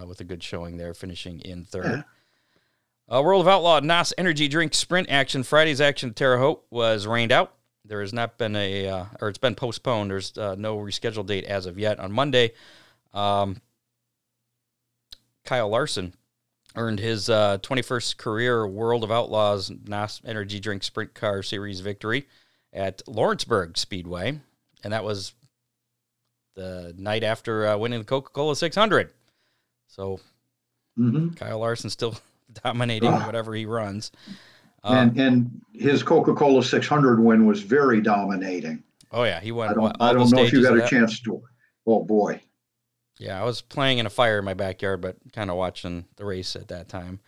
uh, 0.00 0.06
with 0.06 0.20
a 0.20 0.24
good 0.24 0.42
showing 0.42 0.76
there, 0.76 0.94
finishing 0.94 1.40
in 1.40 1.64
third. 1.64 2.04
Uh, 3.08 3.22
World 3.22 3.40
of 3.40 3.48
Outlaw 3.48 3.80
NOS 3.80 4.12
Energy 4.18 4.48
Drink 4.48 4.74
Sprint 4.74 5.08
action. 5.08 5.42
Friday's 5.44 5.80
action 5.80 6.10
at 6.10 6.16
Terre 6.16 6.38
Haute 6.38 6.64
was 6.70 7.06
rained 7.06 7.30
out. 7.30 7.54
There 7.84 8.00
has 8.00 8.12
not 8.12 8.36
been 8.36 8.56
a, 8.56 8.88
uh, 8.88 9.04
or 9.20 9.28
it's 9.28 9.38
been 9.38 9.54
postponed. 9.54 10.10
There's 10.10 10.36
uh, 10.36 10.56
no 10.58 10.76
rescheduled 10.78 11.26
date 11.26 11.44
as 11.44 11.66
of 11.66 11.78
yet. 11.78 12.00
On 12.00 12.10
Monday, 12.10 12.52
um, 13.14 13.60
Kyle 15.44 15.68
Larson 15.68 16.14
earned 16.74 16.98
his 16.98 17.30
uh, 17.30 17.58
21st 17.58 18.16
career 18.16 18.66
World 18.66 19.04
of 19.04 19.12
Outlaws 19.12 19.70
NOS 19.86 20.20
Energy 20.24 20.58
Drink 20.58 20.82
Sprint 20.82 21.14
Car 21.14 21.44
Series 21.44 21.80
victory 21.80 22.26
at 22.72 23.02
Lawrenceburg 23.06 23.78
Speedway, 23.78 24.40
and 24.82 24.92
that 24.92 25.04
was 25.04 25.32
the 26.56 26.92
night 26.98 27.22
after 27.22 27.68
uh, 27.68 27.76
winning 27.76 28.00
the 28.00 28.04
Coca 28.04 28.30
Cola 28.32 28.56
600. 28.56 29.12
So 29.96 30.20
hmm 30.96 31.30
Kyle 31.30 31.58
Larson 31.58 31.88
still 31.88 32.14
dominating 32.64 33.08
Ah. 33.10 33.24
whatever 33.24 33.54
he 33.54 33.64
runs. 33.64 34.12
Uh, 34.84 34.88
and 34.92 35.18
and 35.18 35.60
his 35.72 36.02
Coca 36.02 36.34
Cola 36.34 36.62
600 36.62 37.18
win 37.18 37.46
was 37.46 37.62
very 37.62 38.02
dominating. 38.02 38.82
oh 39.10 39.24
yeah, 39.24 39.40
he 39.40 39.52
won 39.52 39.70
I 39.70 39.74
don't 39.74 39.96
I 40.00 40.12
don't 40.12 40.30
know 40.30 40.42
if 40.44 40.52
you 40.52 40.62
got 40.62 40.76
a 40.78 40.86
chance 40.86 41.18
to. 41.20 41.42
Oh 41.86 42.04
boy. 42.04 42.40
Yeah, 43.18 43.40
I 43.40 43.44
was 43.44 43.62
playing 43.62 43.96
in 43.96 44.04
a 44.04 44.10
fire 44.10 44.38
in 44.38 44.44
my 44.44 44.52
backyard, 44.52 45.00
but 45.00 45.16
kind 45.32 45.50
of 45.50 45.56
watching 45.56 46.04
the 46.16 46.26
race 46.26 46.54
at 46.54 46.68
that 46.68 46.88
time. 46.90 47.20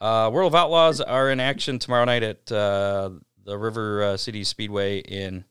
Uh, 0.00 0.28
World 0.32 0.52
of 0.52 0.56
Outlaws 0.56 1.00
are 1.00 1.30
in 1.30 1.38
action 1.38 1.78
tomorrow 1.78 2.04
night 2.04 2.24
at 2.24 2.50
uh, 2.50 3.10
the 3.44 3.56
River 3.56 4.02
uh, 4.02 4.16
City 4.16 4.42
Speedway 4.42 4.98
in 4.98 5.44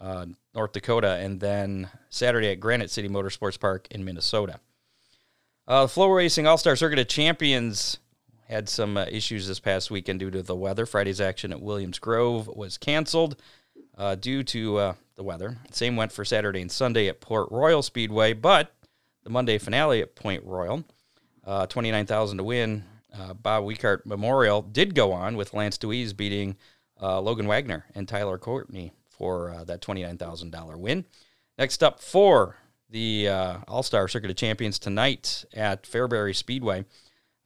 uh, 0.00 0.24
North 0.54 0.72
Dakota, 0.72 1.16
and 1.16 1.38
then 1.40 1.90
Saturday 2.08 2.50
at 2.50 2.60
Granite 2.60 2.90
City 2.90 3.08
Motorsports 3.10 3.60
Park 3.60 3.86
in 3.90 4.06
Minnesota. 4.06 4.58
Uh, 5.66 5.86
the 5.86 5.92
FloRacing 5.92 6.46
All 6.46 6.58
Star 6.58 6.76
Circuit 6.76 6.98
of 6.98 7.08
Champions 7.08 7.98
had 8.48 8.68
some 8.68 8.98
uh, 8.98 9.06
issues 9.10 9.48
this 9.48 9.60
past 9.60 9.90
weekend 9.90 10.20
due 10.20 10.30
to 10.30 10.42
the 10.42 10.54
weather. 10.54 10.84
Friday's 10.84 11.22
action 11.22 11.52
at 11.52 11.62
Williams 11.62 11.98
Grove 11.98 12.48
was 12.48 12.76
canceled 12.76 13.36
uh, 13.96 14.14
due 14.14 14.42
to 14.42 14.76
uh, 14.76 14.94
the 15.16 15.22
weather. 15.22 15.56
Same 15.70 15.96
went 15.96 16.12
for 16.12 16.22
Saturday 16.22 16.60
and 16.60 16.70
Sunday 16.70 17.08
at 17.08 17.22
Port 17.22 17.48
Royal 17.50 17.82
Speedway, 17.82 18.34
but 18.34 18.74
the 19.22 19.30
Monday 19.30 19.56
finale 19.56 20.02
at 20.02 20.14
Point 20.14 20.44
Royal, 20.44 20.84
uh, 21.46 21.66
29000 21.66 22.36
to 22.36 22.44
win. 22.44 22.84
Uh, 23.18 23.32
Bob 23.32 23.64
Weikert 23.64 24.04
Memorial 24.04 24.60
did 24.60 24.94
go 24.94 25.12
on 25.12 25.34
with 25.34 25.54
Lance 25.54 25.78
Dewease 25.78 26.14
beating 26.14 26.56
Logan 27.00 27.46
Wagner 27.46 27.86
and 27.94 28.08
Tyler 28.08 28.38
Courtney 28.38 28.92
for 29.08 29.62
that 29.66 29.80
$29,000 29.80 30.76
win. 30.78 31.04
Next 31.56 31.82
up 31.82 32.00
for 32.00 32.56
the 32.90 33.28
uh, 33.28 33.58
All 33.68 33.82
Star 33.82 34.08
Circuit 34.08 34.30
of 34.30 34.36
Champions 34.36 34.78
tonight 34.78 35.44
at 35.54 35.84
Fairbury 35.84 36.34
Speedway. 36.34 36.84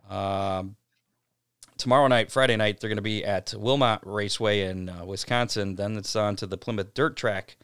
Um, 0.09 0.77
tomorrow 1.77 2.09
night, 2.09 2.31
Friday 2.31 2.57
night, 2.57 2.81
they're 2.81 2.89
going 2.89 2.97
to 2.97 3.03
be 3.03 3.25
at 3.25 3.55
Wilmot 3.57 4.01
Raceway 4.03 4.63
in 4.63 4.89
uh, 4.89 5.05
Wisconsin. 5.05 5.77
Then 5.77 5.97
it's 5.97 6.17
on 6.17 6.37
to 6.37 6.47
the 6.47 6.59
Plymouth 6.59 6.95
Dirt 6.95 7.17
Track 7.17 7.57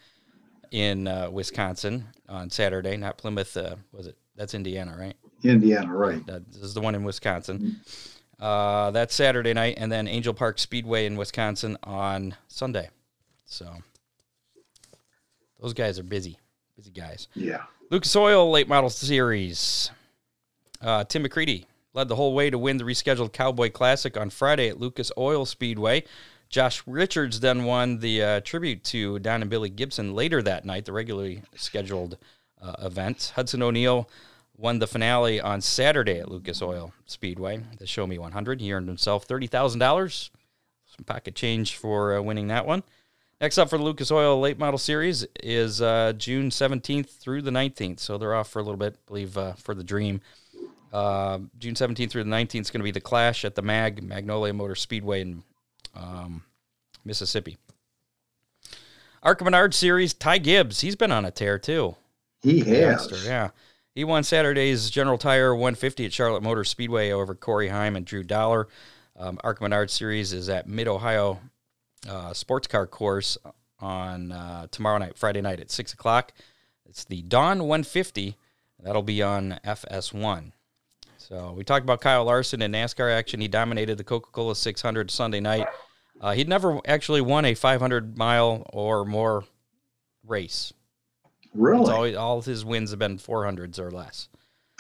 in 0.70 1.06
uh, 1.06 1.30
Wisconsin 1.30 2.06
on 2.28 2.50
Saturday. 2.50 2.96
Not 2.96 3.18
Plymouth, 3.18 3.56
uh, 3.56 3.76
was 3.92 4.06
it? 4.06 4.16
That's 4.36 4.54
Indiana, 4.54 4.96
right? 4.98 5.16
Indiana, 5.44 5.94
right? 5.94 6.24
That 6.26 6.50
this 6.50 6.62
is 6.62 6.74
the 6.74 6.80
one 6.80 6.94
in 6.94 7.04
Wisconsin. 7.04 7.80
Uh, 8.40 8.90
that's 8.90 9.14
Saturday 9.14 9.52
night, 9.52 9.74
and 9.78 9.92
then 9.92 10.08
Angel 10.08 10.34
Park 10.34 10.58
Speedway 10.58 11.06
in 11.06 11.16
Wisconsin 11.16 11.76
on 11.84 12.34
Sunday. 12.48 12.90
So 13.44 13.70
those 15.60 15.72
guys 15.72 15.98
are 15.98 16.02
busy, 16.02 16.38
busy 16.76 16.90
guys. 16.90 17.28
Yeah. 17.34 17.62
Lucas 17.90 18.14
Oil 18.16 18.50
Late 18.50 18.68
Model 18.68 18.90
Series. 18.90 19.90
Uh, 20.80 21.04
Tim 21.04 21.24
McCreadie 21.24 21.66
led 21.92 22.08
the 22.08 22.16
whole 22.16 22.34
way 22.34 22.50
to 22.50 22.58
win 22.58 22.76
the 22.76 22.84
rescheduled 22.84 23.32
Cowboy 23.32 23.70
Classic 23.70 24.16
on 24.16 24.30
Friday 24.30 24.68
at 24.68 24.80
Lucas 24.80 25.12
Oil 25.16 25.46
Speedway. 25.46 26.04
Josh 26.48 26.82
Richards 26.86 27.40
then 27.40 27.64
won 27.64 27.98
the 27.98 28.22
uh, 28.22 28.40
tribute 28.40 28.84
to 28.84 29.18
Don 29.18 29.40
and 29.42 29.50
Billy 29.50 29.70
Gibson 29.70 30.14
later 30.14 30.42
that 30.42 30.64
night, 30.64 30.84
the 30.84 30.92
regularly 30.92 31.42
scheduled 31.56 32.18
uh, 32.60 32.74
event. 32.82 33.32
Hudson 33.34 33.62
O'Neal 33.62 34.08
won 34.56 34.78
the 34.78 34.86
finale 34.86 35.40
on 35.40 35.60
Saturday 35.60 36.18
at 36.20 36.30
Lucas 36.30 36.62
Oil 36.62 36.92
Speedway, 37.06 37.60
the 37.78 37.86
Show 37.86 38.06
Me 38.06 38.18
100. 38.18 38.60
He 38.60 38.72
earned 38.72 38.88
himself 38.88 39.26
$30,000, 39.26 40.30
some 40.96 41.04
pocket 41.04 41.34
change 41.34 41.76
for 41.76 42.16
uh, 42.16 42.22
winning 42.22 42.48
that 42.48 42.66
one. 42.66 42.82
Next 43.44 43.58
up 43.58 43.68
for 43.68 43.76
the 43.76 43.84
Lucas 43.84 44.10
Oil 44.10 44.40
Late 44.40 44.58
Model 44.58 44.78
Series 44.78 45.26
is 45.42 45.82
uh, 45.82 46.14
June 46.16 46.48
17th 46.48 47.10
through 47.10 47.42
the 47.42 47.50
19th. 47.50 48.00
So 48.00 48.16
they're 48.16 48.34
off 48.34 48.48
for 48.48 48.58
a 48.58 48.62
little 48.62 48.78
bit, 48.78 48.94
I 48.94 48.98
believe, 49.06 49.36
uh, 49.36 49.52
for 49.52 49.74
the 49.74 49.84
Dream. 49.84 50.22
Uh, 50.90 51.40
June 51.58 51.74
17th 51.74 52.08
through 52.08 52.24
the 52.24 52.30
19th 52.30 52.62
is 52.62 52.70
going 52.70 52.80
to 52.80 52.84
be 52.84 52.90
the 52.90 53.02
Clash 53.02 53.44
at 53.44 53.54
the 53.54 53.60
MAG, 53.60 54.02
Magnolia 54.02 54.54
Motor 54.54 54.74
Speedway 54.74 55.20
in 55.20 55.42
um, 55.94 56.42
Mississippi. 57.04 57.58
Menard 59.42 59.74
Series, 59.74 60.14
Ty 60.14 60.38
Gibbs. 60.38 60.80
He's 60.80 60.96
been 60.96 61.12
on 61.12 61.26
a 61.26 61.30
tear, 61.30 61.58
too. 61.58 61.96
He 62.40 62.60
has. 62.60 62.68
youngster, 62.68 63.28
yeah. 63.28 63.50
He 63.94 64.04
won 64.04 64.24
Saturday's 64.24 64.88
General 64.88 65.18
Tire 65.18 65.54
150 65.54 66.06
at 66.06 66.14
Charlotte 66.14 66.42
Motor 66.42 66.64
Speedway 66.64 67.10
over 67.10 67.34
Corey 67.34 67.68
Heim 67.68 67.94
and 67.94 68.06
Drew 68.06 68.22
Dollar. 68.22 68.68
Um, 69.18 69.38
Menard 69.60 69.90
Series 69.90 70.32
is 70.32 70.48
at 70.48 70.66
Mid 70.66 70.88
Ohio 70.88 71.40
uh, 72.08 72.32
Sports 72.32 72.66
Car 72.66 72.86
Course 72.86 73.38
on 73.80 74.32
uh, 74.32 74.66
tomorrow 74.70 74.98
night, 74.98 75.16
Friday 75.16 75.40
night 75.40 75.60
at 75.60 75.70
6 75.70 75.92
o'clock. 75.92 76.32
It's 76.86 77.04
the 77.04 77.22
Dawn 77.22 77.60
150. 77.60 78.36
That'll 78.82 79.02
be 79.02 79.22
on 79.22 79.58
FS1. 79.64 80.52
So 81.18 81.54
we 81.56 81.64
talked 81.64 81.84
about 81.84 82.00
Kyle 82.00 82.24
Larson 82.24 82.60
in 82.60 82.72
NASCAR 82.72 83.10
action. 83.12 83.40
He 83.40 83.48
dominated 83.48 83.96
the 83.96 84.04
Coca 84.04 84.30
Cola 84.30 84.54
600 84.54 85.10
Sunday 85.10 85.40
night. 85.40 85.66
Uh, 86.20 86.32
he'd 86.32 86.48
never 86.48 86.80
actually 86.86 87.20
won 87.20 87.44
a 87.44 87.54
500 87.54 88.16
mile 88.18 88.66
or 88.72 89.04
more 89.04 89.44
race. 90.26 90.72
Really? 91.54 91.90
always 91.92 92.16
all 92.16 92.42
his 92.42 92.64
wins 92.64 92.90
have 92.90 92.98
been 92.98 93.18
400s 93.18 93.78
or 93.78 93.90
less. 93.90 94.28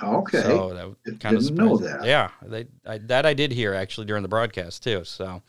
okay. 0.02 0.42
So 0.42 0.74
that 0.74 1.04
Didn't 1.04 1.20
kind 1.20 1.36
of 1.36 1.50
know 1.52 1.76
that. 1.78 2.04
Yeah, 2.04 2.30
they, 2.42 2.66
I, 2.84 2.98
that 2.98 3.24
I 3.26 3.32
did 3.32 3.52
hear 3.52 3.74
actually 3.74 4.06
during 4.06 4.22
the 4.22 4.28
broadcast 4.28 4.82
too. 4.82 5.04
So 5.04 5.40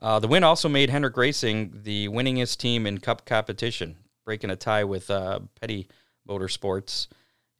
uh, 0.00 0.18
the 0.18 0.28
win 0.28 0.44
also 0.44 0.68
made 0.68 0.90
Hendrick 0.90 1.16
Racing 1.16 1.72
the 1.82 2.08
winningest 2.08 2.58
team 2.58 2.86
in 2.86 2.98
Cup 2.98 3.24
competition, 3.26 3.96
breaking 4.24 4.50
a 4.50 4.56
tie 4.56 4.84
with 4.84 5.10
uh, 5.10 5.40
Petty 5.60 5.88
Motorsports, 6.28 7.08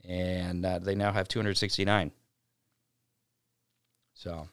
and 0.07 0.65
uh, 0.65 0.79
they 0.79 0.95
now 0.95 1.13
have 1.13 1.29
269. 1.29 2.11
So 4.15 4.49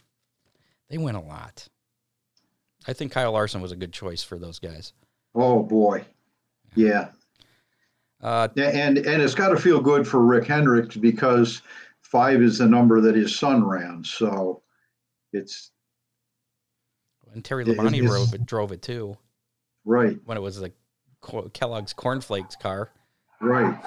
they 0.89 0.97
win 0.97 1.15
a 1.15 1.23
lot. 1.23 1.67
I 2.87 2.93
think 2.93 3.11
Kyle 3.11 3.31
Larson 3.31 3.61
was 3.61 3.71
a 3.71 3.75
good 3.75 3.91
choice 3.91 4.23
for 4.23 4.37
those 4.37 4.59
guys. 4.59 4.93
oh 5.33 5.63
boy. 5.63 6.05
Yeah. 6.75 7.09
Uh, 8.21 8.47
And 8.55 8.97
and 8.97 9.21
it's 9.21 9.35
got 9.35 9.49
to 9.49 9.57
feel 9.57 9.79
good 9.79 10.07
for 10.07 10.21
Rick 10.21 10.47
Hendricks 10.47 10.95
because 10.95 11.61
five 12.01 12.41
is 12.41 12.57
the 12.59 12.67
number 12.67 13.01
that 13.01 13.15
his 13.15 13.37
son 13.37 13.63
ran. 13.63 14.03
So 14.03 14.61
it's 15.33 15.71
and 17.35 17.45
Terry 17.45 17.65
Labonte 17.65 18.05
drove 18.05 18.33
it, 18.33 18.45
drove 18.45 18.71
it 18.71 18.81
too 18.81 19.17
right, 19.83 20.17
when 20.25 20.37
it 20.37 20.41
was 20.41 20.59
the 20.59 20.71
Kellogg's 21.53 21.93
Cornflakes 21.93 22.55
car. 22.55 22.89
right. 23.41 23.77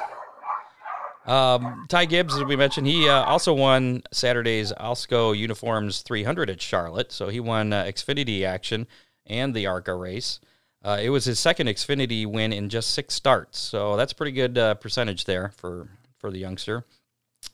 Um, 1.26 1.84
Ty 1.90 2.06
Gibbs, 2.06 2.34
as 2.34 2.44
we 2.44 2.56
mentioned, 2.56 2.86
he 2.86 3.06
uh, 3.06 3.22
also 3.24 3.52
won 3.52 4.02
Saturday's 4.12 4.72
Alsco 4.72 5.36
Uniforms 5.36 6.00
300 6.00 6.48
at 6.48 6.62
Charlotte. 6.62 7.12
So 7.12 7.28
he 7.28 7.38
won 7.38 7.70
uh, 7.74 7.84
Xfinity 7.84 8.44
action 8.44 8.86
and 9.26 9.52
the 9.52 9.66
ARCA 9.66 9.94
race. 9.94 10.40
Uh, 10.82 10.98
it 11.02 11.10
was 11.10 11.26
his 11.26 11.38
second 11.38 11.66
Xfinity 11.66 12.24
win 12.24 12.50
in 12.50 12.70
just 12.70 12.92
six 12.92 13.12
starts. 13.12 13.58
So 13.58 13.94
that's 13.94 14.14
pretty 14.14 14.32
good 14.32 14.56
uh, 14.56 14.74
percentage 14.76 15.26
there 15.26 15.50
for, 15.50 15.90
for 16.16 16.30
the 16.30 16.38
youngster. 16.38 16.86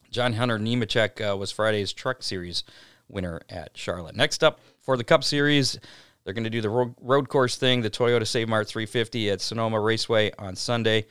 John 0.09 0.35
Hunter 0.35 0.61
Nemechek 0.61 1.33
uh, 1.33 1.37
was 1.37 1.51
Friday's 1.51 1.93
Truck 1.93 2.23
Series 2.23 2.63
winner 3.09 3.41
at 3.51 3.77
Charlotte. 3.77 4.15
Next 4.15 4.45
up 4.45 4.61
for 4.85 4.97
the 4.97 5.05
Cup 5.05 5.25
Series, 5.25 5.79
they're 6.25 6.35
going 6.35 6.45
to 6.45 6.51
do 6.51 6.61
the 6.61 6.95
road, 7.01 7.29
course 7.29 7.57
thing, 7.57 7.83
the 7.83 7.91
Toyota 7.91 8.27
Save 8.27 8.49
Mart 8.49 8.69
350 8.69 9.31
at 9.31 9.41
Sonoma 9.41 9.81
Raceway 9.81 10.33
on 10.39 10.57
Sunday. 10.57 11.07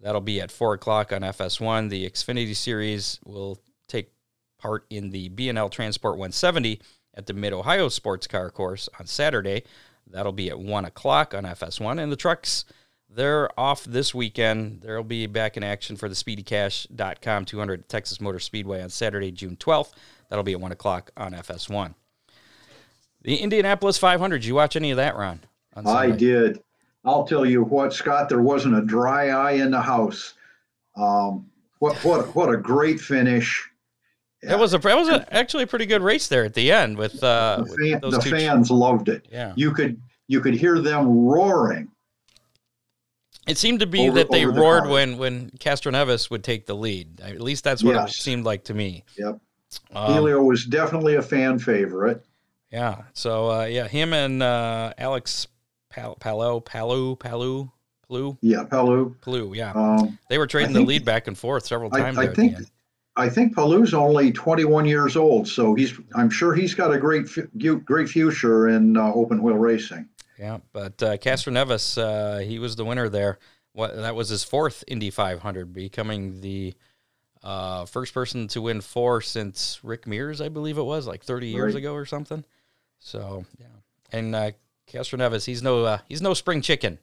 That'll 0.00 0.20
be 0.20 0.40
at 0.40 0.50
4 0.50 0.74
o'clock 0.74 1.12
on 1.12 1.22
FS1. 1.22 1.88
The 1.88 2.08
Xfinity 2.08 2.54
Series 2.54 3.20
will 3.24 3.60
take 3.88 4.10
part 4.58 4.84
in 4.90 5.10
the 5.10 5.28
B&L 5.28 5.68
Transport 5.68 6.14
170 6.14 6.80
at 7.14 7.26
the 7.26 7.32
Mid-Ohio 7.32 7.88
Sports 7.88 8.26
Car 8.26 8.50
Course 8.50 8.88
on 8.98 9.06
Saturday. 9.06 9.62
That'll 10.08 10.32
be 10.32 10.50
at 10.50 10.58
1 10.58 10.84
o'clock 10.84 11.34
on 11.34 11.44
FS1. 11.44 12.00
And 12.02 12.12
the 12.12 12.16
trucks, 12.16 12.64
they're 13.08 13.48
off 13.58 13.84
this 13.84 14.14
weekend. 14.14 14.82
They'll 14.82 15.02
be 15.02 15.26
back 15.26 15.56
in 15.56 15.62
action 15.62 15.96
for 15.96 16.08
the 16.08 16.14
SpeedyCash.com 16.14 17.44
200 17.44 17.88
Texas 17.88 18.20
Motor 18.20 18.40
Speedway 18.40 18.82
on 18.82 18.90
Saturday, 18.90 19.30
June 19.30 19.56
12th. 19.56 19.92
That'll 20.28 20.44
be 20.44 20.52
at 20.52 20.60
1 20.60 20.72
o'clock 20.72 21.10
on 21.16 21.32
FS1. 21.32 21.94
The 23.26 23.36
Indianapolis 23.38 23.98
500, 23.98 24.38
did 24.38 24.46
you 24.46 24.54
watch 24.54 24.76
any 24.76 24.92
of 24.92 24.98
that, 24.98 25.16
Ron? 25.16 25.40
I 25.84 26.10
did. 26.12 26.60
I'll 27.04 27.24
tell 27.26 27.44
you 27.44 27.64
what, 27.64 27.92
Scott. 27.92 28.28
There 28.28 28.40
wasn't 28.40 28.76
a 28.78 28.82
dry 28.82 29.28
eye 29.30 29.52
in 29.52 29.72
the 29.72 29.80
house. 29.80 30.34
Um, 30.96 31.46
what 31.80 31.96
what 32.04 32.34
what 32.36 32.48
a 32.54 32.56
great 32.56 33.00
finish. 33.00 33.68
It 34.42 34.56
was 34.58 34.74
a 34.74 34.78
that 34.78 34.96
was 34.96 35.08
a, 35.08 35.34
actually 35.34 35.64
a 35.64 35.66
pretty 35.66 35.86
good 35.86 36.02
race 36.02 36.28
there 36.28 36.44
at 36.44 36.54
the 36.54 36.70
end 36.70 36.96
with 36.96 37.22
uh 37.22 37.56
The, 37.56 37.62
with 37.64 37.78
fan, 37.90 38.00
those 38.00 38.14
the 38.14 38.20
two. 38.20 38.30
fans 38.30 38.70
loved 38.70 39.08
it. 39.08 39.26
yeah, 39.30 39.52
You 39.56 39.72
could 39.72 40.00
you 40.28 40.40
could 40.40 40.54
hear 40.54 40.78
them 40.80 41.26
roaring. 41.26 41.88
it 43.48 43.58
seemed 43.58 43.80
to 43.80 43.86
be 43.86 44.08
Over- 44.08 44.18
that 44.20 44.30
they 44.30 44.44
the 44.44 44.52
roared 44.52 44.84
car. 44.84 44.92
when 44.92 45.18
when 45.18 45.50
Castroneves 45.58 46.30
would 46.30 46.44
take 46.44 46.64
the 46.66 46.74
lead. 46.76 47.20
At 47.20 47.40
least 47.40 47.64
that's 47.64 47.82
what 47.82 47.96
it 48.08 48.10
seemed 48.12 48.44
like 48.44 48.64
to 48.64 48.74
me. 48.74 49.02
Yep. 49.18 49.40
Um, 49.94 50.12
Helio 50.14 50.42
was 50.42 50.64
definitely 50.64 51.16
a 51.16 51.22
fan 51.22 51.58
favorite. 51.58 52.24
Yeah. 52.76 53.04
So 53.14 53.50
uh, 53.50 53.64
yeah, 53.64 53.88
him 53.88 54.12
and 54.12 54.42
uh, 54.42 54.92
Alex 54.98 55.46
Pal- 55.88 56.16
Palo 56.16 56.60
Palou 56.60 57.16
Palou 57.16 57.70
Palou 58.06 58.36
Yeah, 58.42 58.64
Palou. 58.64 59.16
Palou. 59.22 59.54
Yeah, 59.54 59.72
Um, 59.72 60.18
they 60.28 60.36
were 60.36 60.46
trading 60.46 60.76
I 60.76 60.80
the 60.80 60.84
lead 60.86 61.02
back 61.04 61.26
and 61.26 61.36
forth 61.38 61.66
several 61.66 61.88
times. 61.90 62.18
I 62.18 62.26
the 62.26 62.34
think. 62.34 62.56
I 63.18 63.30
think 63.30 63.54
Palou's 63.54 63.94
only 63.94 64.30
21 64.30 64.84
years 64.84 65.16
old, 65.16 65.48
so 65.48 65.74
he's 65.74 65.98
I'm 66.14 66.28
sure 66.28 66.52
he's 66.54 66.74
got 66.74 66.92
a 66.92 66.98
great 66.98 67.26
great 67.86 68.10
future 68.10 68.68
in 68.68 68.94
uh, 68.98 69.10
open 69.14 69.42
wheel 69.42 69.56
racing. 69.56 70.06
Yeah, 70.38 70.58
but 70.74 71.02
uh, 71.02 71.16
Castroneves, 71.16 71.96
uh, 71.96 72.40
he 72.40 72.58
was 72.58 72.76
the 72.76 72.84
winner 72.84 73.08
there. 73.08 73.38
What 73.72 73.96
that 73.96 74.14
was 74.14 74.28
his 74.28 74.44
fourth 74.44 74.84
Indy 74.86 75.08
500, 75.08 75.72
becoming 75.72 76.42
the 76.42 76.74
uh, 77.42 77.86
first 77.86 78.12
person 78.12 78.48
to 78.48 78.60
win 78.60 78.82
four 78.82 79.22
since 79.22 79.80
Rick 79.82 80.06
Mears, 80.06 80.42
I 80.42 80.50
believe 80.50 80.76
it 80.76 80.82
was, 80.82 81.06
like 81.06 81.24
30 81.24 81.48
years 81.48 81.72
Right. 81.72 81.78
ago 81.80 81.94
or 81.94 82.04
something. 82.04 82.44
So 82.98 83.44
yeah, 83.58 83.66
and 84.12 84.34
uh, 84.34 84.50
Castroneves, 84.90 85.44
he's 85.44 85.62
no 85.62 85.84
uh, 85.84 85.98
he's 86.08 86.22
no 86.22 86.34
spring 86.34 86.60
chicken. 86.62 86.98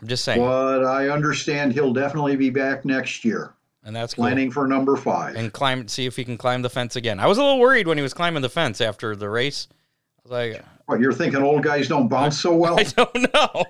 I'm 0.00 0.08
just 0.08 0.24
saying. 0.24 0.40
But 0.40 0.84
I 0.84 1.08
understand 1.08 1.72
he'll 1.72 1.92
definitely 1.92 2.36
be 2.36 2.50
back 2.50 2.84
next 2.84 3.24
year. 3.24 3.54
and 3.84 3.94
that's 3.94 4.14
cool. 4.14 4.24
planning 4.24 4.50
for 4.50 4.66
number 4.66 4.96
five. 4.96 5.36
and 5.36 5.52
climb, 5.52 5.88
see 5.88 6.06
if 6.06 6.16
he 6.16 6.24
can 6.24 6.36
climb 6.36 6.62
the 6.62 6.70
fence 6.70 6.96
again. 6.96 7.20
I 7.20 7.26
was 7.26 7.38
a 7.38 7.42
little 7.42 7.60
worried 7.60 7.86
when 7.86 7.96
he 7.96 8.02
was 8.02 8.12
climbing 8.12 8.42
the 8.42 8.48
fence 8.48 8.80
after 8.80 9.14
the 9.14 9.28
race. 9.28 9.68
I 9.70 10.20
was 10.24 10.32
like, 10.32 10.64
What, 10.86 11.00
you're 11.00 11.12
thinking 11.12 11.42
old 11.42 11.62
guys 11.62 11.88
don't 11.88 12.08
bounce 12.08 12.38
so 12.38 12.54
well? 12.54 12.78
I 12.78 12.82
don't 12.82 13.34
know. 13.34 13.64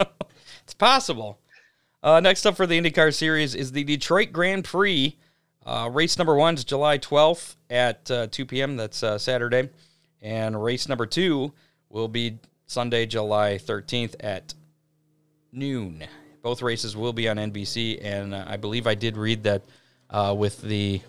it's 0.64 0.74
possible. 0.74 1.38
Uh, 2.02 2.20
next 2.20 2.46
up 2.46 2.56
for 2.56 2.66
the 2.66 2.80
IndyCar 2.80 3.14
Series 3.14 3.54
is 3.54 3.72
the 3.72 3.84
Detroit 3.84 4.32
Grand 4.32 4.64
Prix. 4.64 5.16
Uh, 5.68 5.90
race 5.90 6.16
number 6.16 6.34
one 6.34 6.54
is 6.54 6.64
July 6.64 6.96
12th 6.96 7.56
at 7.68 8.10
uh, 8.10 8.26
2 8.28 8.46
p.m. 8.46 8.78
That's 8.78 9.02
uh, 9.02 9.18
Saturday. 9.18 9.68
And 10.22 10.60
race 10.62 10.88
number 10.88 11.04
two 11.04 11.52
will 11.90 12.08
be 12.08 12.38
Sunday, 12.66 13.04
July 13.04 13.60
13th 13.62 14.14
at 14.20 14.54
noon. 15.52 16.04
Both 16.40 16.62
races 16.62 16.96
will 16.96 17.12
be 17.12 17.28
on 17.28 17.36
NBC. 17.36 18.02
And 18.02 18.34
uh, 18.34 18.46
I 18.48 18.56
believe 18.56 18.86
I 18.86 18.94
did 18.94 19.18
read 19.18 19.42
that 19.42 19.66
uh, 20.08 20.34
with 20.36 20.62
the 20.62 21.02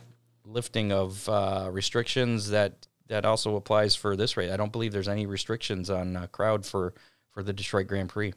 lifting 0.44 0.92
of 0.92 1.30
uh, 1.30 1.70
restrictions 1.72 2.50
that 2.50 2.86
that 3.08 3.24
also 3.24 3.56
applies 3.56 3.96
for 3.96 4.18
this 4.18 4.36
race. 4.36 4.52
I 4.52 4.58
don't 4.58 4.74
believe 4.74 4.92
there's 4.92 5.08
any 5.08 5.26
restrictions 5.26 5.90
on 5.90 6.18
uh, 6.18 6.28
crowd 6.28 6.66
for 6.66 6.94
for 7.32 7.44
the 7.44 7.54
Detroit 7.54 7.88
Grand 7.88 8.10
Prix. 8.10 8.34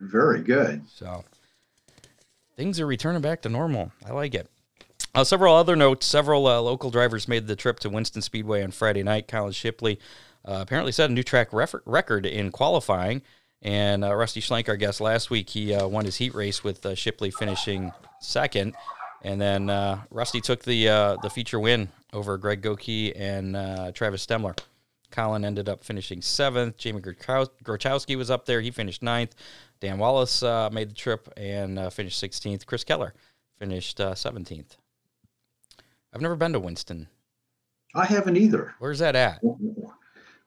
Very 0.00 0.42
good. 0.42 0.82
So 0.94 1.24
things 2.56 2.78
are 2.78 2.86
returning 2.86 3.22
back 3.22 3.40
to 3.42 3.48
normal. 3.48 3.90
I 4.06 4.12
like 4.12 4.34
it. 4.34 4.50
Uh, 5.14 5.24
several 5.24 5.54
other 5.54 5.76
notes. 5.76 6.06
Several 6.06 6.46
uh, 6.46 6.58
local 6.60 6.90
drivers 6.90 7.28
made 7.28 7.46
the 7.46 7.56
trip 7.56 7.78
to 7.80 7.90
Winston 7.90 8.22
Speedway 8.22 8.62
on 8.62 8.70
Friday 8.70 9.02
night. 9.02 9.28
Colin 9.28 9.52
Shipley 9.52 9.98
uh, 10.46 10.58
apparently 10.62 10.90
set 10.90 11.10
a 11.10 11.12
new 11.12 11.22
track 11.22 11.48
record 11.52 12.24
in 12.24 12.50
qualifying. 12.50 13.20
And 13.60 14.04
uh, 14.04 14.14
Rusty 14.14 14.40
Schlenk, 14.40 14.68
our 14.68 14.76
guest 14.76 15.02
last 15.02 15.28
week, 15.28 15.50
he 15.50 15.74
uh, 15.74 15.86
won 15.86 16.06
his 16.06 16.16
heat 16.16 16.34
race 16.34 16.64
with 16.64 16.84
uh, 16.86 16.94
Shipley 16.94 17.30
finishing 17.30 17.92
second. 18.20 18.74
And 19.20 19.40
then 19.40 19.66
Rusty 20.10 20.40
took 20.40 20.64
the 20.64 20.86
the 21.22 21.30
feature 21.30 21.60
win 21.60 21.88
over 22.12 22.36
Greg 22.38 22.60
Goki 22.60 23.12
and 23.14 23.94
Travis 23.94 24.26
Stemler. 24.26 24.58
Colin 25.12 25.44
ended 25.44 25.68
up 25.68 25.84
finishing 25.84 26.22
seventh. 26.22 26.78
Jamie 26.78 27.02
Grochow- 27.02 27.50
Grochowski 27.62 28.16
was 28.16 28.30
up 28.30 28.46
there. 28.46 28.60
He 28.62 28.72
finished 28.72 29.02
ninth. 29.02 29.36
Dan 29.78 29.98
Wallace 29.98 30.42
made 30.72 30.90
the 30.90 30.94
trip 30.94 31.28
and 31.36 31.92
finished 31.92 32.20
16th. 32.20 32.66
Chris 32.66 32.82
Keller 32.82 33.14
finished 33.60 34.00
uh, 34.00 34.14
17th. 34.14 34.76
I've 36.12 36.20
never 36.20 36.36
been 36.36 36.52
to 36.52 36.60
Winston. 36.60 37.08
I 37.94 38.04
haven't 38.06 38.36
either. 38.36 38.74
Where's 38.78 38.98
that 39.00 39.16
at? 39.16 39.40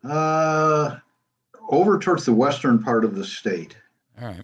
Uh, 0.04 0.98
over 1.70 1.98
towards 2.00 2.26
the 2.26 2.34
western 2.34 2.82
part 2.82 3.04
of 3.06 3.16
the 3.16 3.24
state. 3.24 3.76
All 4.22 4.28
right. 4.28 4.44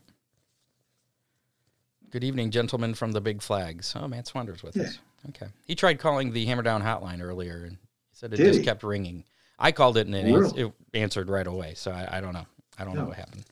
Good 2.12 2.24
evening, 2.24 2.52
gentlemen 2.52 2.94
from 2.94 3.12
the 3.14 3.22
Big 3.22 3.42
Flags. 3.42 3.94
Oh, 3.96 4.08
Matt 4.08 4.28
Swander's 4.28 4.64
with 4.64 4.76
Yeah. 4.76 4.84
us. 4.84 5.00
Okay. 5.30 5.48
He 5.66 5.76
tried 5.76 6.00
calling 6.00 6.34
the 6.34 6.46
Hammer 6.46 6.64
Down 6.64 6.82
hotline 6.82 7.22
earlier 7.22 7.64
and 7.64 7.74
he 7.74 7.78
said 8.14 8.34
it 8.34 8.38
Did 8.38 8.48
just 8.48 8.60
he? 8.60 8.66
kept 8.66 8.84
ringing. 8.84 9.24
I 9.60 9.72
called 9.72 9.98
it 9.98 10.08
and 10.08 10.16
it, 10.16 10.26
ans- 10.26 10.54
it 10.58 10.74
answered 10.96 11.30
right 11.30 11.46
away. 11.46 11.76
So 11.76 11.92
I, 11.92 12.18
I 12.18 12.22
don't 12.22 12.34
know. 12.34 12.46
I 12.78 12.84
don't 12.84 12.96
know 12.96 13.04
Oh. 13.04 13.10
what 13.10 13.18
happened. 13.18 13.46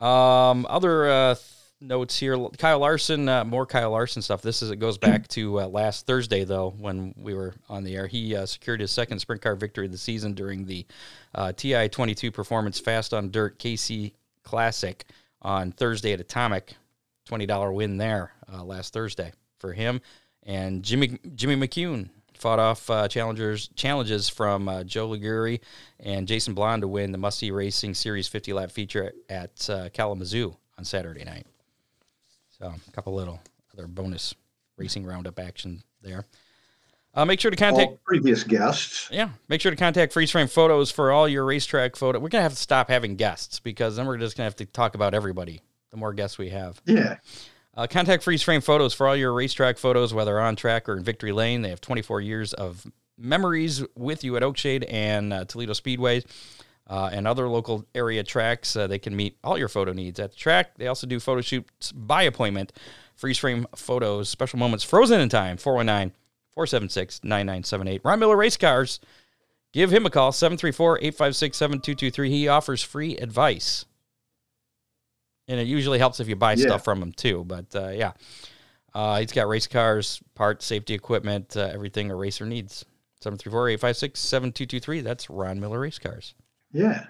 Um, 0.00 0.66
other 0.68 1.08
uh, 1.10 1.34
th- 1.34 1.46
notes 1.80 2.18
here. 2.18 2.36
Kyle 2.58 2.78
Larson, 2.78 3.28
uh, 3.28 3.44
more 3.44 3.66
Kyle 3.66 3.90
Larson 3.90 4.22
stuff. 4.22 4.42
This 4.42 4.62
is 4.62 4.70
it 4.70 4.76
goes 4.76 4.98
back 4.98 5.26
to 5.28 5.60
uh, 5.60 5.66
last 5.66 6.06
Thursday 6.06 6.44
though 6.44 6.74
when 6.78 7.14
we 7.16 7.34
were 7.34 7.54
on 7.68 7.84
the 7.84 7.96
air. 7.96 8.06
He 8.06 8.36
uh, 8.36 8.46
secured 8.46 8.80
his 8.80 8.90
second 8.90 9.18
sprint 9.18 9.42
car 9.42 9.56
victory 9.56 9.86
of 9.86 9.92
the 9.92 9.98
season 9.98 10.34
during 10.34 10.66
the 10.66 10.86
uh, 11.34 11.52
TI 11.52 11.88
22 11.88 12.30
Performance 12.30 12.78
Fast 12.78 13.14
on 13.14 13.30
Dirt 13.30 13.58
KC 13.58 14.12
Classic 14.42 15.04
on 15.42 15.72
Thursday 15.72 16.12
at 16.12 16.20
Atomic. 16.20 16.74
Twenty 17.26 17.46
dollar 17.46 17.72
win 17.72 17.96
there 17.96 18.32
uh, 18.52 18.64
last 18.64 18.92
Thursday 18.92 19.32
for 19.58 19.72
him 19.72 20.00
and 20.42 20.82
Jimmy 20.82 21.18
Jimmy 21.36 21.54
McCune 21.54 22.08
fought 22.34 22.58
off 22.58 22.90
uh, 22.90 23.06
challengers 23.06 23.68
challenges 23.76 24.28
from 24.28 24.68
Joe 24.84 25.08
Liguri 25.08 25.60
and 26.00 26.26
Jason 26.26 26.54
Blonde 26.54 26.82
to 26.82 26.88
win 26.88 27.12
the 27.12 27.18
Must 27.18 27.38
See 27.38 27.52
Racing 27.52 27.94
Series 27.94 28.26
50 28.26 28.52
lap 28.54 28.72
feature 28.72 29.12
at 29.28 29.68
Kalamazoo 29.92 30.56
on 30.76 30.84
Saturday 30.84 31.22
night. 31.22 31.46
So 32.60 32.66
a 32.86 32.92
couple 32.92 33.14
little 33.14 33.40
other 33.72 33.86
bonus 33.86 34.34
racing 34.76 35.04
roundup 35.06 35.38
action 35.38 35.82
there. 36.02 36.26
Uh, 37.14 37.24
make 37.24 37.40
sure 37.40 37.50
to 37.50 37.56
contact 37.56 37.90
All 37.90 38.00
previous 38.04 38.44
guests. 38.44 39.08
yeah, 39.10 39.30
make 39.48 39.60
sure 39.60 39.70
to 39.70 39.76
contact 39.76 40.12
Freeze 40.12 40.30
Frame 40.30 40.46
Photos 40.46 40.90
for 40.92 41.10
all 41.10 41.26
your 41.26 41.44
racetrack 41.44 41.96
photo. 41.96 42.20
We're 42.20 42.28
gonna 42.28 42.42
have 42.42 42.52
to 42.52 42.58
stop 42.58 42.88
having 42.88 43.16
guests 43.16 43.58
because 43.58 43.96
then 43.96 44.06
we're 44.06 44.18
just 44.18 44.36
gonna 44.36 44.44
have 44.44 44.56
to 44.56 44.66
talk 44.66 44.94
about 44.94 45.14
everybody. 45.14 45.62
The 45.90 45.96
more 45.96 46.12
guests 46.12 46.38
we 46.38 46.50
have. 46.50 46.80
Yeah. 46.84 47.16
Uh, 47.74 47.86
contact 47.88 48.22
Freeze 48.22 48.42
Frame 48.42 48.60
Photos 48.60 48.92
for 48.94 49.08
all 49.08 49.16
your 49.16 49.32
racetrack 49.32 49.78
photos, 49.78 50.12
whether 50.12 50.38
on 50.38 50.54
track 50.54 50.88
or 50.88 50.96
in 50.96 51.02
Victory 51.02 51.32
Lane. 51.32 51.62
They 51.62 51.70
have 51.70 51.80
24 51.80 52.20
years 52.20 52.52
of 52.52 52.86
memories 53.16 53.82
with 53.96 54.22
you 54.22 54.36
at 54.36 54.42
Oakshade 54.42 54.84
and 54.88 55.32
uh, 55.32 55.44
Toledo 55.46 55.72
Speedways 55.72 56.24
uh, 56.88 57.10
and 57.12 57.26
other 57.26 57.48
local 57.48 57.84
area 57.94 58.22
tracks. 58.24 58.74
Uh, 58.76 58.86
they 58.86 58.98
can 58.98 59.14
meet 59.14 59.36
all 59.44 59.56
your 59.58 59.68
photo 59.68 59.92
needs 59.92 60.18
at 60.20 60.30
the 60.32 60.36
track. 60.36 60.76
They 60.76 60.86
also 60.86 61.06
do 61.06 61.20
photo 61.20 61.40
shoots 61.40 61.92
by 61.92 62.22
appointment. 62.24 62.72
Freeze 63.14 63.38
Frame 63.38 63.66
Photos, 63.76 64.28
special 64.28 64.58
moments 64.58 64.82
frozen 64.84 65.20
in 65.20 65.28
time, 65.28 65.56
419 65.58 66.14
476 66.54 67.20
9978. 67.22 68.00
Ron 68.04 68.18
Miller 68.18 68.36
Race 68.36 68.56
Cars. 68.56 68.98
Give 69.72 69.92
him 69.92 70.04
a 70.04 70.10
call, 70.10 70.32
734 70.32 70.98
856 70.98 71.56
7223. 71.56 72.30
He 72.30 72.48
offers 72.48 72.82
free 72.82 73.16
advice 73.18 73.84
and 75.46 75.58
it 75.60 75.66
usually 75.66 75.98
helps 75.98 76.20
if 76.20 76.28
you 76.28 76.36
buy 76.36 76.52
Yeah. 76.54 76.66
stuff 76.66 76.84
from 76.84 77.02
him 77.02 77.12
too. 77.12 77.44
But 77.44 77.74
uh, 77.74 77.88
yeah, 77.90 78.12
uh, 78.94 79.18
he's 79.20 79.32
got 79.32 79.48
race 79.48 79.66
cars, 79.66 80.20
parts, 80.34 80.64
safety 80.64 80.94
equipment, 80.94 81.56
uh, 81.56 81.70
everything 81.72 82.10
a 82.10 82.16
racer 82.16 82.46
needs. 82.46 82.84
734-856-7223. 83.24 85.02
That's 85.02 85.28
Ron 85.28 85.60
Miller 85.60 85.80
Race 85.80 85.98
Cars. 85.98 86.34
Yeah. 86.72 87.06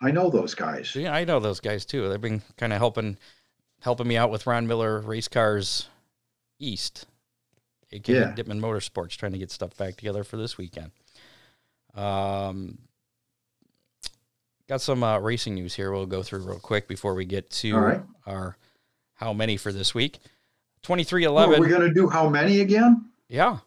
I 0.00 0.10
know 0.10 0.28
those 0.30 0.54
guys. 0.54 0.94
Yeah, 0.94 1.14
I 1.14 1.24
know 1.24 1.40
those 1.40 1.60
guys 1.60 1.84
too. 1.84 2.08
They've 2.08 2.20
been 2.20 2.42
kind 2.56 2.72
of 2.72 2.78
helping 2.78 3.16
helping 3.80 4.06
me 4.08 4.16
out 4.16 4.30
with 4.30 4.46
Ron 4.46 4.66
Miller 4.66 5.00
Race 5.00 5.28
Cars 5.28 5.88
East, 6.58 7.06
aka 7.92 8.14
Yeah. 8.14 8.34
Dipman 8.34 8.60
Motorsports, 8.60 9.16
trying 9.16 9.32
to 9.32 9.38
get 9.38 9.50
stuff 9.50 9.76
back 9.76 9.96
together 9.96 10.24
for 10.24 10.36
this 10.36 10.58
weekend. 10.58 10.90
Um, 11.94 12.78
got 14.68 14.80
some 14.80 15.02
uh, 15.02 15.18
racing 15.20 15.54
news 15.54 15.74
here. 15.74 15.92
We'll 15.92 16.06
go 16.06 16.22
through 16.22 16.40
real 16.40 16.58
quick 16.58 16.88
before 16.88 17.14
we 17.14 17.24
get 17.24 17.50
to 17.50 17.76
right. 17.76 18.02
our 18.26 18.56
how 19.14 19.32
many 19.32 19.56
for 19.56 19.72
this 19.72 19.94
week. 19.94 20.18
Twenty 20.82 21.04
three 21.04 21.24
Oh, 21.26 21.30
eleven. 21.30 21.60
we're 21.60 21.68
going 21.68 21.88
to 21.88 21.94
do 21.94 22.08
how 22.08 22.28
many 22.28 22.60
again? 22.60 23.06
Yeah. 23.28 23.58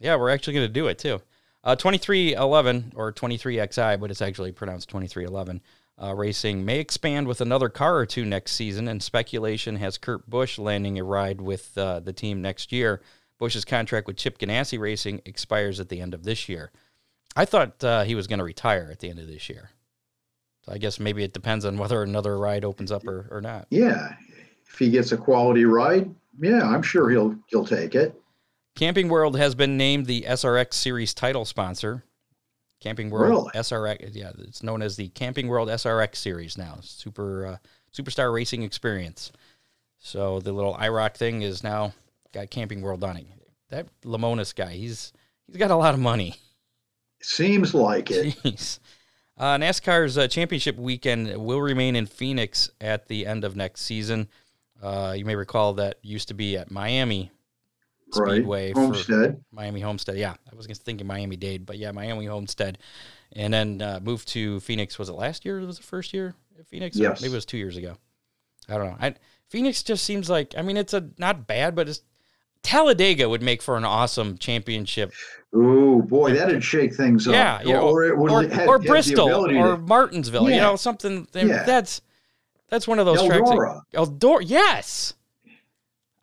Yeah, 0.00 0.16
we're 0.16 0.30
actually 0.30 0.54
going 0.54 0.66
to 0.66 0.72
do 0.72 0.88
it 0.88 0.98
too. 0.98 1.20
Uh, 1.64 1.76
2311 1.76 2.92
or 2.96 3.12
23XI, 3.12 4.00
but 4.00 4.10
it's 4.10 4.22
actually 4.22 4.52
pronounced 4.52 4.88
2311. 4.88 5.60
Uh, 6.02 6.14
racing 6.14 6.64
may 6.64 6.80
expand 6.80 7.28
with 7.28 7.40
another 7.40 7.68
car 7.68 7.96
or 7.96 8.06
two 8.06 8.24
next 8.24 8.52
season, 8.52 8.88
and 8.88 9.02
speculation 9.02 9.76
has 9.76 9.98
Kurt 9.98 10.28
Busch 10.28 10.58
landing 10.58 10.98
a 10.98 11.04
ride 11.04 11.40
with 11.40 11.76
uh, 11.78 12.00
the 12.00 12.12
team 12.12 12.42
next 12.42 12.72
year. 12.72 13.02
Busch's 13.38 13.64
contract 13.64 14.06
with 14.06 14.16
Chip 14.16 14.38
Ganassi 14.38 14.78
Racing 14.78 15.20
expires 15.24 15.78
at 15.78 15.88
the 15.88 16.00
end 16.00 16.14
of 16.14 16.24
this 16.24 16.48
year. 16.48 16.72
I 17.36 17.44
thought 17.44 17.82
uh, 17.84 18.04
he 18.04 18.14
was 18.14 18.26
going 18.26 18.38
to 18.38 18.44
retire 18.44 18.88
at 18.90 19.00
the 19.00 19.10
end 19.10 19.18
of 19.18 19.26
this 19.26 19.48
year. 19.48 19.70
So 20.64 20.72
I 20.72 20.78
guess 20.78 21.00
maybe 21.00 21.22
it 21.24 21.32
depends 21.32 21.64
on 21.64 21.76
whether 21.76 22.02
another 22.02 22.38
ride 22.38 22.64
opens 22.64 22.92
up 22.92 23.06
or, 23.06 23.28
or 23.30 23.40
not. 23.40 23.66
Yeah. 23.70 24.14
If 24.66 24.78
he 24.78 24.90
gets 24.90 25.12
a 25.12 25.16
quality 25.16 25.64
ride, 25.64 26.14
yeah, 26.40 26.62
I'm 26.62 26.82
sure 26.82 27.10
he'll 27.10 27.36
he'll 27.48 27.66
take 27.66 27.94
it. 27.94 28.14
Camping 28.74 29.08
World 29.08 29.36
has 29.36 29.54
been 29.54 29.76
named 29.76 30.06
the 30.06 30.22
SRX 30.22 30.74
Series 30.74 31.14
title 31.14 31.44
sponsor. 31.44 32.04
Camping 32.80 33.10
World 33.10 33.30
Really? 33.30 33.50
SRX, 33.54 34.14
yeah, 34.14 34.32
it's 34.38 34.62
known 34.62 34.82
as 34.82 34.96
the 34.96 35.08
Camping 35.08 35.46
World 35.46 35.68
SRX 35.68 36.16
Series 36.16 36.58
now. 36.58 36.78
Super 36.82 37.46
uh, 37.46 37.56
Superstar 37.94 38.32
Racing 38.32 38.62
Experience. 38.62 39.30
So 39.98 40.40
the 40.40 40.52
little 40.52 40.74
IROC 40.74 41.14
thing 41.14 41.42
is 41.42 41.62
now 41.62 41.92
got 42.32 42.50
Camping 42.50 42.82
World 42.82 43.04
on 43.04 43.16
it. 43.16 43.26
That 43.70 43.86
Lemonis 44.02 44.54
guy, 44.54 44.72
he's 44.72 45.12
he's 45.46 45.56
got 45.56 45.70
a 45.70 45.76
lot 45.76 45.94
of 45.94 46.00
money. 46.00 46.34
Seems 47.22 47.72
like 47.72 48.10
it. 48.10 48.34
Jeez. 48.42 48.80
Uh, 49.38 49.56
NASCAR's 49.56 50.18
uh, 50.18 50.28
championship 50.28 50.76
weekend 50.76 51.36
will 51.36 51.60
remain 51.60 51.96
in 51.96 52.06
Phoenix 52.06 52.70
at 52.80 53.06
the 53.06 53.26
end 53.26 53.44
of 53.44 53.56
next 53.56 53.82
season. 53.82 54.28
Uh, 54.82 55.14
you 55.16 55.24
may 55.24 55.36
recall 55.36 55.74
that 55.74 55.98
used 56.02 56.28
to 56.28 56.34
be 56.34 56.56
at 56.56 56.70
Miami 56.70 57.30
Speedway 58.14 58.68
right. 58.72 58.76
Homestead. 58.76 59.42
Miami 59.52 59.80
Homestead. 59.80 60.16
Yeah, 60.16 60.34
I 60.50 60.54
was 60.56 60.66
thinking 60.66 61.06
Miami 61.06 61.36
Dade, 61.36 61.64
but 61.66 61.78
yeah, 61.78 61.90
Miami 61.92 62.26
Homestead, 62.26 62.78
and 63.32 63.52
then 63.52 63.80
uh, 63.82 64.00
moved 64.02 64.28
to 64.28 64.60
Phoenix. 64.60 64.98
Was 64.98 65.08
it 65.08 65.14
last 65.14 65.44
year? 65.44 65.60
Was 65.60 65.78
the 65.78 65.82
first 65.82 66.12
year 66.12 66.34
at 66.58 66.66
Phoenix? 66.66 66.98
Or 66.98 67.02
Yes. 67.04 67.22
maybe 67.22 67.32
it 67.32 67.36
was 67.36 67.44
two 67.46 67.58
years 67.58 67.76
ago. 67.76 67.96
I 68.68 68.76
don't 68.78 68.86
know. 68.90 68.96
I, 69.00 69.14
Phoenix 69.48 69.82
just 69.82 70.04
seems 70.04 70.30
like. 70.30 70.54
I 70.56 70.62
mean, 70.62 70.76
it's 70.76 70.94
a 70.94 71.08
not 71.18 71.46
bad, 71.46 71.74
but 71.74 71.88
it's 71.88 72.02
Talladega 72.62 73.28
would 73.28 73.42
make 73.42 73.60
for 73.60 73.76
an 73.76 73.84
awesome 73.84 74.38
championship. 74.38 75.12
Ooh, 75.54 76.02
boy, 76.06 76.32
that'd 76.34 76.62
shake 76.62 76.94
things 76.94 77.26
Yeah, 77.26 77.56
up. 77.56 77.64
Yeah, 77.64 77.80
or 77.80 78.12
or, 78.14 78.42
have- 78.44 78.68
or 78.68 78.78
have 78.78 78.86
Bristol 78.86 79.28
or 79.46 79.48
to- 79.48 79.78
Martinsville. 79.78 80.48
You 80.48 80.56
know, 80.56 80.76
something. 80.76 81.26
Yeah. 81.34 81.64
That's 81.64 82.00
that's 82.68 82.86
one 82.88 82.98
of 82.98 83.06
those 83.06 83.22
tracks. 83.26 83.50
that- 83.50 83.58
Eldora. 83.58 83.80
Eldora. 83.94 84.42
Yes. 84.46 85.14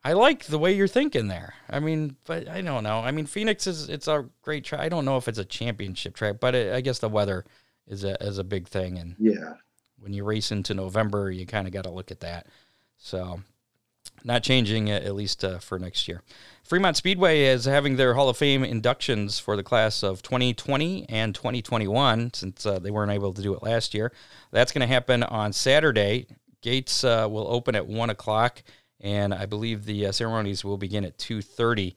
I 0.03 0.13
like 0.13 0.45
the 0.45 0.59
way 0.59 0.73
you're 0.73 0.87
thinking 0.87 1.27
there. 1.27 1.55
I 1.69 1.79
mean, 1.79 2.15
but 2.25 2.47
I 2.47 2.61
don't 2.61 2.83
know. 2.83 2.99
I 2.99 3.11
mean, 3.11 3.25
Phoenix 3.25 3.67
is 3.67 3.89
it's 3.89 4.07
a 4.07 4.25
great 4.41 4.63
track. 4.63 4.79
I 4.81 4.89
don't 4.89 5.05
know 5.05 5.17
if 5.17 5.27
it's 5.27 5.39
a 5.39 5.45
championship 5.45 6.15
track, 6.15 6.39
but 6.39 6.55
it, 6.55 6.73
I 6.73 6.81
guess 6.81 6.99
the 6.99 7.09
weather 7.09 7.45
is 7.87 8.03
a 8.03 8.21
is 8.23 8.37
a 8.37 8.43
big 8.43 8.67
thing, 8.67 8.97
and 8.97 9.15
Yeah. 9.19 9.55
when 9.99 10.13
you 10.13 10.23
race 10.23 10.51
into 10.51 10.73
November, 10.73 11.29
you 11.31 11.45
kind 11.45 11.67
of 11.67 11.73
got 11.73 11.83
to 11.83 11.91
look 11.91 12.11
at 12.11 12.21
that. 12.21 12.47
So, 12.97 13.41
not 14.23 14.43
changing 14.43 14.87
it 14.89 15.03
at 15.03 15.15
least 15.15 15.43
uh, 15.43 15.59
for 15.59 15.79
next 15.79 16.07
year. 16.07 16.21
Fremont 16.63 16.95
Speedway 16.97 17.41
is 17.45 17.65
having 17.65 17.95
their 17.95 18.13
Hall 18.13 18.29
of 18.29 18.37
Fame 18.37 18.63
inductions 18.63 19.39
for 19.39 19.55
the 19.55 19.63
class 19.63 20.03
of 20.03 20.21
2020 20.21 21.07
and 21.09 21.33
2021 21.35 22.33
since 22.33 22.65
uh, 22.65 22.79
they 22.79 22.91
weren't 22.91 23.11
able 23.11 23.33
to 23.33 23.41
do 23.41 23.53
it 23.53 23.63
last 23.63 23.93
year. 23.93 24.11
That's 24.51 24.71
going 24.71 24.81
to 24.87 24.93
happen 24.93 25.23
on 25.23 25.51
Saturday. 25.53 26.27
Gates 26.61 27.03
uh, 27.03 27.27
will 27.29 27.47
open 27.47 27.73
at 27.75 27.87
one 27.87 28.09
o'clock, 28.09 28.61
and 29.01 29.33
I 29.33 29.45
believe 29.45 29.85
the 29.85 30.07
uh, 30.07 30.11
ceremonies 30.11 30.63
will 30.63 30.77
begin 30.77 31.05
at 31.05 31.17
2:30 31.17 31.95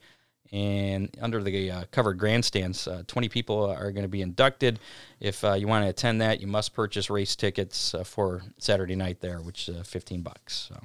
and 0.51 1.09
under 1.19 1.41
the 1.41 1.71
uh, 1.71 1.83
covered 1.89 2.19
grandstands, 2.19 2.87
uh, 2.87 3.01
20 3.07 3.27
people 3.27 3.65
are 3.65 3.91
going 3.91 4.03
to 4.03 4.09
be 4.09 4.21
inducted. 4.21 4.79
If 5.19 5.43
uh, 5.43 5.53
you 5.53 5.67
want 5.67 5.83
to 5.83 5.89
attend 5.89 6.21
that, 6.21 6.41
you 6.41 6.47
must 6.47 6.75
purchase 6.75 7.09
race 7.09 7.35
tickets 7.35 7.95
uh, 7.95 8.03
for 8.03 8.43
Saturday 8.59 8.95
night 8.95 9.19
there, 9.19 9.41
which 9.41 9.67
is 9.67 9.77
uh, 9.77 9.83
15 9.83 10.21
bucks. 10.21 10.69
So 10.69 10.79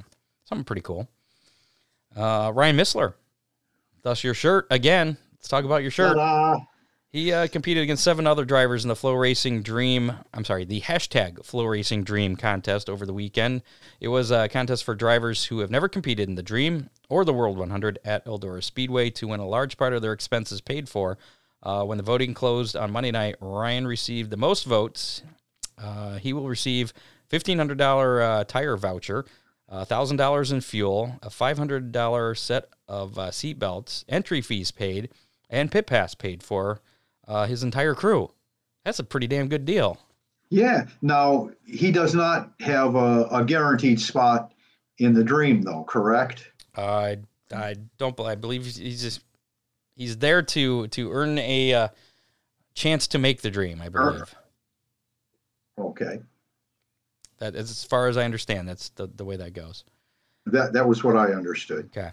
something 0.46 0.64
pretty 0.64 0.80
cool. 0.80 1.06
Ryan 2.16 2.76
Missler, 2.76 3.12
thus 4.02 4.24
your 4.24 4.34
shirt 4.34 4.66
again. 4.70 5.18
Let's 5.34 5.48
talk 5.48 5.64
about 5.64 5.82
your 5.82 5.90
shirt. 5.90 6.16
Ta-da. 6.16 6.64
He 7.11 7.32
uh, 7.32 7.48
competed 7.48 7.82
against 7.82 8.04
seven 8.04 8.26
other 8.26 8.44
drivers 8.44 8.84
in 8.84 8.88
the 8.88 8.94
FloRacing 8.94 9.62
Dream. 9.62 10.12
I'm 10.34 10.44
sorry, 10.44 10.66
the 10.66 10.82
hashtag 10.82 11.38
FloRacing 11.38 12.04
Dream 12.04 12.36
contest 12.36 12.90
over 12.90 13.06
the 13.06 13.14
weekend. 13.14 13.62
It 13.98 14.09
was 14.09 14.30
a 14.30 14.46
contest 14.50 14.84
for 14.84 14.94
drivers 14.94 15.46
who 15.46 15.61
have 15.61 15.70
never 15.70 15.88
competed 15.88 16.28
in 16.28 16.34
the 16.34 16.42
Dream 16.42 16.90
or 17.09 17.24
the 17.24 17.32
World 17.32 17.56
100 17.56 17.98
at 18.04 18.26
Eldora 18.26 18.62
Speedway 18.62 19.09
to 19.11 19.28
win 19.28 19.40
a 19.40 19.48
large 19.48 19.78
part 19.78 19.94
of 19.94 20.02
their 20.02 20.12
expenses 20.12 20.61
paid 20.61 20.86
for. 20.86 21.16
Uh, 21.62 21.82
when 21.82 21.96
the 21.96 22.04
voting 22.04 22.34
closed 22.34 22.76
on 22.76 22.92
Monday 22.92 23.11
night, 23.11 23.36
Ryan 23.40 23.86
received 23.86 24.28
the 24.28 24.36
most 24.36 24.64
votes. 24.64 25.22
Uh, 25.78 26.18
he 26.18 26.34
will 26.34 26.46
receive 26.46 26.92
$1,500 27.30 28.22
uh, 28.40 28.44
tire 28.44 28.76
voucher, 28.76 29.24
$1,000 29.72 30.52
in 30.52 30.61
fuel, 30.61 31.18
a 31.22 31.30
$500 31.30 32.36
set 32.36 32.68
of 32.86 33.18
uh, 33.18 33.30
seat 33.30 33.59
belts, 33.59 34.04
entry 34.11 34.42
fees 34.42 34.70
paid, 34.70 35.09
and 35.48 35.72
pit 35.72 35.86
pass 35.86 36.14
paid 36.14 36.42
for 36.42 36.82
uh, 37.28 37.46
his 37.46 37.62
entire 37.62 37.94
crew. 37.94 38.30
That's 38.84 38.98
a 38.98 39.04
pretty 39.04 39.26
damn 39.28 39.48
good 39.48 39.64
deal. 39.64 39.98
Yeah. 40.50 40.86
Now 41.02 41.50
he 41.66 41.92
does 41.92 42.14
not 42.14 42.52
have 42.60 42.94
a, 42.96 43.24
a 43.30 43.44
guaranteed 43.44 44.00
spot 44.00 44.52
in 44.98 45.12
the 45.12 45.22
dream, 45.22 45.62
though. 45.62 45.84
Correct? 45.84 46.50
I 46.76 47.18
I 47.54 47.76
don't. 47.98 48.18
I 48.20 48.34
believe 48.34 48.64
he's- 48.64 49.00
just 49.02 49.20
he's 49.94 50.16
there 50.16 50.42
to 50.42 50.88
to 50.88 51.12
earn 51.12 51.38
a 51.38 51.74
uh, 51.74 51.88
chance 52.74 53.06
to 53.08 53.18
make 53.18 53.42
the 53.42 53.50
dream. 53.50 53.80
I 53.82 53.88
believe 53.90 54.34
Okay. 55.78 56.20
that 57.38 57.54
as 57.54 57.84
far 57.84 58.08
as 58.08 58.16
I 58.16 58.24
understand. 58.24 58.68
That's 58.68 58.88
the 58.90 59.06
the 59.06 59.24
way 59.24 59.36
that 59.36 59.52
goes. 59.52 59.84
That 60.46 60.72
that 60.72 60.88
was 60.88 61.04
what 61.04 61.16
I 61.16 61.32
understood. 61.32 61.90
Okay. 61.96 62.10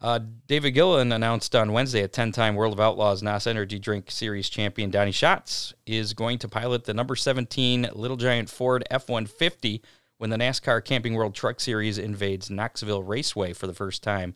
Uh, 0.00 0.20
David 0.46 0.72
Gillen 0.72 1.10
announced 1.10 1.56
on 1.56 1.72
Wednesday 1.72 2.02
a 2.02 2.08
10 2.08 2.30
time 2.32 2.54
World 2.54 2.72
of 2.72 2.80
Outlaws 2.80 3.22
NOS 3.22 3.46
Energy 3.48 3.78
Drink 3.78 4.10
Series 4.10 4.48
champion 4.48 4.90
Donny 4.90 5.10
Schatz 5.10 5.74
is 5.86 6.14
going 6.14 6.38
to 6.38 6.48
pilot 6.48 6.84
the 6.84 6.94
number 6.94 7.16
17 7.16 7.90
Little 7.94 8.16
Giant 8.16 8.48
Ford 8.48 8.84
F 8.90 9.08
150 9.08 9.82
when 10.18 10.30
the 10.30 10.36
NASCAR 10.36 10.84
Camping 10.84 11.14
World 11.14 11.34
Truck 11.34 11.58
Series 11.60 11.98
invades 11.98 12.48
Knoxville 12.48 13.02
Raceway 13.02 13.52
for 13.52 13.66
the 13.66 13.74
first 13.74 14.02
time 14.04 14.34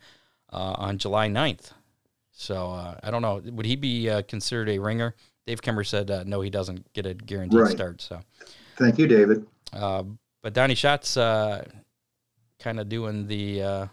uh, 0.53 0.75
on 0.79 0.99
July 0.99 1.29
9th. 1.29 1.73
So 2.33 2.71
uh, 2.73 2.99
I 3.03 3.11
don't 3.13 3.23
know. 3.23 3.41
Would 3.45 3.67
he 3.67 3.77
be 3.77 4.11
uh, 4.11 4.23
considered 4.23 4.69
a 4.69 4.79
ringer? 4.81 5.15
Dave 5.47 5.61
Kemmer 5.61 5.87
said 5.87 6.11
uh, 6.11 6.25
no, 6.27 6.41
he 6.41 6.51
doesn't 6.51 6.93
get 6.93 7.07
a 7.07 7.15
guaranteed 7.15 7.61
Right. 7.61 7.71
start. 7.71 8.01
So. 8.01 8.21
Thank 8.77 8.99
you, 8.99 9.07
David. 9.07 9.47
Uh, 9.73 10.05
but 10.43 10.55
Donny 10.55 10.75
Schatz 10.75 11.17
uh, 11.17 11.65
kind 12.59 12.81
of 12.81 12.89
doing 12.89 13.27
the 13.29 13.63
uh, 13.63 13.87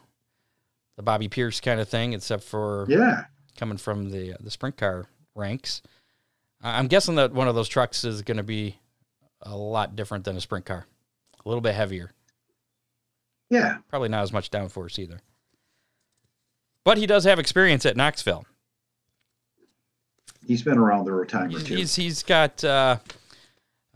the 1.00 1.04
Bobby 1.04 1.30
Pierce 1.30 1.62
kind 1.62 1.80
of 1.80 1.88
thing, 1.88 2.12
except 2.12 2.44
for 2.44 2.86
Yeah. 2.90 3.24
coming 3.58 3.78
from 3.78 4.10
the 4.12 4.36
the 4.42 4.52
sprint 4.52 4.76
car 4.76 5.06
ranks. 5.34 5.82
I'm 6.62 6.88
guessing 6.90 7.16
that 7.16 7.32
one 7.32 7.48
of 7.48 7.56
those 7.56 7.70
trucks 7.70 8.04
is 8.04 8.22
going 8.22 8.36
to 8.36 8.44
be 8.44 8.78
a 9.42 9.56
lot 9.56 9.96
different 9.96 10.26
than 10.26 10.36
a 10.36 10.42
sprint 10.42 10.66
car, 10.66 10.86
a 11.46 11.48
little 11.48 11.62
bit 11.62 11.74
heavier, 11.74 12.12
Yeah. 13.50 13.78
probably 13.88 14.10
not 14.10 14.24
as 14.24 14.34
much 14.34 14.52
downforce 14.52 15.00
either. 15.00 15.22
But 16.84 16.98
he 16.98 17.06
does 17.08 17.24
have 17.24 17.40
experience 17.40 17.86
at 17.86 17.96
Knoxville. 17.96 18.46
He's 20.46 20.64
been 20.64 20.78
around 20.78 21.06
there 21.06 21.22
a 21.22 21.26
time 21.26 21.56
or 21.56 21.62
two. 21.62 21.78
He's 21.78 21.96
he's 21.96 22.24
got. 22.24 22.62
Uh, 22.62 22.98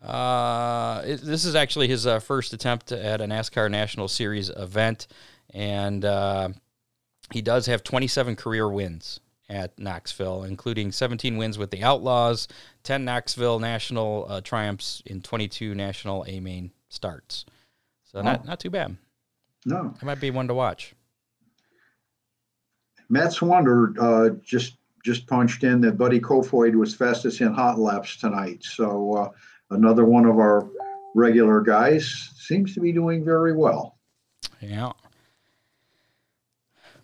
uh, 0.01 1.01
it- 1.05 1.19
this 1.21 1.43
is 1.43 1.53
actually 1.55 1.89
his 1.89 2.07
uh, 2.07 2.19
first 2.21 2.53
attempt 2.53 2.93
at 2.93 3.19
a 3.19 3.25
NASCAR 3.25 3.69
National 3.69 4.07
Series 4.07 4.47
event, 4.49 5.07
and 5.53 6.05
uh, 6.05 6.47
he 7.31 7.41
does 7.41 7.65
have 7.67 7.83
27 7.83 8.35
career 8.35 8.69
wins 8.69 9.19
at 9.49 9.77
Knoxville, 9.77 10.43
including 10.43 10.91
17 10.91 11.37
wins 11.37 11.57
with 11.57 11.69
the 11.71 11.83
Outlaws, 11.83 12.47
10 12.83 13.05
Knoxville 13.05 13.59
National 13.59 14.25
uh, 14.29 14.41
triumphs 14.41 15.01
in 15.05 15.21
22 15.21 15.75
National 15.75 16.25
A 16.27 16.39
main 16.39 16.71
starts. 16.89 17.45
So 18.03 18.21
not 18.21 18.39
Wow. 18.41 18.45
not 18.45 18.59
too 18.59 18.69
bad. 18.69 18.95
no. 19.65 19.93
That 19.99 20.03
might 20.05 20.19
be 20.19 20.31
one 20.31 20.47
to 20.47 20.53
watch. 20.53 20.93
Matt 23.09 23.31
Swander 23.31 23.93
uh, 23.99 24.35
just 24.43 24.77
just 25.03 25.27
punched 25.27 25.63
in 25.63 25.81
that 25.81 25.97
Buddy 25.97 26.19
Kofoid 26.19 26.75
was 26.75 26.95
fastest 26.95 27.41
in 27.41 27.53
hot 27.53 27.77
laps 27.77 28.15
tonight. 28.15 28.63
So 28.63 29.13
uh, 29.15 29.29
another 29.71 30.05
one 30.05 30.25
of 30.25 30.37
our 30.37 30.67
regular 31.13 31.59
guys 31.61 32.31
seems 32.37 32.73
to 32.75 32.79
be 32.79 32.93
doing 32.93 33.25
very 33.25 33.53
well. 33.53 33.97
Yeah. 34.61 34.93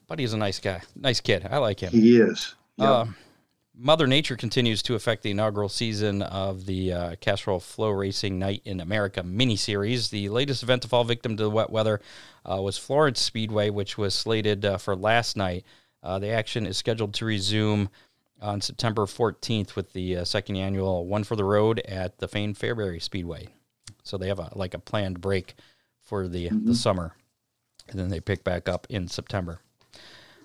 Buddy's 0.10 0.34
a 0.34 0.38
nice 0.38 0.60
guy, 0.60 0.82
nice 0.95 1.22
kid. 1.22 1.47
I 1.49 1.60
like 1.60 1.80
him. 1.80 1.91
He 1.91 2.20
is. 2.20 2.55
Yep. 2.78 2.89
Uh, 2.89 3.05
Mother 3.76 4.07
Nature 4.07 4.36
continues 4.36 4.82
to 4.82 4.95
affect 4.95 5.22
the 5.22 5.30
inaugural 5.30 5.70
season 5.70 6.24
of 6.24 6.66
the 6.66 6.91
uh, 6.91 7.16
Castrol 7.22 7.60
FloRacing 7.60 8.34
Night 8.34 8.64
in 8.66 8.82
America 8.82 9.22
miniseries. 9.22 10.10
The 10.10 10.28
latest 10.30 10.64
event 10.64 10.82
to 10.82 10.88
fall 10.88 11.03
victim 11.03 11.38
to 11.38 11.43
the 11.43 11.49
wet 11.49 11.70
weather 11.70 12.01
uh, 12.43 12.60
was 12.60 12.78
Florence 12.78 13.22
Speedway, 13.22 13.70
which 13.70 13.99
was 13.99 14.16
slated 14.16 14.66
uh, 14.66 14.78
for 14.78 14.95
last 14.95 15.38
night. 15.38 15.64
Uh, 16.01 16.18
the 16.18 16.30
action 16.30 16.66
is 16.66 16.76
scheduled 16.76 17.14
to 17.14 17.26
resume 17.26 17.89
on 18.41 18.62
September 18.62 19.05
14th 19.05 19.76
with 19.76 19.93
the 19.93 20.18
uh, 20.18 20.26
second 20.26 20.55
annual 20.55 21.05
One 21.05 21.24
for 21.24 21.36
the 21.36 21.45
Road 21.45 21.80
at 21.82 22.18
the 22.18 22.28
famed 22.28 22.57
Fairbury 22.57 22.99
Speedway. 23.01 23.47
So 24.03 24.18
they 24.18 24.28
have 24.28 24.39
a 24.39 24.49
like 24.55 24.74
a 24.74 24.80
planned 24.80 25.22
break 25.22 25.53
for 26.01 26.28
the 26.28 26.49
the 26.49 26.74
summer, 26.74 27.16
and 27.88 27.99
then 27.99 28.10
they 28.10 28.20
pick 28.20 28.43
back 28.43 28.68
up 28.68 28.88
in 28.89 29.07
September. 29.07 29.62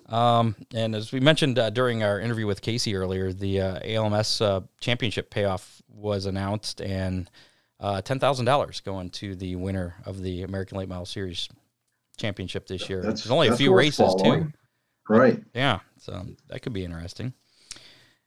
Um, 0.07 0.55
and 0.73 0.93
as 0.95 1.11
we 1.11 1.19
mentioned 1.19 1.57
uh, 1.57 1.69
during 1.71 2.03
our 2.03 2.19
interview 2.19 2.45
with 2.45 2.61
Casey 2.61 2.95
earlier, 2.95 3.33
the 3.33 3.61
uh, 3.61 3.79
ALMS 3.83 4.39
uh, 4.41 4.61
championship 4.79 5.29
payoff 5.31 5.81
was 5.89 6.25
announced, 6.27 6.79
and 6.81 7.29
uh, 7.79 8.01
ten 8.01 8.19
thousand 8.19 8.45
dollars 8.45 8.81
going 8.81 9.09
to 9.11 9.35
the 9.35 9.55
winner 9.55 9.95
of 10.05 10.21
the 10.21 10.43
American 10.43 10.77
Late 10.77 10.89
Model 10.89 11.05
Series 11.05 11.49
championship 12.17 12.67
this 12.67 12.87
year. 12.89 13.01
That's- 13.01 13.23
There's 13.23 13.31
only 13.31 13.47
a 13.47 13.55
few 13.57 13.73
races 13.75 14.13
too. 14.15 14.23
following. 14.23 14.53
Right. 15.09 15.43
Yeah, 15.53 15.79
so 15.99 16.25
that 16.49 16.61
could 16.61 16.73
be 16.73 16.83
interesting. 16.83 17.33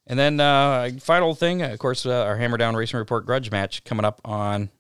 And 0.07 0.19
then 0.19 0.41
uh, 0.41 0.91
final 1.01 1.35
thing, 1.35 1.61
of 1.63 1.79
course, 1.79 2.07
uh, 2.07 2.25
our 2.25 2.37
Hammer 2.37 2.57
Down 2.57 2.75
Racing 2.77 2.99
Report 2.99 3.27
grudge 3.27 3.51
match 3.51 3.85
coming 3.85 4.05
up 4.05 4.21
on 4.25 4.71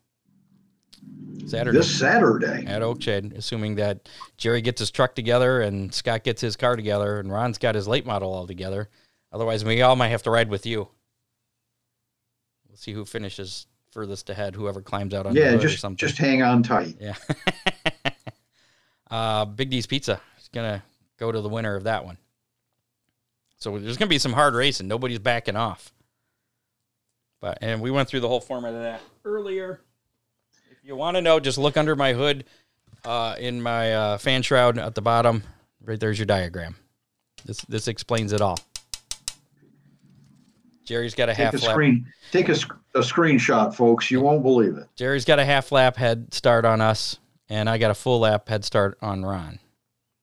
Saturday 1.47 1.79
This 1.79 1.99
Saturday. 1.99 2.65
at 2.67 2.83
Oakshade, 2.83 3.37
assuming 3.37 3.77
that 3.77 4.09
Jerry 4.37 4.61
gets 4.61 4.81
his 4.81 4.91
truck 4.91 5.15
together 5.15 5.63
and 5.63 5.95
Scott 5.95 6.23
gets 6.25 6.41
his 6.41 6.57
car 6.57 6.77
together 6.77 7.21
and 7.21 7.33
Ron's 7.33 7.59
got 7.59 7.75
his 7.75 7.89
late 7.89 8.05
model 8.05 8.33
all 8.33 8.47
together. 8.47 8.89
Otherwise, 9.33 9.65
we 9.65 9.81
all 9.83 9.97
might 9.97 10.09
have 10.09 10.23
to 10.25 10.31
ride 10.31 10.51
with 10.51 10.67
you. 10.67 10.89
We'll 12.69 12.77
see 12.77 12.93
who 12.93 13.05
finishes 13.05 13.67
furthest 13.93 14.29
ahead, 14.29 14.55
whoever 14.55 14.83
climbs 14.83 15.15
out 15.15 15.27
on 15.27 15.35
the 15.35 15.41
Yeah, 15.41 15.57
just 15.57 15.81
something. 15.81 15.97
just 15.97 16.19
hang 16.19 16.43
on 16.43 16.63
tight. 16.63 16.97
Yeah. 17.01 17.15
uh, 19.11 19.45
Big 19.47 19.71
D's 19.71 19.87
Pizza 19.87 20.21
is 20.39 20.49
going 20.49 20.71
to 20.71 20.83
go 21.19 21.33
to 21.33 21.41
the 21.41 21.49
winner 21.49 21.75
of 21.77 21.85
that 21.85 22.05
one. 22.05 22.19
So 23.57 23.73
there's 23.79 23.97
going 23.97 24.09
to 24.09 24.15
be 24.15 24.19
some 24.19 24.35
hard 24.35 24.55
racing. 24.55 24.87
Nobody's 24.87 25.19
backing 25.19 25.57
off. 25.57 25.93
But 27.41 27.59
and 27.61 27.81
we 27.81 27.91
went 27.91 28.09
through 28.09 28.21
the 28.21 28.29
whole 28.29 28.41
format 28.41 28.75
of 28.75 28.83
that 28.83 29.01
earlier. 29.25 29.81
You 30.89 30.97
want 30.97 31.19
to 31.19 31.21
know, 31.21 31.39
just 31.39 31.59
look 31.59 31.77
under 31.77 31.95
my 31.95 32.15
hood 32.15 32.47
uh, 33.05 33.37
in 33.39 33.61
my 33.61 33.93
uh, 33.93 34.17
fan 34.17 34.41
shroud 34.41 34.79
at 34.79 34.95
the 34.95 35.03
bottom. 35.03 35.43
Right 35.85 36.01
there's 36.01 36.19
your 36.19 36.25
diagram. 36.25 36.77
This 37.45 37.61
this 37.69 37.89
explains 37.89 38.33
it 38.33 38.41
all. 38.41 38.57
Jerry's 40.87 41.15
got 41.15 41.29
a 41.29 41.35
Take 41.35 41.45
half 41.45 41.55
a 41.55 41.59
lap. 41.59 41.71
screen. 41.73 42.07
Take 42.33 42.49
a, 42.49 42.55
sc- 42.55 42.73
a 42.95 43.01
screenshot, 43.01 43.75
folks. 43.75 44.11
You 44.11 44.23
won't 44.23 44.43
believe 44.43 44.79
it. 44.79 44.87
Jerry's 44.97 45.27
got 45.27 45.39
a 45.39 45.45
half 45.45 45.73
lap 45.73 45.95
head 45.99 46.33
start 46.33 46.65
on 46.65 46.81
us, 46.81 47.19
and 47.51 47.69
I 47.69 47.77
got 47.77 47.91
a 47.91 47.95
full 47.95 48.21
lap 48.21 48.49
head 48.49 48.65
start 48.65 48.97
on 49.03 49.23
Ron. 49.27 49.59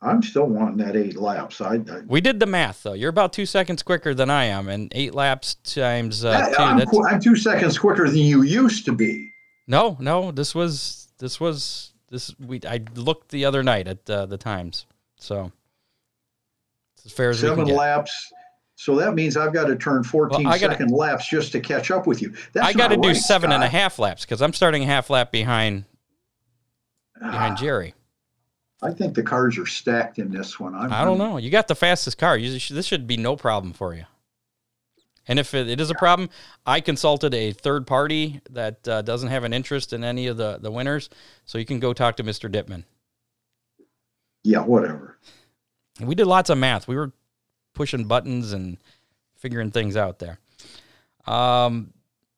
I'm 0.01 0.23
still 0.23 0.47
wanting 0.47 0.77
that 0.77 0.95
eight 0.95 1.15
laps. 1.15 1.61
I, 1.61 1.75
I 1.75 2.01
We 2.07 2.21
did 2.21 2.39
the 2.39 2.47
math 2.47 2.81
though. 2.81 2.93
You're 2.93 3.11
about 3.11 3.33
two 3.33 3.45
seconds 3.45 3.83
quicker 3.83 4.15
than 4.15 4.31
I 4.31 4.45
am, 4.45 4.67
and 4.69 4.91
eight 4.95 5.13
laps 5.13 5.53
times 5.63 6.25
uh. 6.25 6.55
I'm, 6.57 6.83
qu- 6.87 7.05
I'm 7.05 7.21
two 7.21 7.35
seconds 7.35 7.77
quicker 7.77 8.09
than 8.09 8.17
you 8.17 8.41
used 8.41 8.85
to 8.85 8.93
be. 8.93 9.31
No, 9.67 9.97
no. 9.99 10.31
This 10.31 10.53
was 10.53 11.07
this 11.17 11.39
was 11.39 11.93
this. 12.09 12.33
We 12.39 12.61
I 12.67 12.81
looked 12.95 13.29
the 13.29 13.45
other 13.45 13.63
night 13.63 13.87
at 13.87 14.09
uh, 14.09 14.25
the 14.25 14.37
times, 14.37 14.85
so 15.17 15.51
it's 16.95 17.05
as 17.07 17.11
fair 17.11 17.29
as 17.29 17.39
Seven 17.39 17.67
laps. 17.67 18.31
So 18.77 18.97
that 18.97 19.13
means 19.13 19.37
I've 19.37 19.53
got 19.53 19.65
to 19.65 19.75
turn 19.77 20.03
14 20.03 20.45
I 20.45 20.57
gotta- 20.59 20.73
second 20.73 20.91
laps 20.91 21.29
just 21.29 21.53
to 21.53 21.61
catch 21.61 21.91
up 21.91 22.05
with 22.07 22.21
you. 22.21 22.33
That's 22.51 22.67
I 22.67 22.73
got 22.73 22.89
to 22.89 22.97
not 22.97 23.03
do 23.03 23.09
right, 23.09 23.17
seven 23.17 23.51
and 23.53 23.63
a 23.63 23.69
half 23.69 23.99
laps 23.99 24.25
because 24.25 24.41
I'm 24.41 24.51
starting 24.51 24.83
a 24.83 24.85
half 24.85 25.09
lap 25.09 25.31
behind 25.31 25.85
behind 27.19 27.57
Jerry. 27.57 27.93
I 28.81 28.91
think 28.91 29.15
the 29.15 29.23
cars 29.23 29.57
are 29.57 29.65
stacked 29.65 30.19
in 30.19 30.29
this 30.31 30.59
one. 30.59 30.75
I'm, 30.75 30.91
I 30.91 31.05
don't 31.05 31.17
know. 31.17 31.37
You 31.37 31.49
got 31.49 31.67
the 31.69 31.75
fastest 31.75 32.17
car. 32.17 32.37
You 32.37 32.51
this 32.51 32.85
should 32.85 33.07
be 33.07 33.17
no 33.17 33.35
problem 33.37 33.71
for 33.73 33.95
you. 33.95 34.05
And 35.27 35.39
if 35.39 35.53
it, 35.53 35.69
it 35.69 35.79
is 35.79 35.89
a 35.89 35.95
problem, 35.95 36.29
I 36.65 36.81
consulted 36.81 37.33
a 37.33 37.51
third 37.51 37.87
party 37.87 38.41
that 38.51 38.87
uh, 38.87 39.01
doesn't 39.01 39.29
have 39.29 39.43
an 39.43 39.53
interest 39.53 39.93
in 39.93 40.03
any 40.03 40.27
of 40.27 40.37
the, 40.37 40.59
the 40.59 40.71
winners. 40.71 41.09
So 41.45 41.57
you 41.57 41.65
can 41.65 41.79
go 41.79 41.93
talk 41.93 42.17
to 42.17 42.23
Mr. 42.23 42.51
Dittman. 42.51 42.83
Yeah, 44.43 44.61
whatever. 44.61 45.17
And 45.99 46.07
we 46.07 46.15
did 46.15 46.27
lots 46.27 46.49
of 46.49 46.57
math. 46.57 46.87
We 46.87 46.95
were 46.95 47.11
pushing 47.73 48.05
buttons 48.05 48.53
and 48.53 48.77
figuring 49.37 49.71
things 49.71 49.97
out 49.97 50.19
there. 50.19 50.39
Um, 51.25 51.93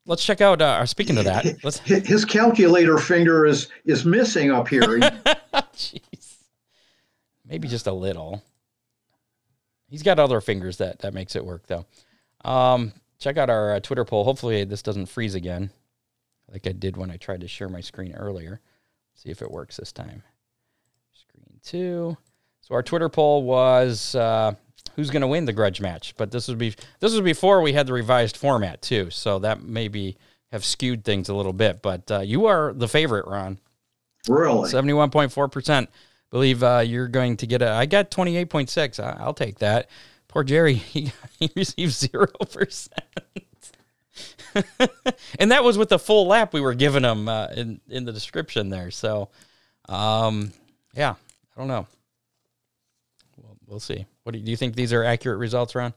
let's 0.05 0.23
check 0.23 0.39
out. 0.39 0.61
Uh, 0.61 0.85
speaking 0.85 1.17
of 1.17 1.25
that, 1.25 1.63
let's. 1.63 1.79
His 1.79 2.23
calculator 2.23 2.97
finger 2.97 3.45
is 3.45 3.67
is 3.85 4.05
missing 4.05 4.51
up 4.51 4.69
here. 4.69 4.81
Jeez. 5.73 6.35
Maybe 7.45 7.67
just 7.67 7.87
a 7.87 7.93
little. 7.93 8.43
He's 9.89 10.03
got 10.03 10.19
other 10.19 10.41
fingers 10.41 10.77
that 10.77 10.99
that 10.99 11.13
makes 11.13 11.35
it 11.35 11.45
work 11.45 11.67
though. 11.67 11.85
Um, 12.47 12.93
check 13.19 13.37
out 13.37 13.49
our 13.49 13.75
uh, 13.75 13.79
Twitter 13.79 14.05
poll. 14.05 14.23
Hopefully 14.23 14.63
this 14.63 14.81
doesn't 14.81 15.07
freeze 15.07 15.35
again, 15.35 15.69
like 16.51 16.65
I 16.65 16.71
did 16.71 16.95
when 16.95 17.11
I 17.11 17.17
tried 17.17 17.41
to 17.41 17.47
share 17.47 17.69
my 17.69 17.81
screen 17.81 18.13
earlier. 18.13 18.61
See 19.15 19.29
if 19.29 19.41
it 19.41 19.51
works 19.51 19.77
this 19.77 19.91
time. 19.91 20.23
Screen 21.13 21.59
two. 21.63 22.17
So 22.61 22.75
our 22.75 22.83
Twitter 22.83 23.09
poll 23.09 23.43
was 23.43 24.15
uh, 24.15 24.53
who's 24.95 25.09
going 25.09 25.21
to 25.21 25.27
win 25.27 25.45
the 25.45 25.53
grudge 25.53 25.81
match, 25.81 26.13
but 26.17 26.31
this 26.31 26.47
would 26.47 26.57
be 26.57 26.75
this 26.99 27.11
was 27.11 27.21
before 27.21 27.61
we 27.61 27.73
had 27.73 27.87
the 27.87 27.93
revised 27.93 28.37
format 28.37 28.81
too, 28.81 29.09
so 29.09 29.39
that 29.39 29.63
maybe 29.63 30.17
have 30.51 30.63
skewed 30.63 31.03
things 31.03 31.29
a 31.29 31.33
little 31.33 31.53
bit. 31.53 31.81
But 31.81 32.11
uh, 32.11 32.19
you 32.19 32.45
are 32.45 32.73
the 32.73 32.87
favorite, 32.87 33.25
Ron. 33.27 33.59
really? 34.27 34.69
Seventy-one 34.69 35.09
point 35.09 35.31
four 35.31 35.47
percent 35.47 35.89
believe 36.29 36.61
uh, 36.63 36.83
you're 36.85 37.07
going 37.07 37.37
to 37.37 37.47
get 37.47 37.61
a. 37.61 37.71
I 37.71 37.85
got 37.85 38.11
twenty-eight 38.11 38.49
point 38.49 38.69
six. 38.69 38.99
I'll 38.99 39.33
take 39.33 39.59
that. 39.59 39.89
Poor 40.37 40.43
Jerry, 40.43 40.73
he 40.93 41.11
he 41.39 41.49
received 41.55 41.93
zero 41.93 42.27
percent, 42.51 43.01
and 45.39 45.49
that 45.49 45.63
was 45.63 45.79
with 45.79 45.89
the 45.89 45.97
full 45.97 46.27
lap 46.27 46.53
we 46.53 46.61
were 46.61 46.75
giving 46.75 47.03
him 47.03 47.27
uh, 47.27 47.47
in 47.55 47.81
in 47.89 48.05
the 48.05 48.13
description 48.13 48.69
there. 48.69 48.91
So, 48.91 49.29
um, 49.89 50.53
yeah, 50.93 51.15
I 51.55 51.59
don't 51.59 51.67
know. 51.67 51.87
We'll, 53.35 53.57
we'll 53.65 53.79
see. 53.79 54.05
What 54.21 54.33
do 54.33 54.37
you, 54.37 54.45
do 54.45 54.51
you 54.51 54.57
think 54.57 54.75
these 54.75 54.93
are 54.93 55.03
accurate 55.03 55.39
results, 55.39 55.73
Ron? 55.73 55.91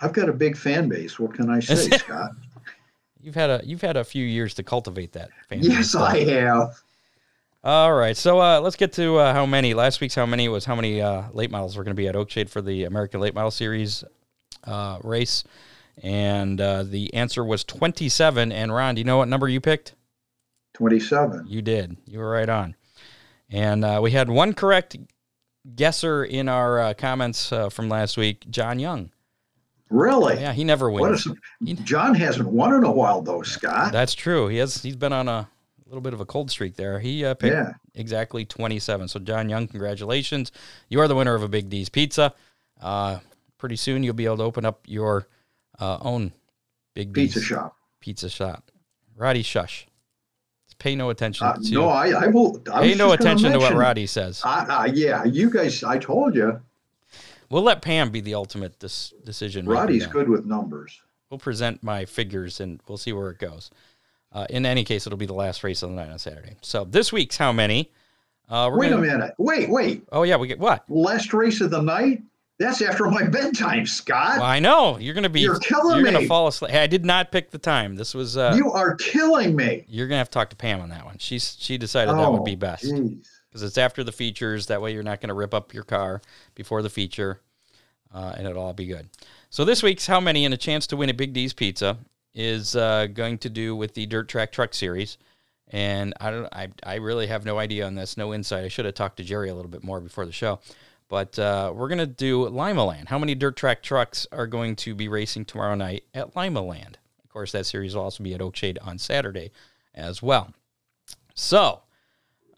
I've 0.00 0.12
got 0.12 0.28
a 0.28 0.32
big 0.32 0.56
fan 0.56 0.88
base. 0.88 1.18
What 1.18 1.34
can 1.34 1.50
I 1.50 1.58
say, 1.58 1.90
Scott? 1.98 2.30
You've 3.20 3.34
had 3.34 3.50
a 3.50 3.62
you've 3.64 3.82
had 3.82 3.96
a 3.96 4.04
few 4.04 4.24
years 4.24 4.54
to 4.54 4.62
cultivate 4.62 5.10
that. 5.14 5.30
Fan 5.48 5.58
yes, 5.60 5.96
I 5.96 6.18
have. 6.18 6.80
All 7.62 7.92
right, 7.92 8.16
so 8.16 8.40
uh, 8.40 8.58
let's 8.60 8.76
get 8.76 8.92
to 8.94 9.16
uh, 9.18 9.34
how 9.34 9.44
many. 9.44 9.74
Last 9.74 10.00
week's 10.00 10.14
how 10.14 10.24
many 10.24 10.48
was 10.48 10.64
how 10.64 10.74
many 10.74 11.02
uh, 11.02 11.24
late 11.32 11.50
models 11.50 11.76
were 11.76 11.84
going 11.84 11.94
to 11.94 12.00
be 12.00 12.08
at 12.08 12.14
Oakshade 12.14 12.48
for 12.48 12.62
the 12.62 12.84
American 12.84 13.20
Late 13.20 13.34
Model 13.34 13.50
Series 13.50 14.02
uh, 14.64 14.98
race, 15.04 15.44
and 16.02 16.58
uh, 16.58 16.84
the 16.84 17.12
answer 17.12 17.44
was 17.44 17.62
twenty-seven. 17.64 18.50
And 18.50 18.72
Ron, 18.72 18.94
do 18.94 19.00
you 19.00 19.04
know 19.04 19.18
what 19.18 19.28
number 19.28 19.46
you 19.48 19.60
picked? 19.60 19.94
27. 20.74 21.46
You 21.48 21.60
did. 21.60 21.98
You 22.06 22.20
were 22.20 22.30
right 22.30 22.48
on. 22.48 22.74
And 23.50 23.84
uh, 23.84 24.00
we 24.02 24.12
had 24.12 24.30
one 24.30 24.54
correct 24.54 24.96
guesser 25.74 26.24
in 26.24 26.48
our 26.48 26.78
uh, 26.80 26.94
comments 26.94 27.52
uh, 27.52 27.68
from 27.68 27.90
last 27.90 28.16
week, 28.16 28.46
John 28.48 28.78
Young. 28.78 29.10
Really? 29.90 30.40
Yeah, 30.40 30.52
he 30.54 30.64
never 30.64 30.88
What 30.90 31.02
wins. 31.10 31.26
is, 31.26 31.78
John 31.80 32.14
hasn't 32.14 32.48
won 32.48 32.72
in 32.72 32.84
a 32.84 32.90
while, 32.90 33.20
though, 33.20 33.42
Scott. 33.42 33.92
That's 33.92 34.14
true. 34.14 34.46
He 34.48 34.56
has. 34.58 34.80
He's 34.82 34.96
been 34.96 35.12
on 35.12 35.28
a 35.28 35.48
little 35.90 36.02
bit 36.02 36.12
of 36.14 36.20
a 36.20 36.24
cold 36.26 36.50
streak 36.50 36.76
there. 36.76 37.00
He 37.00 37.24
uh, 37.24 37.34
picked 37.34 37.54
Yeah. 37.54 37.72
exactly 37.94 38.44
27. 38.44 39.08
So, 39.08 39.18
John 39.20 39.48
Young, 39.48 39.66
congratulations. 39.68 40.52
You 40.88 41.00
are 41.00 41.08
the 41.08 41.14
winner 41.16 41.34
of 41.34 41.42
a 41.42 41.48
Big 41.48 41.68
D's 41.68 41.88
Pizza. 41.88 42.32
Uh, 42.80 43.18
pretty 43.58 43.76
soon, 43.76 44.02
you'll 44.02 44.14
be 44.14 44.24
able 44.24 44.38
to 44.38 44.42
open 44.44 44.64
up 44.64 44.80
your 44.86 45.26
uh, 45.78 45.98
own 46.00 46.32
Big 46.94 47.12
D's 47.12 47.34
Pizza 47.34 47.40
shop. 47.46 47.76
pizza 48.00 48.28
shop. 48.28 48.70
Roddy, 49.16 49.42
shush. 49.42 49.86
Pay 50.78 50.96
no 50.96 51.10
attention 51.10 51.46
Uh, 51.46 51.56
to. 51.56 51.72
no, 51.74 51.88
I, 51.90 52.08
I 52.08 52.26
will. 52.28 52.62
I 52.72 52.80
pay 52.80 52.94
no 52.94 53.12
attention 53.12 53.52
to 53.52 53.58
what 53.58 53.74
Roddy 53.74 54.06
says. 54.06 54.40
Uh, 54.42 54.64
uh, 54.66 54.88
yeah, 54.90 55.24
you 55.24 55.50
guys, 55.50 55.84
I 55.84 55.98
told 55.98 56.34
you, 56.34 56.58
We'll 57.50 57.62
let 57.64 57.82
Pam 57.82 58.10
be 58.10 58.20
the 58.20 58.34
ultimate 58.34 58.78
dis- 58.78 59.12
decision. 59.24 59.66
Roddy's 59.66 60.06
good 60.06 60.28
with 60.28 60.46
numbers. 60.46 61.02
We'll 61.28 61.38
present 61.38 61.82
my 61.82 62.04
figures 62.06 62.60
and 62.60 62.80
we'll 62.88 62.96
see 62.96 63.12
where 63.12 63.28
it 63.30 63.38
goes. 63.38 63.70
Uh, 64.32 64.46
in 64.50 64.64
any 64.64 64.84
case, 64.84 65.06
it'll 65.06 65.16
be 65.18 65.26
the 65.26 65.32
last 65.34 65.64
race 65.64 65.82
of 65.82 65.90
the 65.90 65.96
night 65.96 66.10
on 66.10 66.18
Saturday. 66.18 66.56
So 66.62 66.84
this 66.84 67.12
week's 67.12 67.36
how 67.36 67.52
many? 67.52 67.90
Uh, 68.48 68.70
Wait 68.74 68.90
gonna, 68.90 69.02
a 69.02 69.06
minute. 69.06 69.34
Wait, 69.38 69.68
wait. 69.70 70.02
Oh 70.12 70.22
yeah, 70.24 70.36
we 70.36 70.48
get 70.48 70.58
what? 70.58 70.84
Last 70.88 71.32
race 71.32 71.60
of 71.60 71.70
the 71.70 71.80
night? 71.82 72.22
That's 72.58 72.82
after 72.82 73.08
my 73.08 73.22
bedtime, 73.28 73.86
Scott. 73.86 74.38
Well, 74.38 74.42
I 74.46 74.58
know 74.58 74.98
you're 74.98 75.14
gonna 75.14 75.28
be. 75.28 75.40
You're 75.40 75.58
killing 75.60 75.96
You're 75.96 76.04
gonna 76.04 76.20
me. 76.20 76.26
fall 76.26 76.46
asleep. 76.48 76.72
Hey, 76.72 76.82
I 76.82 76.86
did 76.86 77.04
not 77.04 77.32
pick 77.32 77.50
the 77.50 77.58
time. 77.58 77.96
This 77.96 78.12
was. 78.14 78.36
Uh, 78.36 78.52
you 78.56 78.70
are 78.72 78.96
killing 78.96 79.56
me. 79.56 79.84
you're 79.88 80.06
gonna 80.08 80.18
have 80.18 80.28
to 80.28 80.34
talk 80.34 80.50
to 80.50 80.56
Pam 80.56 80.80
on 80.80 80.88
that 80.90 81.04
one. 81.04 81.16
She's 81.18 81.56
she 81.58 81.78
decided 81.78 82.14
that 82.14 82.32
would 82.32 82.44
be 82.44 82.52
Oh, 82.52 82.56
best 82.56 82.84
because 82.84 83.62
it's 83.62 83.78
after 83.78 84.04
the 84.04 84.12
features. 84.12 84.66
That 84.66 84.82
way, 84.82 84.92
you're 84.92 85.02
not 85.02 85.20
gonna 85.20 85.34
rip 85.34 85.54
up 85.54 85.72
your 85.72 85.84
car 85.84 86.20
before 86.54 86.82
the 86.82 86.90
feature, 86.90 87.40
uh, 88.12 88.34
and 88.36 88.46
it'll 88.46 88.62
all 88.62 88.72
be 88.74 88.86
good. 88.86 89.08
So 89.48 89.64
this 89.64 89.82
week's 89.82 90.06
how 90.06 90.20
many 90.20 90.44
and 90.44 90.52
a 90.52 90.58
chance 90.58 90.86
to 90.88 90.96
win 90.96 91.08
a 91.08 91.14
Big 91.14 91.32
D's 91.32 91.52
pizza 91.52 91.96
is 92.34 92.76
uh, 92.76 93.06
going 93.06 93.38
to 93.38 93.48
do 93.50 93.74
with 93.74 93.94
the 93.94 94.06
Dirt 94.06 94.28
Track 94.28 94.52
Truck 94.52 94.74
Series. 94.74 95.18
And 95.68 96.14
I 96.20 96.30
don't. 96.30 96.46
I 96.52 96.68
I 96.82 96.94
really 96.96 97.28
have 97.28 97.44
no 97.44 97.58
idea 97.58 97.86
on 97.86 97.94
this. 97.94 98.16
No 98.16 98.34
insight. 98.34 98.64
I 98.64 98.68
should 98.68 98.86
have 98.86 98.94
talked 98.94 99.18
to 99.18 99.24
Jerry 99.24 99.50
a 99.50 99.54
little 99.54 99.70
bit 99.70 99.84
more 99.84 100.00
before 100.00 100.26
the 100.26 100.32
show. 100.32 100.58
But 101.08 101.38
uh, 101.38 101.72
we're 101.74 101.88
gonna 101.88 102.06
do 102.06 102.48
Lima 102.48 102.84
Land. 102.84 103.08
How 103.08 103.18
many 103.20 103.36
dirt 103.36 103.56
track 103.56 103.80
trucks 103.82 104.26
are 104.32 104.48
going 104.48 104.74
to 104.76 104.94
be 104.96 105.06
racing 105.08 105.44
tomorrow 105.44 105.76
night 105.76 106.04
at 106.12 106.34
Lima 106.34 106.60
Land? 106.60 106.98
Of 107.22 107.30
course, 107.30 107.52
that 107.52 107.66
series 107.66 107.94
will 107.94 108.02
also 108.02 108.24
be 108.24 108.34
at 108.34 108.40
Oakshade 108.40 108.78
on 108.82 108.98
Saturday 108.98 109.52
as 109.94 110.20
well. 110.20 110.52
So, 111.34 111.82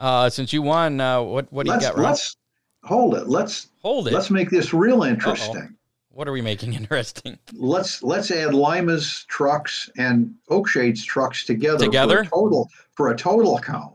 uh, 0.00 0.30
since 0.30 0.52
you 0.54 0.62
won, 0.62 0.98
uh, 1.00 1.20
what 1.20 1.52
what 1.52 1.66
do 1.66 1.70
you 1.72 1.74
Let's 1.74 1.86
got, 1.86 1.96
Ron? 1.96 2.04
let's 2.04 2.36
hold 2.82 3.14
it. 3.14 3.28
Let's 3.28 3.68
Hold 3.82 4.08
it. 4.08 4.14
let's 4.14 4.30
make 4.30 4.48
this 4.48 4.72
real 4.72 5.02
interesting. 5.02 5.76
What 6.12 6.28
are 6.28 6.32
we 6.32 6.42
making 6.42 6.74
interesting? 6.80 7.38
Let's 7.54 8.02
let's 8.02 8.30
add 8.30 8.54
Lima's 8.54 9.24
trucks 9.28 9.88
and 9.96 10.34
Oakshade's 10.50 11.04
trucks 11.04 11.44
together 11.44 11.84
Together? 11.84 12.24
for 12.24 12.28
a 12.28 12.28
total 12.30 12.68
for 12.94 13.10
a 13.12 13.16
total 13.16 13.58
count. 13.58 13.94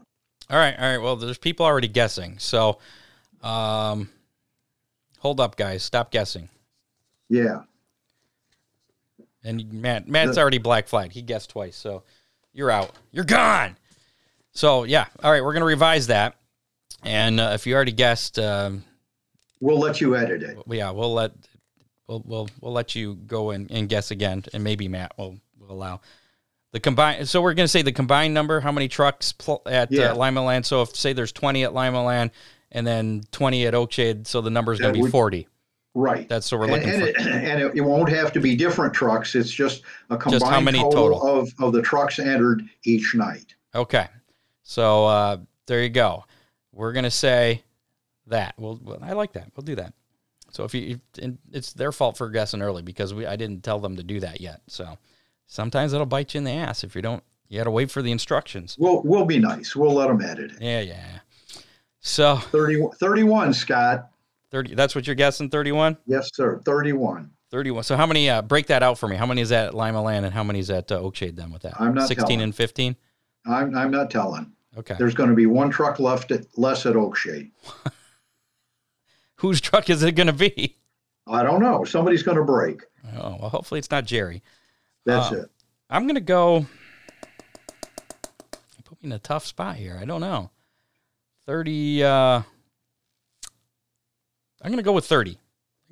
All 0.50 0.58
right, 0.58 0.76
all 0.80 0.86
right. 0.86 0.98
Well, 0.98 1.16
there's 1.16 1.38
people 1.38 1.66
already 1.66 1.90
guessing. 1.90 2.38
So, 2.40 2.80
um, 3.44 4.10
hold 5.20 5.40
up, 5.42 5.58
guys. 5.58 5.84
Stop 5.84 6.10
guessing. 6.12 6.48
Yeah. 7.30 7.64
And 9.44 9.72
Matt, 9.74 10.08
Matt's 10.08 10.36
The- 10.36 10.42
already 10.42 10.58
black 10.58 10.88
flagged. 10.88 11.14
He 11.14 11.22
guessed 11.22 11.50
twice, 11.50 11.76
so 11.76 12.04
you're 12.54 12.72
out. 12.72 12.92
You're 13.12 13.26
gone. 13.26 13.78
So 14.54 14.84
yeah, 14.84 15.06
all 15.24 15.32
right. 15.32 15.44
We're 15.44 15.54
gonna 15.54 15.66
revise 15.66 16.08
that, 16.08 16.36
and 17.04 17.40
uh, 17.40 17.52
if 17.54 17.68
you 17.68 17.76
already 17.76 17.92
guessed, 17.92 18.40
um, 18.40 18.84
We'll 19.60 19.80
let 19.80 20.02
you 20.02 20.16
edit 20.16 20.44
it. 20.44 20.58
yeah, 20.68 20.92
we'll 20.92 21.14
let 21.14 21.32
we'll 22.08 22.24
we'll 22.26 22.50
we'll 22.62 22.74
let 22.74 22.96
you 22.96 23.16
go 23.16 23.52
and, 23.52 23.70
and 23.72 23.90
guess 23.90 24.12
again, 24.12 24.44
and 24.54 24.64
maybe 24.64 24.88
Matt 24.88 25.18
will 25.18 25.38
will 25.60 25.72
allow 25.72 26.02
the 26.74 26.80
combined. 26.80 27.28
So 27.30 27.42
we're 27.42 27.54
gonna 27.54 27.68
say 27.68 27.82
the 27.82 27.92
combined 27.92 28.34
number. 28.34 28.60
How 28.60 28.72
many 28.72 28.88
trucks 28.88 29.32
pl- 29.32 29.62
at 29.66 29.92
Yeah. 29.92 30.12
uh, 30.12 30.16
Lima 30.16 30.44
Land? 30.44 30.66
So 30.66 30.82
if 30.82 30.96
say 30.96 31.14
there's 31.14 31.32
20 31.32 31.64
at 31.64 31.74
Lima 31.74 32.04
Land, 32.04 32.32
and 32.72 32.86
then 32.86 33.24
20 33.32 33.66
at 33.68 33.74
Oakshade, 33.74 34.28
so 34.28 34.42
the 34.42 34.50
number 34.50 34.74
is 34.74 34.80
gonna 34.80 34.94
be 34.94 35.02
would- 35.02 35.12
40. 35.12 35.48
Right. 35.96 36.30
That's 36.30 36.52
what 36.52 36.60
we're 36.62 36.68
looking 36.68 36.90
and 36.90 37.02
for. 37.02 37.08
It, 37.08 37.18
and 37.18 37.60
it, 37.60 37.72
it 37.78 37.82
won't 37.82 38.10
have 38.10 38.32
to 38.34 38.40
be 38.40 38.56
different 38.56 38.94
trucks. 38.94 39.34
It's 39.34 39.50
just 39.50 39.82
a 40.12 40.18
combined 40.18 40.42
Just 40.42 40.52
how 40.52 40.62
many 40.62 40.78
total, 40.78 41.20
total? 41.20 41.40
Of, 41.40 41.54
of 41.60 41.74
the 41.74 41.82
trucks 41.82 42.20
entered 42.20 42.62
each 42.84 43.16
night. 43.16 43.56
Okay. 43.74 44.06
So 44.62 45.06
uh, 45.08 45.38
there 45.66 45.82
you 45.82 45.90
go. 45.90 46.24
We're 46.72 46.92
gonna 46.94 47.10
say 47.10 47.64
that. 48.28 48.54
Well, 48.60 48.80
well, 48.84 49.00
I 49.02 49.14
like 49.14 49.34
that. 49.34 49.50
We'll 49.56 49.64
do 49.64 49.74
that. 49.76 49.94
So 50.58 50.64
if 50.64 50.74
you, 50.74 51.00
and 51.22 51.38
it's 51.52 51.72
their 51.74 51.92
fault 51.92 52.18
for 52.18 52.32
guessing 52.32 52.64
early 52.64 52.82
because 52.82 53.14
we 53.14 53.28
I 53.28 53.36
didn't 53.36 53.64
tell 53.64 53.80
them 53.80 53.96
to 53.96 54.02
do 54.02 54.20
that 54.22 54.42
yet. 54.42 54.62
So 54.66 54.98
sometimes 55.46 55.94
it'll 55.94 56.08
bite 56.08 56.34
you 56.34 56.40
in 56.40 56.46
the 56.46 56.52
ass 56.52 56.84
if 56.84 56.96
you 56.96 57.04
don't. 57.04 57.22
You 57.48 57.60
got 57.60 57.66
to 57.66 57.72
wait 57.72 57.92
for 57.92 58.02
the 58.02 58.12
instructions. 58.12 58.76
We'll 58.80 59.04
we'll 59.04 59.26
be 59.26 59.38
nice. 59.38 59.76
We'll 59.76 59.94
let 59.94 60.08
them 60.08 60.20
edit 60.20 60.54
it. 60.54 60.58
Yeah, 60.60 60.80
yeah. 60.80 61.20
So 62.00 62.38
30, 62.38 62.88
31, 63.00 63.54
Scott. 63.54 64.10
30, 64.50 64.74
that's 64.74 64.96
what 64.96 65.06
you're 65.06 65.16
guessing, 65.16 65.52
31? 65.52 65.96
Yes, 66.08 66.32
sir. 66.34 66.60
31. 66.66 67.30
31. 67.52 67.84
So 67.84 67.96
how 67.96 68.08
many, 68.08 68.28
uh, 68.28 68.42
break 68.42 68.66
that 68.68 68.82
out 68.82 68.98
for 68.98 69.08
me. 69.08 69.16
How 69.16 69.28
many 69.28 69.42
is 69.42 69.50
that 69.50 69.68
at 69.68 69.74
Lima 69.76 70.02
Land 70.02 70.26
and 70.26 70.34
how 70.34 70.44
many 70.44 70.58
is 70.58 70.72
at 70.72 70.92
uh, 70.92 71.00
Oakshade 71.00 71.36
then 71.36 71.52
with 71.52 71.62
that? 71.64 71.80
I'm 71.80 71.94
not 71.94 72.08
16 72.08 72.26
telling. 72.26 72.42
and 72.42 72.56
15? 72.56 72.96
I'm, 73.46 73.76
I'm 73.76 73.92
not 73.92 74.10
telling. 74.10 74.54
Okay. 74.76 74.96
There's 74.98 75.14
going 75.14 75.30
to 75.30 75.36
be 75.36 75.46
one 75.46 75.70
truck 75.70 76.00
left 76.00 76.32
at, 76.32 76.46
less 76.58 76.88
at 76.88 76.96
Oakshade. 76.96 77.52
Whose 79.38 79.62
truck 79.62 79.90
is 79.90 80.04
it 80.04 80.14
going 80.14 80.28
to 80.28 80.34
be? 80.34 80.78
I 81.28 81.44
don't 81.44 81.62
know. 81.62 81.84
Somebody's 81.84 82.24
going 82.24 82.38
to 82.38 82.44
break. 82.44 82.82
Oh, 83.18 83.38
well, 83.40 83.50
hopefully 83.50 83.80
it's 83.80 83.92
not 83.92 84.06
Jerry. 84.06 84.42
That's 85.06 85.32
Uh, 85.32 85.42
it. 85.44 85.52
I'm 85.90 86.04
going 86.04 86.16
to 86.16 86.22
go. 86.22 86.60
You 86.60 86.68
put 88.84 89.02
me 89.04 89.08
in 89.08 89.12
a 89.14 89.20
tough 89.20 89.46
spot 89.46 89.76
here. 89.76 89.98
I 90.02 90.06
don't 90.06 90.22
know. 90.22 90.50
30. 91.46 92.04
Uh, 92.04 92.42
I'm 94.62 94.72
going 94.72 94.78
to 94.78 94.84
go 94.84 94.94
with 94.94 95.06
30. 95.06 95.32
I'm 95.32 95.38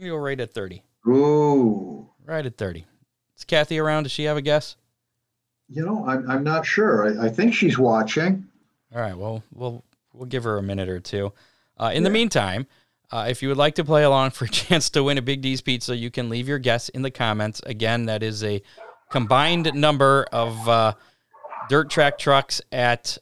going 0.02 0.12
to 0.12 0.18
go 0.18 0.24
right 0.24 0.39
at 0.39 0.54
30. 0.54 0.84
Ooh. 1.08 2.10
Right 2.26 2.46
at 2.46 2.58
30. 2.58 2.86
Is 3.38 3.43
Kathy 3.43 3.80
around? 3.80 4.04
Does 4.04 4.12
she 4.12 4.24
have 4.24 4.38
a 4.38 4.41
guess? 4.41 4.76
You 5.70 5.86
know, 5.86 6.06
I'm, 6.08 6.30
I'm 6.30 6.43
not 6.43 6.66
sure. 6.66 7.20
I, 7.22 7.26
I 7.26 7.30
think 7.30 7.54
she's 7.54 7.78
watching. 7.78 8.48
All 8.93 9.02
right. 9.02 9.18
Well, 9.18 9.43
we'll 9.54 9.84
we'll 10.14 10.28
give 10.28 10.43
her 10.43 10.58
a 10.58 10.64
minute 10.64 10.89
or 10.89 11.00
two. 11.00 11.34
Uh, 11.78 11.91
in 11.93 12.04
the 12.04 12.10
meantime, 12.10 12.68
uh, 13.16 13.28
if 13.30 13.41
you 13.41 13.47
would 13.47 13.57
like 13.57 13.76
to 13.76 13.86
play 13.86 14.03
along 14.03 14.32
for 14.32 14.43
a 14.43 14.49
chance 14.63 14.89
to 14.89 15.01
win 15.01 15.18
a 15.18 15.22
Big 15.22 15.41
D's 15.41 15.61
pizza, 15.61 15.95
you 15.95 16.11
can 16.11 16.30
leave 16.30 16.49
your 16.49 16.59
guess 16.59 16.89
in 16.89 17.01
the 17.01 17.11
comments. 17.11 17.61
Again, 17.66 18.07
that 18.07 18.22
is 18.22 18.43
a 18.43 18.61
combined 19.09 19.74
number 19.74 20.26
of 20.34 20.68
uh, 20.68 20.93
dirt 21.70 21.89
track 21.89 22.18
trucks 22.18 22.61
at 22.74 23.18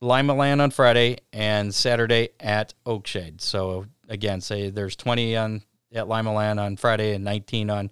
Lima 0.00 0.34
Land 0.34 0.60
on 0.60 0.72
Friday 0.72 1.18
and 1.32 1.72
Saturday 1.72 2.30
at 2.40 2.74
Oakshade. 2.84 3.40
So 3.40 3.86
again, 4.08 4.40
say 4.40 4.70
there's 4.70 4.96
20 4.96 5.36
on 5.36 5.62
at 5.94 6.08
Lima 6.08 6.32
Land 6.32 6.58
on 6.58 6.76
Friday 6.76 7.14
and 7.14 7.24
19 7.24 7.70
on 7.70 7.90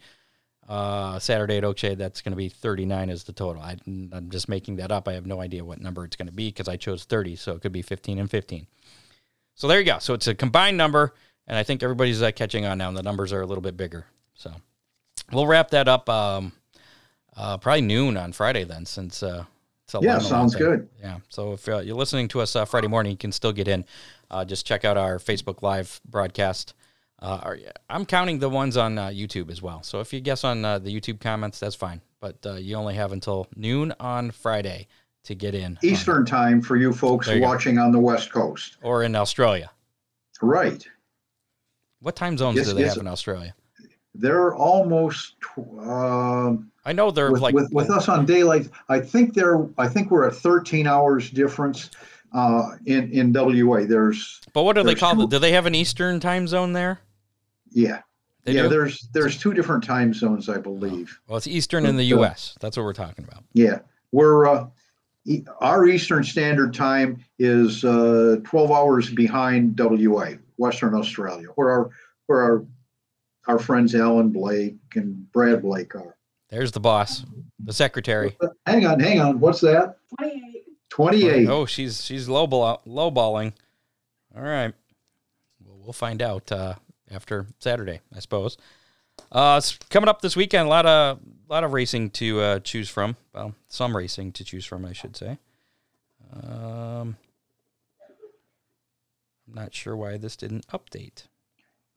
uh, 0.68 1.20
Saturday 1.20 1.58
at 1.58 1.64
Oakshade. 1.64 1.98
That's 1.98 2.20
going 2.20 2.32
to 2.32 2.36
be 2.36 2.48
39 2.48 3.10
is 3.10 3.22
the 3.22 3.32
total. 3.32 3.62
I, 3.62 3.76
I'm 3.86 4.28
just 4.28 4.48
making 4.48 4.76
that 4.76 4.90
up. 4.90 5.06
I 5.06 5.12
have 5.12 5.26
no 5.26 5.40
idea 5.40 5.64
what 5.64 5.80
number 5.80 6.04
it's 6.04 6.16
going 6.16 6.26
to 6.26 6.32
be 6.32 6.48
because 6.48 6.66
I 6.66 6.76
chose 6.76 7.04
30, 7.04 7.36
so 7.36 7.52
it 7.52 7.62
could 7.62 7.72
be 7.72 7.82
15 7.82 8.18
and 8.18 8.28
15. 8.28 8.66
So 9.54 9.68
there 9.68 9.78
you 9.78 9.86
go. 9.86 9.98
So 9.98 10.14
it's 10.14 10.26
a 10.26 10.34
combined 10.34 10.76
number, 10.76 11.14
and 11.46 11.56
I 11.56 11.62
think 11.62 11.82
everybody's 11.82 12.22
uh, 12.22 12.32
catching 12.32 12.64
on 12.66 12.78
now. 12.78 12.88
And 12.88 12.96
the 12.96 13.02
numbers 13.02 13.32
are 13.32 13.40
a 13.40 13.46
little 13.46 13.62
bit 13.62 13.76
bigger. 13.76 14.06
So 14.34 14.52
we'll 15.32 15.46
wrap 15.46 15.70
that 15.70 15.88
up 15.88 16.08
um, 16.08 16.52
uh, 17.36 17.58
probably 17.58 17.82
noon 17.82 18.16
on 18.16 18.32
Friday 18.32 18.64
then, 18.64 18.86
since 18.86 19.22
uh, 19.22 19.44
it's 19.84 19.94
a 19.94 20.00
Yeah, 20.02 20.18
sounds 20.18 20.54
good. 20.54 20.88
Yeah. 21.00 21.18
So 21.28 21.52
if 21.52 21.68
uh, 21.68 21.78
you're 21.78 21.96
listening 21.96 22.28
to 22.28 22.40
us 22.40 22.56
uh, 22.56 22.64
Friday 22.64 22.88
morning, 22.88 23.12
you 23.12 23.18
can 23.18 23.32
still 23.32 23.52
get 23.52 23.68
in. 23.68 23.84
Uh, 24.30 24.44
just 24.44 24.66
check 24.66 24.84
out 24.84 24.96
our 24.96 25.18
Facebook 25.18 25.62
Live 25.62 26.00
broadcast. 26.04 26.74
Uh, 27.20 27.40
our- 27.42 27.58
I'm 27.88 28.06
counting 28.06 28.38
the 28.40 28.48
ones 28.48 28.76
on 28.76 28.98
uh, 28.98 29.08
YouTube 29.08 29.50
as 29.50 29.62
well. 29.62 29.82
So 29.82 30.00
if 30.00 30.12
you 30.12 30.20
guess 30.20 30.42
on 30.42 30.64
uh, 30.64 30.78
the 30.78 30.90
YouTube 30.90 31.20
comments, 31.20 31.60
that's 31.60 31.76
fine. 31.76 32.00
But 32.20 32.44
uh, 32.44 32.54
you 32.54 32.74
only 32.76 32.94
have 32.94 33.12
until 33.12 33.46
noon 33.54 33.94
on 34.00 34.30
Friday 34.30 34.88
to 35.24 35.34
get 35.34 35.54
in. 35.54 35.72
on- 35.72 35.78
Eastern 35.82 36.24
time 36.24 36.60
for 36.62 36.76
you 36.76 36.92
folks 36.92 37.26
you 37.28 37.40
go. 37.40 37.46
watching 37.46 37.78
on 37.78 37.92
the 37.92 37.98
West 37.98 38.32
Coast. 38.32 38.76
or 38.82 39.02
in 39.02 39.14
Australia. 39.16 39.70
Right. 40.40 40.86
What 42.00 42.16
time 42.16 42.36
zones 42.36 42.56
Yes, 42.56 42.68
do 42.68 42.74
they 42.74 42.82
yes. 42.82 42.94
have 42.94 43.00
in 43.00 43.06
Australia? 43.08 43.54
They're 44.14 44.54
almost 44.54 45.34
um, 45.80 46.70
I 46.84 46.92
know 46.92 47.10
they're 47.10 47.32
with, 47.32 47.40
like 47.42 47.54
with, 47.54 47.72
with 47.72 47.90
us 47.90 48.08
on 48.08 48.26
daylight. 48.26 48.68
I 48.88 49.00
think 49.00 49.34
they're. 49.34 49.66
I 49.78 49.88
think 49.88 50.10
we're 50.10 50.28
at 50.28 50.34
13 50.36 50.86
hours 50.86 51.30
difference 51.30 51.90
uh, 52.32 52.72
in 52.86 53.10
in 53.10 53.32
WA. 53.32 53.84
There's 53.86 54.40
But 54.52 54.62
what 54.64 54.76
do 54.76 54.82
they 54.84 54.94
call 54.94 55.20
it? 55.22 55.30
Do 55.30 55.38
they 55.40 55.52
have 55.52 55.66
an 55.66 55.74
Eastern 55.74 56.20
time 56.20 56.46
zone 56.46 56.72
there? 56.74 57.00
yeah 57.72 58.02
They 58.44 58.52
yeah. 58.52 58.62
do? 58.62 58.68
There's 58.68 59.08
there's 59.12 59.36
two 59.38 59.52
different 59.52 59.82
time 59.82 60.14
zones, 60.14 60.48
I 60.48 60.58
believe. 60.58 61.18
Well, 61.26 61.38
it's 61.38 61.48
Eastern 61.48 61.84
in 61.86 61.96
the 61.96 62.04
U.S. 62.06 62.54
That's 62.60 62.76
what 62.76 62.84
we're 62.84 62.92
talking 62.92 63.24
about. 63.24 63.42
Yeah, 63.52 63.80
we're 64.12 64.46
uh, 64.46 64.66
our 65.60 65.86
Eastern 65.86 66.24
Standard 66.24 66.74
Time 66.74 67.24
is 67.38 67.84
uh, 67.84 68.36
12 68.44 68.70
hours 68.70 69.10
behind 69.10 69.78
WA, 69.78 70.32
Western 70.56 70.94
Australia, 70.94 71.48
where 71.54 71.70
our 71.70 71.90
where 72.26 72.42
our 72.42 72.66
our 73.46 73.58
friends 73.58 73.94
Alan 73.94 74.30
Blake 74.30 74.76
and 74.94 75.30
Brad 75.32 75.62
Blake 75.62 75.94
are. 75.94 76.16
There's 76.50 76.72
the 76.72 76.80
boss, 76.80 77.24
the 77.58 77.72
secretary. 77.72 78.36
Hang 78.66 78.86
on, 78.86 79.00
hang 79.00 79.20
on. 79.20 79.40
What's 79.40 79.60
that? 79.60 79.98
28. 80.18 80.64
28. 80.90 81.48
Oh, 81.48 81.66
she's 81.66 82.04
she's 82.04 82.28
lowball 82.28 82.80
lowballing. 82.86 83.52
All 84.36 84.42
right, 84.42 84.72
well, 85.64 85.78
we'll 85.82 85.92
find 85.92 86.22
out 86.22 86.50
uh, 86.52 86.74
after 87.10 87.46
Saturday, 87.58 88.00
I 88.14 88.20
suppose. 88.20 88.56
Uh, 89.30 89.56
it's 89.58 89.76
coming 89.90 90.08
up 90.08 90.20
this 90.22 90.36
weekend. 90.36 90.66
A 90.66 90.70
lot 90.70 90.86
of 90.86 91.20
lot 91.48 91.64
of 91.64 91.72
racing 91.72 92.10
to 92.10 92.40
uh, 92.40 92.58
choose 92.60 92.88
from. 92.88 93.16
Well, 93.34 93.54
some 93.68 93.96
racing 93.96 94.32
to 94.32 94.44
choose 94.44 94.64
from, 94.64 94.84
I 94.84 94.92
should 94.92 95.16
say. 95.16 95.38
Um, 96.32 97.16
I'm 99.46 99.54
not 99.54 99.74
sure 99.74 99.96
why 99.96 100.16
this 100.16 100.36
didn't 100.36 100.66
update. 100.68 101.24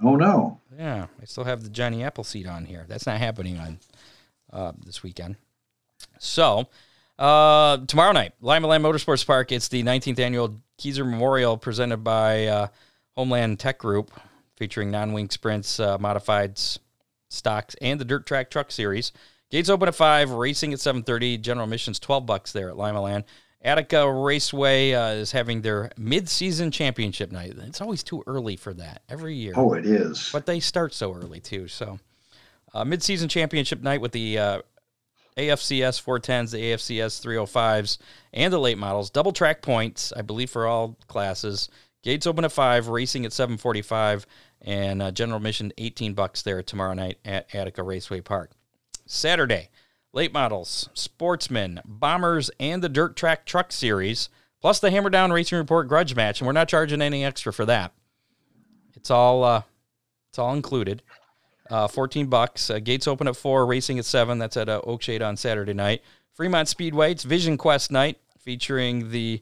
Oh 0.02 0.16
no. 0.16 0.60
Yeah, 0.78 1.08
I 1.22 1.26
still 1.26 1.46
have 1.46 1.64
the 1.64 1.70
Johnny 1.70 2.04
Appleseed 2.04 2.48
on 2.48 2.66
here. 2.66 2.86
That's 2.88 3.08
not 3.08 3.20
happening 3.20 3.58
on 3.58 3.80
uh, 4.54 4.72
this 4.86 5.02
weekend. 5.02 5.38
So, 6.20 6.68
uh, 7.18 7.78
tomorrow 7.88 8.12
night, 8.12 8.34
Lima 8.42 8.68
Land 8.68 8.84
Motorsports 8.84 9.26
Park. 9.26 9.52
It's 9.52 9.68
the 9.70 9.84
19th 9.84 10.20
annual 10.20 10.62
Keyser 10.80 11.10
Memorial 11.10 11.58
presented 11.58 11.98
by 11.98 12.46
uh, 12.46 12.68
Homeland 13.16 13.60
Tech 13.60 13.80
Group, 13.80 14.12
featuring 14.56 14.92
non-wing 14.92 15.30
sprints, 15.32 15.80
uh, 15.80 15.98
modifieds, 15.98 16.78
stocks, 17.30 17.76
and 17.82 18.00
the 18.00 18.06
Dirt 18.06 18.26
Track 18.26 18.50
Truck 18.50 18.72
Series. 18.72 19.12
Gates 19.50 19.70
open 19.70 19.88
at 19.88 19.96
five. 19.96 20.32
Racing 20.32 20.74
at 20.74 20.80
7:30. 20.80 21.38
General 21.42 21.66
admissions 21.66 22.00
12 22.00 22.26
bucks 22.26 22.52
there 22.52 22.70
at 22.70 22.78
Lima 22.78 23.02
Land. 23.02 23.24
Attica 23.62 24.12
Raceway 24.12 24.94
uh, 24.94 25.10
is 25.10 25.32
having 25.32 25.62
their 25.62 25.92
mid-season 25.98 26.70
championship 26.70 27.32
night. 27.32 27.56
It's 27.58 27.82
always 27.82 28.04
too 28.04 28.24
early 28.28 28.56
for 28.56 28.74
that 28.76 29.02
every 29.10 29.36
year. 29.36 29.54
Oh, 29.56 29.74
it 29.74 29.86
is. 29.86 30.30
But 30.32 30.46
they 30.46 30.60
start 30.60 30.94
so 30.94 31.14
early 31.14 31.40
too. 31.40 31.68
So, 31.68 32.00
uh, 32.74 32.86
mid-season 32.86 33.30
championship 33.30 33.82
night 33.82 34.00
with 34.00 34.12
the 34.12 34.38
uh, 34.38 34.62
AFCS 35.38 36.04
410s, 36.04 36.52
the 36.52 36.62
AFCS 36.62 37.22
305s, 37.24 37.98
and 38.34 38.52
the 38.52 38.60
late 38.60 38.78
models. 38.78 39.10
Double 39.10 39.32
track 39.32 39.62
points, 39.62 40.14
I 40.16 40.22
believe, 40.22 40.50
for 40.50 40.68
all 40.68 40.98
classes. 41.08 41.70
Gates 42.04 42.28
open 42.28 42.46
at 42.46 42.52
five, 42.52 42.88
racing 42.88 43.26
at 43.26 43.32
7:45, 43.32 44.26
and 44.62 45.02
uh, 45.02 45.12
general 45.12 45.38
admission 45.38 45.72
18 45.78 46.14
bucks 46.14 46.42
there 46.42 46.62
tomorrow 46.64 46.94
night 46.94 47.20
at 47.24 47.54
Attica 47.54 47.84
Raceway 47.84 48.22
Park. 48.22 48.52
Saturday, 49.06 49.70
late 50.14 50.34
models, 50.34 50.90
sportsmen, 50.94 51.82
bombers, 51.86 52.50
and 52.60 52.84
the 52.84 52.90
dirt 52.90 53.16
track 53.16 53.46
truck 53.46 53.72
series, 53.72 54.30
plus 54.62 54.80
the 54.80 54.92
Hammer 54.92 55.10
Down 55.10 55.32
Racing 55.32 55.58
Report 55.58 55.88
grudge 55.88 56.16
match, 56.16 56.42
and 56.42 56.48
we're 56.48 56.54
not 56.54 56.68
charging 56.68 57.02
any 57.02 57.24
extra 57.24 57.54
for 57.54 57.66
that. 57.66 57.94
It's 58.96 59.12
all 59.12 59.44
uh, 59.44 59.62
it's 60.30 60.40
all 60.40 60.54
included. 60.54 61.04
Uh, 61.70 61.88
14 61.88 62.28
bucks. 62.28 62.70
Uh, 62.70 62.80
gates 62.80 63.08
open 63.08 63.28
at 63.28 63.36
4, 63.36 63.66
racing 63.66 64.00
at 64.00 64.06
7. 64.06 64.38
That's 64.40 64.56
at 64.56 64.70
uh, 64.70 64.82
Oakshade 64.86 65.26
on 65.26 65.36
Saturday 65.36 65.74
night. 65.74 66.02
Fremont 66.34 66.68
Speedway, 66.68 67.12
it's 67.12 67.24
Vision 67.24 67.58
Quest 67.58 67.92
night 67.92 68.20
featuring 68.40 69.12
the 69.12 69.42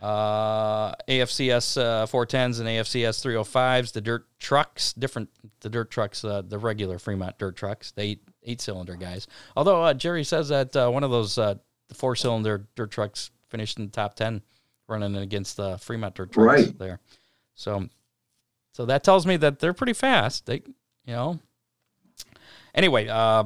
uh, 0.00 0.94
AFCS 1.08 1.80
uh, 1.80 2.06
410s 2.06 2.58
and 2.60 2.68
AFCS 2.68 3.24
305s, 3.24 3.92
the 3.92 4.00
dirt 4.00 4.26
trucks, 4.38 4.92
different, 4.92 5.30
the 5.60 5.70
dirt 5.70 5.90
trucks, 5.90 6.24
uh, 6.24 6.42
the 6.46 6.58
regular 6.58 6.98
Fremont 6.98 7.38
dirt 7.38 7.56
trucks, 7.56 7.92
the 7.92 8.02
eight, 8.02 8.22
eight 8.42 8.60
cylinder 8.60 8.96
guys. 8.96 9.26
Although 9.56 9.82
uh, 9.82 9.94
Jerry 9.94 10.24
says 10.24 10.48
that 10.48 10.74
uh, 10.76 10.90
one 10.90 11.04
of 11.04 11.10
those 11.10 11.38
uh, 11.38 11.54
the 11.88 11.94
four 11.94 12.16
cylinder 12.16 12.66
dirt 12.76 12.90
trucks 12.90 13.30
finished 13.48 13.78
in 13.78 13.86
the 13.86 13.90
top 13.90 14.14
10 14.16 14.42
running 14.88 15.16
against 15.16 15.56
the 15.56 15.78
Fremont 15.78 16.14
dirt 16.14 16.32
trucks 16.32 16.64
Right. 16.64 16.78
there. 16.78 17.00
So, 17.54 17.88
so 18.72 18.84
that 18.86 19.04
tells 19.04 19.26
me 19.26 19.36
that 19.38 19.58
they're 19.60 19.72
pretty 19.72 19.92
fast. 19.94 20.46
They, 20.46 20.56
you 21.06 21.14
know, 21.14 21.40
Anyway, 22.74 23.06
uh, 23.06 23.44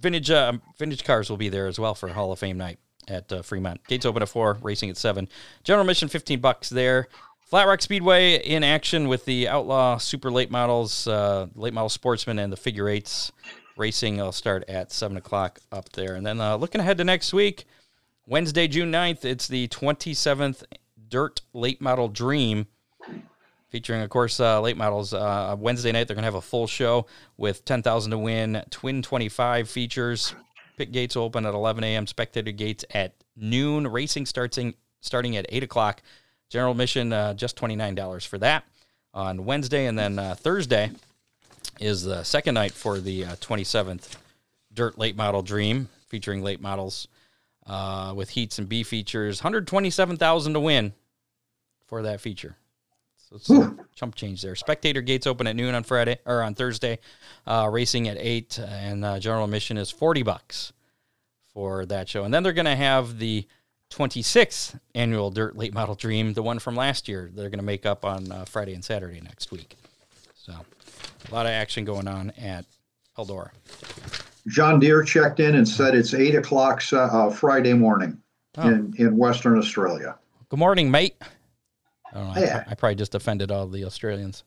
vintage 0.00 0.30
uh, 0.30 0.52
vintage 0.78 1.04
cars 1.04 1.28
will 1.28 1.36
be 1.36 1.50
there 1.50 1.66
as 1.66 1.78
well 1.78 1.94
for 1.94 2.08
Hall 2.08 2.32
of 2.32 2.38
Fame 2.38 2.56
night 2.56 2.78
at 3.08 3.32
uh, 3.32 3.42
Fremont. 3.42 3.86
Gates 3.86 4.06
open 4.06 4.22
at 4.22 4.28
four, 4.28 4.58
racing 4.62 4.90
at 4.90 4.96
seven. 4.96 5.28
General 5.62 5.82
admission 5.82 6.08
fifteen 6.08 6.40
bucks 6.40 6.68
there. 6.68 7.08
Flat 7.40 7.66
Rock 7.66 7.82
Speedway 7.82 8.36
in 8.36 8.64
action 8.64 9.06
with 9.08 9.24
the 9.26 9.48
Outlaw 9.48 9.98
Super 9.98 10.30
Late 10.30 10.50
Models, 10.50 11.06
uh, 11.06 11.46
Late 11.54 11.74
Model 11.74 11.88
Sportsman, 11.88 12.38
and 12.38 12.52
the 12.52 12.56
Figure 12.56 12.88
Eights. 12.88 13.32
Racing 13.76 14.16
will 14.18 14.32
start 14.32 14.64
at 14.68 14.92
seven 14.92 15.16
o'clock 15.16 15.60
up 15.72 15.90
there, 15.90 16.14
and 16.14 16.26
then 16.26 16.40
uh, 16.40 16.56
looking 16.56 16.80
ahead 16.80 16.98
to 16.98 17.04
next 17.04 17.32
week, 17.32 17.64
Wednesday, 18.26 18.68
June 18.68 18.90
9th, 18.90 19.24
it's 19.24 19.48
the 19.48 19.68
twenty 19.68 20.14
seventh 20.14 20.64
Dirt 21.08 21.42
Late 21.52 21.80
Model 21.80 22.08
Dream 22.08 22.66
featuring, 23.74 24.02
of 24.02 24.08
course, 24.08 24.38
uh, 24.38 24.60
late 24.60 24.76
models. 24.76 25.12
Uh, 25.12 25.56
Wednesday 25.58 25.90
night, 25.90 26.06
they're 26.06 26.14
going 26.14 26.22
to 26.22 26.26
have 26.26 26.36
a 26.36 26.40
full 26.40 26.68
show 26.68 27.06
with 27.36 27.64
10,000 27.64 28.12
to 28.12 28.18
win, 28.18 28.62
Twin 28.70 29.02
25 29.02 29.68
features. 29.68 30.32
Pit 30.76 30.92
gates 30.92 31.16
open 31.16 31.46
at 31.46 31.54
11 31.54 31.84
a.m., 31.84 32.06
spectator 32.06 32.52
gates 32.52 32.84
at 32.90 33.14
noon. 33.36 33.86
Racing 33.86 34.26
starting, 34.26 34.74
starting 35.00 35.36
at 35.36 35.46
8 35.48 35.62
o'clock. 35.62 36.02
General 36.50 36.72
admission 36.72 37.12
uh, 37.12 37.34
just 37.34 37.56
twenty 37.56 37.74
nine 37.74 37.94
dollars 37.94 38.24
for 38.24 38.38
that 38.38 38.64
on 39.12 39.44
Wednesday, 39.44 39.86
and 39.86 39.98
then 39.98 40.18
uh, 40.18 40.34
Thursday 40.36 40.90
is 41.80 42.04
the 42.04 42.22
second 42.22 42.54
night 42.54 42.72
for 42.72 42.98
the 43.00 43.24
twenty 43.40 43.64
seventh 43.64 44.16
Dirt 44.72 44.98
Late 44.98 45.16
Model 45.16 45.42
Dream, 45.42 45.88
featuring 46.06 46.42
late 46.42 46.60
models 46.60 47.08
uh, 47.66 48.12
with 48.14 48.30
heats 48.30 48.58
and 48.58 48.68
B 48.68 48.82
features. 48.82 49.40
One 49.40 49.52
hundred 49.52 49.66
twenty 49.66 49.90
seven 49.90 50.16
thousand 50.16 50.52
to 50.52 50.60
win 50.60 50.92
for 51.86 52.02
that 52.02 52.20
feature. 52.20 52.56
So 53.28 53.36
it's 53.36 53.50
a 53.50 53.76
chump 53.94 54.14
change 54.14 54.42
there. 54.42 54.54
Spectator 54.54 55.00
gates 55.00 55.26
open 55.26 55.46
at 55.46 55.56
noon 55.56 55.74
on 55.74 55.82
Friday 55.82 56.18
or 56.26 56.42
on 56.42 56.54
Thursday. 56.54 56.98
Uh, 57.46 57.68
racing 57.72 58.08
at 58.08 58.16
eight, 58.18 58.58
and 58.58 59.04
uh, 59.04 59.18
general 59.18 59.44
admission 59.44 59.76
is 59.76 59.90
forty 59.90 60.22
bucks 60.22 60.72
for 61.52 61.86
that 61.86 62.08
show. 62.08 62.24
And 62.24 62.32
then 62.34 62.42
they're 62.42 62.52
going 62.52 62.64
to 62.66 62.74
have 62.76 63.18
the 63.18 63.46
26th 63.90 64.78
annual 64.94 65.30
Dirt 65.30 65.56
Late 65.56 65.72
Model 65.72 65.94
Dream, 65.94 66.32
the 66.32 66.42
one 66.42 66.58
from 66.58 66.74
last 66.74 67.06
year. 67.08 67.30
They're 67.32 67.48
going 67.50 67.60
to 67.60 67.64
make 67.64 67.86
up 67.86 68.04
on 68.04 68.30
uh, 68.32 68.44
Friday 68.44 68.74
and 68.74 68.84
Saturday 68.84 69.20
next 69.20 69.52
week. 69.52 69.76
So 70.34 70.52
a 70.52 71.34
lot 71.34 71.46
of 71.46 71.50
action 71.52 71.84
going 71.84 72.08
on 72.08 72.30
at 72.32 72.64
Eldora. 73.16 73.50
John 74.48 74.80
Deere 74.80 75.02
checked 75.04 75.38
in 75.40 75.54
and 75.54 75.66
said 75.66 75.94
it's 75.94 76.12
eight 76.12 76.34
o'clock 76.34 76.82
uh, 76.92 77.30
Friday 77.30 77.72
morning 77.72 78.20
Oh. 78.56 78.68
in, 78.68 78.94
in 78.98 79.16
Western 79.16 79.58
Australia. 79.58 80.16
Good 80.48 80.58
morning, 80.60 80.90
mate. 80.90 81.16
I 82.14 82.18
don't 82.18 82.28
know. 82.28 82.40
I, 82.40 82.44
Yeah. 82.44 82.64
I 82.66 82.74
probably 82.74 82.94
just 82.94 83.14
offended 83.14 83.50
all 83.50 83.66
the 83.66 83.84
Australians. 83.84 84.44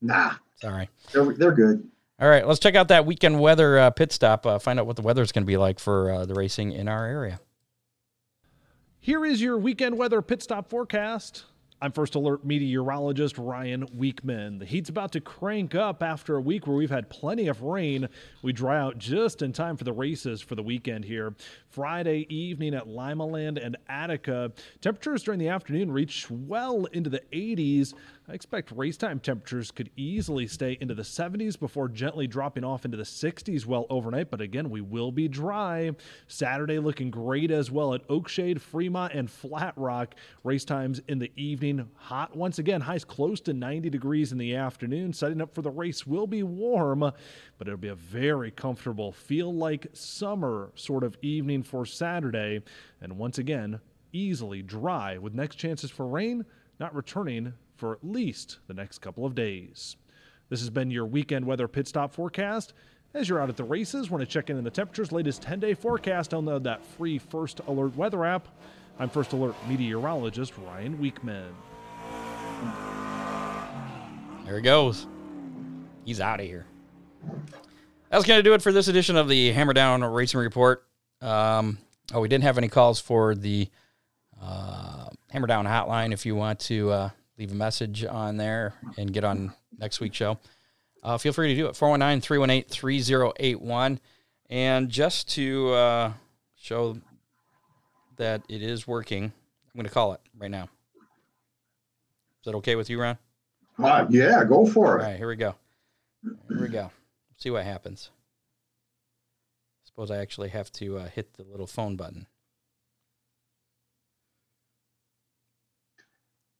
Nah, 0.00 0.34
Sorry. 0.56 0.88
they're, 1.12 1.32
they're 1.34 1.52
good. 1.52 1.88
All 2.20 2.28
right, 2.28 2.46
let's 2.46 2.60
check 2.60 2.74
out 2.74 2.88
that 2.88 3.06
weekend 3.06 3.40
weather 3.40 3.78
uh, 3.78 3.90
pit 3.90 4.12
stop. 4.12 4.44
Uh, 4.46 4.58
find 4.58 4.78
out 4.78 4.86
what 4.86 4.96
the 4.96 5.02
weather 5.02 5.22
is 5.22 5.32
going 5.32 5.44
to 5.44 5.46
be 5.46 5.56
like 5.56 5.78
for 5.78 6.10
uh, 6.10 6.26
the 6.26 6.34
racing 6.34 6.72
in 6.72 6.88
our 6.88 7.06
area. 7.06 7.40
Here 9.00 9.24
is 9.24 9.40
your 9.40 9.56
weekend 9.56 9.96
weather 9.96 10.20
pit 10.20 10.42
stop 10.42 10.68
forecast. 10.68 11.44
I'm 11.80 11.92
First 11.92 12.16
Alert 12.16 12.44
meteorologist 12.44 13.38
Ryan 13.38 13.86
Weekman. 13.96 14.58
The 14.58 14.64
heat's 14.64 14.88
about 14.88 15.12
to 15.12 15.20
crank 15.20 15.76
up 15.76 16.02
after 16.02 16.34
a 16.34 16.40
week 16.40 16.66
where 16.66 16.76
we've 16.76 16.90
had 16.90 17.08
plenty 17.08 17.46
of 17.46 17.62
rain. 17.62 18.08
We 18.42 18.52
dry 18.52 18.80
out 18.80 18.98
just 18.98 19.42
in 19.42 19.52
time 19.52 19.76
for 19.76 19.84
the 19.84 19.92
races 19.92 20.40
for 20.40 20.56
the 20.56 20.62
weekend 20.62 21.04
here. 21.04 21.36
Friday 21.68 22.26
evening 22.34 22.74
at 22.74 22.88
Limaland 22.88 23.64
and 23.64 23.76
Attica, 23.88 24.50
temperatures 24.80 25.22
during 25.22 25.38
the 25.38 25.50
afternoon 25.50 25.92
reach 25.92 26.28
well 26.28 26.86
into 26.86 27.10
the 27.10 27.22
80s. 27.32 27.94
I 28.30 28.34
expect 28.34 28.72
race 28.72 28.98
time 28.98 29.20
temperatures 29.20 29.70
could 29.70 29.88
easily 29.96 30.46
stay 30.46 30.76
into 30.82 30.94
the 30.94 31.00
70s 31.02 31.58
before 31.58 31.88
gently 31.88 32.26
dropping 32.26 32.62
off 32.62 32.84
into 32.84 32.98
the 32.98 33.02
60s 33.02 33.64
well 33.64 33.86
overnight, 33.88 34.30
but 34.30 34.42
again, 34.42 34.68
we 34.68 34.82
will 34.82 35.10
be 35.10 35.28
dry. 35.28 35.92
Saturday 36.26 36.78
looking 36.78 37.10
great 37.10 37.50
as 37.50 37.70
well 37.70 37.94
at 37.94 38.06
Oakshade, 38.08 38.60
Fremont, 38.60 39.14
and 39.14 39.30
Flat 39.30 39.72
Rock. 39.78 40.14
Race 40.44 40.66
times 40.66 41.00
in 41.08 41.18
the 41.18 41.32
evening 41.36 41.88
hot 41.94 42.36
once 42.36 42.58
again, 42.58 42.82
highs 42.82 43.02
close 43.02 43.40
to 43.40 43.54
90 43.54 43.88
degrees 43.88 44.30
in 44.30 44.36
the 44.36 44.54
afternoon. 44.54 45.14
Setting 45.14 45.40
up 45.40 45.54
for 45.54 45.62
the 45.62 45.70
race 45.70 46.06
will 46.06 46.26
be 46.26 46.42
warm, 46.42 47.00
but 47.00 47.66
it'll 47.66 47.78
be 47.78 47.88
a 47.88 47.94
very 47.94 48.50
comfortable, 48.50 49.10
feel 49.10 49.54
like 49.54 49.86
summer 49.94 50.70
sort 50.74 51.02
of 51.02 51.16
evening 51.22 51.62
for 51.62 51.86
Saturday. 51.86 52.60
And 53.00 53.16
once 53.16 53.38
again, 53.38 53.80
easily 54.12 54.60
dry 54.60 55.16
with 55.16 55.32
next 55.32 55.56
chances 55.56 55.90
for 55.90 56.06
rain 56.06 56.44
not 56.78 56.94
returning 56.94 57.54
for 57.78 57.92
at 57.92 58.04
least 58.04 58.58
the 58.66 58.74
next 58.74 58.98
couple 58.98 59.24
of 59.24 59.34
days. 59.34 59.96
This 60.50 60.60
has 60.60 60.68
been 60.68 60.90
your 60.90 61.06
weekend 61.06 61.46
weather 61.46 61.68
pit 61.68 61.86
stop 61.86 62.12
forecast. 62.12 62.74
As 63.14 63.28
you're 63.28 63.40
out 63.40 63.48
at 63.48 63.56
the 63.56 63.64
races, 63.64 64.10
want 64.10 64.20
to 64.20 64.26
check 64.26 64.50
in 64.50 64.58
on 64.58 64.64
the 64.64 64.70
temperatures, 64.70 65.12
latest 65.12 65.40
10 65.42 65.60
day 65.60 65.74
forecast, 65.74 66.32
download 66.32 66.64
that 66.64 66.84
free 66.84 67.18
First 67.18 67.60
Alert 67.66 67.96
weather 67.96 68.24
app. 68.24 68.48
I'm 68.98 69.08
First 69.08 69.32
Alert 69.32 69.54
meteorologist 69.68 70.52
Ryan 70.58 70.98
Weekman. 70.98 71.54
There 74.44 74.56
he 74.56 74.62
goes. 74.62 75.06
He's 76.04 76.20
out 76.20 76.40
of 76.40 76.46
here. 76.46 76.66
That's 78.10 78.24
going 78.24 78.38
to 78.38 78.42
do 78.42 78.54
it 78.54 78.62
for 78.62 78.72
this 78.72 78.88
edition 78.88 79.16
of 79.16 79.28
the 79.28 79.52
Hammer 79.52 79.74
Down 79.74 80.02
Racing 80.02 80.40
Report. 80.40 80.84
Um, 81.20 81.78
oh, 82.12 82.20
we 82.20 82.28
didn't 82.28 82.44
have 82.44 82.58
any 82.58 82.68
calls 82.68 83.00
for 83.00 83.34
the 83.34 83.68
uh, 84.42 85.08
Hammer 85.30 85.46
Down 85.46 85.66
hotline. 85.66 86.12
If 86.12 86.24
you 86.24 86.34
want 86.34 86.60
to 86.60 86.90
uh, 86.90 87.10
leave 87.38 87.52
a 87.52 87.54
message 87.54 88.04
on 88.04 88.36
there 88.36 88.74
and 88.96 89.12
get 89.12 89.24
on 89.24 89.52
next 89.78 90.00
week's 90.00 90.16
show, 90.16 90.38
uh, 91.02 91.16
feel 91.16 91.32
free 91.32 91.54
to 91.54 91.60
do 91.60 91.68
it. 91.68 91.76
419 91.76 92.20
318 92.20 92.68
3081. 92.68 94.00
And 94.50 94.88
just 94.88 95.28
to 95.34 95.72
uh, 95.72 96.12
show 96.56 96.98
that 98.16 98.42
it 98.48 98.62
is 98.62 98.86
working, 98.86 99.24
I'm 99.24 99.72
going 99.74 99.84
to 99.86 99.92
call 99.92 100.12
it 100.14 100.20
right 100.36 100.50
now. 100.50 100.64
Is 100.64 102.44
that 102.46 102.54
okay 102.56 102.76
with 102.76 102.90
you, 102.90 103.00
Ron? 103.00 103.18
Uh, 103.78 104.06
yeah, 104.08 104.42
go 104.44 104.66
for 104.66 104.98
it. 104.98 105.02
right, 105.02 105.16
here 105.16 105.28
we 105.28 105.36
go. 105.36 105.54
Here 106.22 106.60
we 106.60 106.68
go. 106.68 106.90
See 107.36 107.50
what 107.50 107.64
happens. 107.64 108.10
Suppose 109.84 110.10
I 110.10 110.18
actually 110.18 110.48
have 110.48 110.72
to 110.72 110.98
uh, 110.98 111.08
hit 111.08 111.34
the 111.34 111.44
little 111.44 111.66
phone 111.66 111.96
button. 111.96 112.26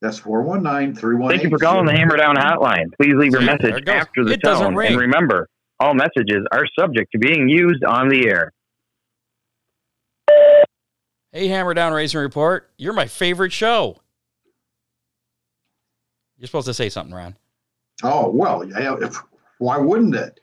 That's 0.00 0.18
419 0.18 0.94
318. 0.94 1.28
Thank 1.30 1.42
you 1.42 1.50
for 1.50 1.58
calling 1.58 1.86
the 1.86 1.92
Hammer 1.92 2.16
Down 2.16 2.36
Hotline. 2.36 2.86
Please 3.00 3.14
leave 3.14 3.32
your 3.32 3.40
See, 3.40 3.46
message 3.46 3.74
it 3.82 3.88
after 3.88 4.24
the 4.24 4.32
It 4.32 4.40
doesn't 4.42 4.64
tone. 4.66 4.74
ring. 4.76 4.92
And 4.92 5.00
remember, 5.00 5.48
all 5.80 5.94
messages 5.94 6.46
are 6.52 6.64
subject 6.78 7.10
to 7.12 7.18
being 7.18 7.48
used 7.48 7.82
on 7.84 8.08
the 8.08 8.28
air. 8.28 8.52
Hey, 11.32 11.48
Hammer 11.48 11.74
Down 11.74 11.92
Racing 11.92 12.20
Report. 12.20 12.70
You're 12.78 12.92
my 12.94 13.06
favorite 13.06 13.52
show. 13.52 13.96
You're 16.38 16.46
supposed 16.46 16.66
to 16.66 16.74
say 16.74 16.88
something, 16.88 17.14
Ron. 17.14 17.36
Oh, 18.02 18.30
well, 18.30 18.64
yeah, 18.64 18.94
if, 19.00 19.16
why 19.58 19.76
wouldn't 19.76 20.14
it? 20.14 20.38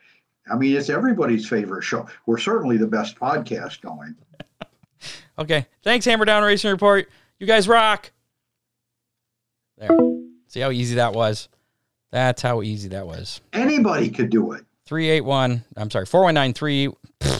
I 0.51 0.55
mean, 0.55 0.75
it's 0.75 0.89
everybody's 0.89 1.47
favorite 1.47 1.83
show. 1.83 2.05
We're 2.25 2.37
certainly 2.37 2.77
the 2.77 2.87
best 2.87 3.15
podcast 3.17 3.81
going. 3.81 4.15
Okay. 5.37 5.67
Thanks, 5.83 6.05
Hammer 6.05 6.23
Down 6.23 6.41
Racing 6.43 6.71
Report. 6.71 7.09
You 7.39 7.45
guys 7.45 7.67
rock. 7.67 8.09
There. 9.77 9.89
See 10.47 10.59
how 10.61 10.71
easy 10.71 10.95
that 10.95 11.13
was? 11.13 11.49
That's 12.11 12.41
how 12.41 12.61
easy 12.61 12.89
that 12.89 13.05
was. 13.07 13.41
Anybody 13.53 14.09
could 14.09 14.29
do 14.29 14.53
it. 14.53 14.63
381. 14.85 15.63
I'm 15.75 15.89
sorry, 15.91 16.05
4193. 16.05 16.89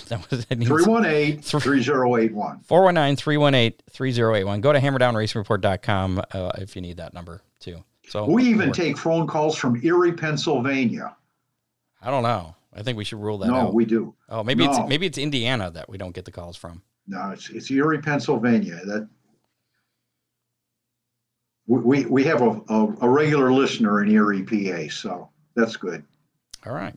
That 0.07 0.29
was 0.29 0.45
that 0.45 0.57
needs- 0.59 0.69
318 0.69 1.41
3081. 1.41 2.59
419 2.61 3.15
318 3.15 3.79
3081. 3.89 4.61
Go 4.61 4.71
to 4.73 4.79
hammerdownracingreport.com 4.79 6.21
uh, 6.31 6.51
if 6.57 6.75
you 6.75 6.81
need 6.81 6.97
that 6.97 7.13
number 7.13 7.41
too. 7.59 7.83
So 8.07 8.25
We 8.29 8.43
even 8.45 8.71
take 8.71 8.97
phone 8.97 9.25
calls 9.27 9.57
from 9.57 9.79
Erie, 9.83 10.11
Pennsylvania. 10.13 11.15
I 12.01 12.11
don't 12.11 12.23
know. 12.23 12.55
I 12.75 12.83
think 12.83 12.97
we 12.97 13.03
should 13.03 13.19
rule 13.19 13.38
that 13.39 13.47
No, 13.47 13.55
out. 13.55 13.73
we 13.73 13.86
do. 13.86 14.13
oh, 14.29 14.43
maybe 14.43 14.65
no. 14.65 14.71
it's 14.71 14.89
maybe 14.89 15.05
it's 15.07 15.17
Indiana 15.17 15.71
that 15.71 15.89
we 15.89 15.97
don't 15.97 16.13
get 16.13 16.25
the 16.25 16.31
calls 16.31 16.55
from. 16.57 16.81
No, 17.07 17.29
it's, 17.31 17.49
it's 17.49 17.71
Erie, 17.71 17.99
Pennsylvania. 17.99 18.79
That 18.86 19.07
we, 21.68 22.05
we, 22.05 22.24
have 22.24 22.41
a, 22.41 22.61
a, 22.70 22.95
a 23.01 23.09
regular 23.09 23.51
listener 23.51 24.03
in 24.03 24.11
Erie, 24.11 24.43
PA, 24.43 24.91
so 24.91 25.30
that's 25.55 25.76
good. 25.76 26.03
All 26.66 26.74
right. 26.74 26.93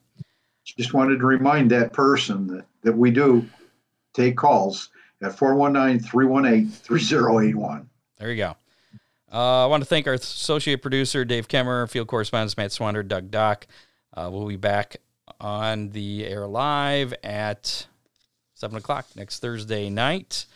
Just 0.64 0.92
wanted 0.92 1.18
to 1.18 1.26
remind 1.26 1.70
that 1.70 1.92
person 1.92 2.46
that, 2.48 2.64
that 2.82 2.96
we 2.96 3.10
do 3.10 3.48
take 4.12 4.36
calls 4.36 4.90
at 5.22 5.36
419 5.38 6.06
318 6.06 6.70
3081. 6.70 7.88
There 8.18 8.30
you 8.30 8.36
go. 8.36 8.56
Uh, 9.32 9.64
I 9.64 9.66
want 9.66 9.82
to 9.82 9.88
thank 9.88 10.06
our 10.06 10.14
associate 10.14 10.82
producer, 10.82 11.24
Dave 11.24 11.48
Kemmer, 11.48 11.88
field 11.88 12.08
correspondents, 12.08 12.56
Matt 12.56 12.70
Swander, 12.70 13.06
Doug 13.06 13.30
Dock. 13.30 13.66
Uh, 14.14 14.28
we'll 14.32 14.46
be 14.46 14.56
back 14.56 14.96
on 15.40 15.90
the 15.90 16.26
air 16.26 16.46
live 16.46 17.14
at 17.22 17.86
7 18.54 18.76
o'clock 18.76 19.06
next 19.16 19.40
Thursday 19.40 19.90
night. 19.90 20.46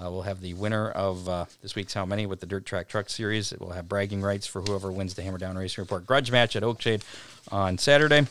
Uh, 0.00 0.10
we'll 0.10 0.22
have 0.22 0.40
the 0.40 0.54
winner 0.54 0.90
of 0.90 1.28
uh, 1.28 1.44
this 1.60 1.74
week's 1.74 1.92
How 1.92 2.06
Many 2.06 2.26
with 2.26 2.40
the 2.40 2.46
Dirt 2.46 2.64
Track 2.64 2.88
Truck 2.88 3.08
Series. 3.08 3.52
We'll 3.58 3.70
have 3.70 3.88
bragging 3.88 4.22
rights 4.22 4.46
for 4.46 4.62
whoever 4.62 4.92
wins 4.92 5.14
the 5.14 5.22
Hammer 5.22 5.38
Down 5.38 5.58
Racing 5.58 5.82
Report 5.82 6.06
grudge 6.06 6.30
match 6.30 6.54
at 6.54 6.62
Oakshade 6.62 7.02
on 7.50 7.78
Saturday. 7.78 8.26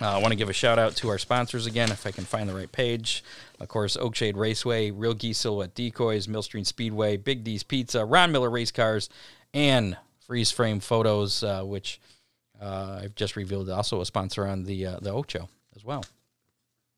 Uh, 0.00 0.16
I 0.16 0.18
want 0.18 0.32
to 0.32 0.36
give 0.36 0.48
a 0.48 0.54
shout 0.54 0.78
out 0.78 0.96
to 0.96 1.08
our 1.08 1.18
sponsors 1.18 1.66
again, 1.66 1.90
if 1.90 2.06
I 2.06 2.10
can 2.10 2.24
find 2.24 2.48
the 2.48 2.54
right 2.54 2.70
page. 2.70 3.22
Of 3.60 3.68
course, 3.68 3.96
Oakshade 3.96 4.36
Raceway, 4.36 4.90
Real 4.90 5.12
Geese 5.12 5.38
Silhouette 5.38 5.74
Decoys, 5.74 6.28
Millstream 6.28 6.64
Speedway, 6.64 7.18
Big 7.18 7.44
D's 7.44 7.62
Pizza, 7.62 8.04
Ron 8.04 8.32
Miller 8.32 8.50
Race 8.50 8.70
Cars, 8.70 9.10
and 9.52 9.98
Freeze 10.26 10.50
Frame 10.50 10.80
Photos, 10.80 11.42
uh, 11.42 11.62
which 11.62 12.00
uh, 12.60 13.00
I've 13.02 13.14
just 13.14 13.36
revealed 13.36 13.68
also 13.68 14.00
a 14.00 14.06
sponsor 14.06 14.46
on 14.46 14.64
the 14.64 14.86
uh, 14.86 14.98
the 15.00 15.12
Ocho 15.12 15.48
as 15.74 15.84
well. 15.84 16.04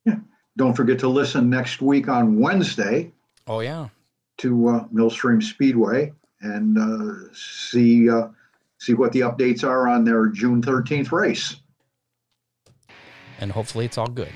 Yeah. 0.05 0.17
Don't 0.57 0.75
forget 0.75 0.99
to 1.01 1.09
listen 1.09 1.51
next 1.51 1.81
week 1.81 2.09
on 2.09 2.39
Wednesday 2.39 3.13
Oh 3.49 3.61
yeah, 3.61 3.89
to 4.39 4.69
uh, 4.69 4.85
Millstream 4.93 5.41
Speedway 5.41 6.13
and 6.41 6.77
uh, 6.79 7.33
see 7.35 8.09
uh, 8.11 8.29
see 8.79 8.95
what 8.95 9.13
the 9.13 9.21
updates 9.21 9.65
are 9.65 9.89
on 9.89 10.05
their 10.05 10.27
June 10.27 10.63
13th 10.63 11.11
race. 11.13 11.57
and 13.41 13.51
hopefully 13.53 13.85
it's 13.85 13.99
all 13.99 14.07
good. 14.09 14.33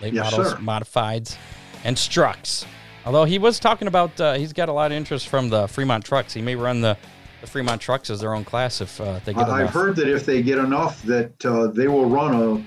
Late 0.00 0.14
Yes, 0.14 0.30
models, 0.30 0.52
sir. 0.52 0.56
modifieds, 0.58 1.36
and 1.84 1.96
Strucks. 1.96 2.64
Although 3.04 3.24
he 3.24 3.38
was 3.38 3.58
talking 3.58 3.88
about, 3.88 4.20
uh, 4.20 4.34
he's 4.34 4.52
got 4.52 4.68
a 4.68 4.72
lot 4.72 4.92
of 4.92 4.96
interest 4.96 5.28
from 5.28 5.48
the 5.48 5.66
Fremont 5.66 6.04
trucks. 6.04 6.32
He 6.34 6.42
may 6.42 6.54
run 6.56 6.80
the 6.80 6.96
the 7.40 7.46
Fremont 7.46 7.80
Trucks 7.80 8.10
as 8.10 8.18
their 8.20 8.34
own 8.34 8.44
class 8.44 8.80
if 8.80 9.00
uh, 9.00 9.20
they 9.24 9.32
get 9.32 9.48
I- 9.48 9.62
I've 9.62 9.70
heard 9.70 9.94
that 9.96 10.08
if 10.08 10.26
they 10.26 10.42
get 10.42 10.58
enough, 10.58 11.00
that 11.04 11.44
uh, 11.46 11.68
they 11.68 11.86
will 11.86 12.06
run 12.10 12.34
a 12.34 12.64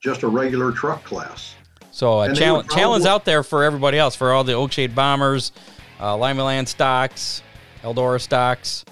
just 0.00 0.22
a 0.22 0.28
regular 0.28 0.70
truck 0.72 1.02
class. 1.04 1.56
So 1.92 2.20
a 2.22 2.28
And 2.28 2.36
challenge, 2.36 2.68
challenge 2.70 3.04
out 3.04 3.24
there 3.26 3.42
for 3.42 3.62
everybody 3.62 3.98
else, 3.98 4.16
for 4.16 4.32
all 4.32 4.42
the 4.44 4.52
Oakshade 4.52 4.94
Bombers, 4.94 5.52
uh, 6.00 6.16
Limaland 6.16 6.66
stocks, 6.66 7.42
Eldora 7.82 8.20
stocks. 8.20 8.84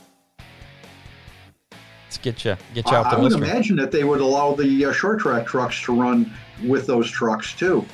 Let's 2.05 2.19
get 2.19 2.45
you 2.45 2.57
get 2.75 2.87
you 2.91 2.97
I, 2.97 3.01
out 3.01 3.07
I 3.15 3.19
would 3.19 3.33
imagine 3.33 3.77
that 3.77 3.91
they 3.91 4.05
would 4.05 4.21
allow 4.21 4.53
the 4.55 4.85
uh, 4.85 4.93
short 4.93 5.21
track 5.21 5.47
trucks 5.47 5.81
to 5.85 5.99
run 5.99 6.31
with 6.65 6.87
those 6.87 7.11
trucks 7.11 7.55
too. 7.55 7.85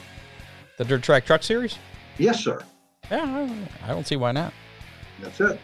The 0.77 0.85
Dirt 0.85 1.03
Track 1.03 1.25
Truck 1.25 1.43
Series? 1.43 1.79
Yes, 2.19 2.43
sir. 2.43 2.61
Yeah, 3.11 3.25
I- 3.25 3.91
I 3.91 3.95
don't 3.95 4.07
see 4.07 4.17
why 4.17 4.33
not. 4.33 4.53
That's 5.23 5.41
it. 5.41 5.61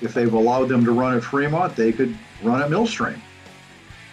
If 0.00 0.14
they've 0.14 0.32
allowed 0.32 0.68
them 0.68 0.84
to 0.84 0.92
run 0.92 1.16
at 1.16 1.24
Fremont, 1.24 1.74
they 1.74 1.90
could 1.90 2.16
run 2.42 2.62
at 2.62 2.70
Millstream. 2.70 3.20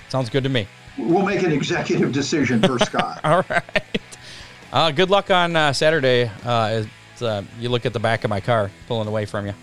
Sounds 0.09 0.30
good 0.30 0.43
to 0.43 0.49
me. 0.49 0.67
We'll 0.97 1.26
make 1.26 1.43
an 1.43 1.51
executive 1.51 2.11
decision 2.11 2.61
for 2.61 2.80
Scott. 2.86 3.19
All 3.24 3.43
right. 3.49 3.63
Uh, 4.74 4.89
good 4.89 5.11
luck 5.11 5.30
on 5.30 5.55
uh, 5.55 5.71
Saturday. 5.71 6.32
Uh, 6.43 6.84
as, 7.15 7.21
uh, 7.21 7.43
you 7.59 7.69
look 7.69 7.86
at 7.86 7.93
the 7.93 7.99
back 7.99 8.24
of 8.24 8.32
my 8.32 8.41
car 8.41 8.71
pulling 8.88 9.07
away 9.07 9.24
from 9.24 9.45
you. 9.45 9.53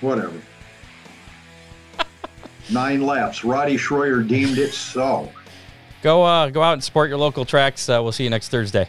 Whatever. 0.00 0.34
Nine 2.70 3.06
laps. 3.06 3.44
Roddy 3.44 3.76
Schroyer 3.76 4.26
deemed 4.26 4.58
it 4.58 4.72
so. 4.72 5.30
Go 6.02 6.24
uh, 6.24 6.50
go 6.50 6.60
out 6.60 6.72
and 6.72 6.82
support 6.82 7.08
your 7.08 7.18
local 7.18 7.44
tracks. 7.44 7.88
Uh, 7.88 8.00
we'll 8.02 8.10
see 8.10 8.24
you 8.24 8.30
next 8.30 8.48
Thursday. 8.48 8.88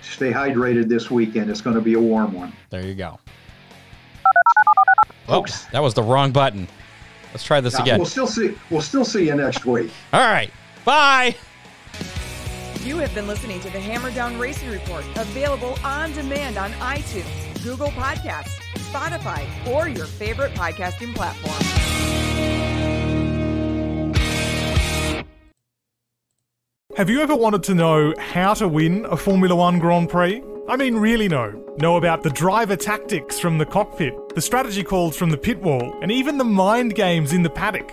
Stay 0.00 0.32
hydrated 0.32 0.88
this 0.88 1.10
weekend. 1.10 1.50
It's 1.50 1.60
going 1.60 1.76
to 1.76 1.82
be 1.82 1.92
a 1.92 2.00
warm 2.00 2.32
one. 2.32 2.54
There 2.70 2.86
you 2.86 2.94
go. 2.94 3.18
Oh, 5.28 5.34
Folks. 5.34 5.66
that 5.66 5.82
was 5.82 5.92
the 5.92 6.02
wrong 6.02 6.32
button. 6.32 6.66
Let's 7.32 7.44
try 7.44 7.60
this 7.60 7.78
again. 7.78 7.98
We'll 7.98 8.06
still 8.06 8.26
see. 8.26 8.56
We'll 8.70 8.80
still 8.80 9.04
see 9.04 9.26
you 9.26 9.34
next 9.34 9.66
week. 9.66 9.90
All 10.12 10.20
right. 10.20 10.50
Bye. 10.86 11.36
You 12.82 12.98
have 12.98 13.14
been 13.14 13.28
listening 13.28 13.60
to 13.60 13.70
the 13.70 13.78
Hammer 13.78 14.10
Down 14.10 14.36
Racing 14.40 14.68
Report, 14.68 15.04
available 15.14 15.78
on 15.84 16.10
demand 16.14 16.58
on 16.58 16.72
iTunes, 16.72 17.62
Google 17.62 17.90
Podcasts, 17.90 18.58
Spotify, 18.90 19.46
or 19.68 19.88
your 19.88 20.06
favorite 20.06 20.52
podcasting 20.54 21.14
platform. 21.14 21.62
Have 26.96 27.08
you 27.08 27.20
ever 27.20 27.36
wanted 27.36 27.62
to 27.64 27.74
know 27.76 28.14
how 28.18 28.52
to 28.54 28.66
win 28.66 29.04
a 29.04 29.16
Formula 29.16 29.54
One 29.54 29.78
Grand 29.78 30.08
Prix? 30.08 30.42
I 30.68 30.74
mean, 30.74 30.96
really 30.96 31.28
know. 31.28 31.64
Know 31.78 31.96
about 31.98 32.24
the 32.24 32.30
driver 32.30 32.74
tactics 32.74 33.38
from 33.38 33.58
the 33.58 33.64
cockpit, 33.64 34.12
the 34.34 34.40
strategy 34.40 34.82
calls 34.82 35.16
from 35.16 35.30
the 35.30 35.38
pit 35.38 35.62
wall, 35.62 35.96
and 36.02 36.10
even 36.10 36.36
the 36.36 36.44
mind 36.44 36.96
games 36.96 37.32
in 37.32 37.44
the 37.44 37.50
paddock. 37.50 37.92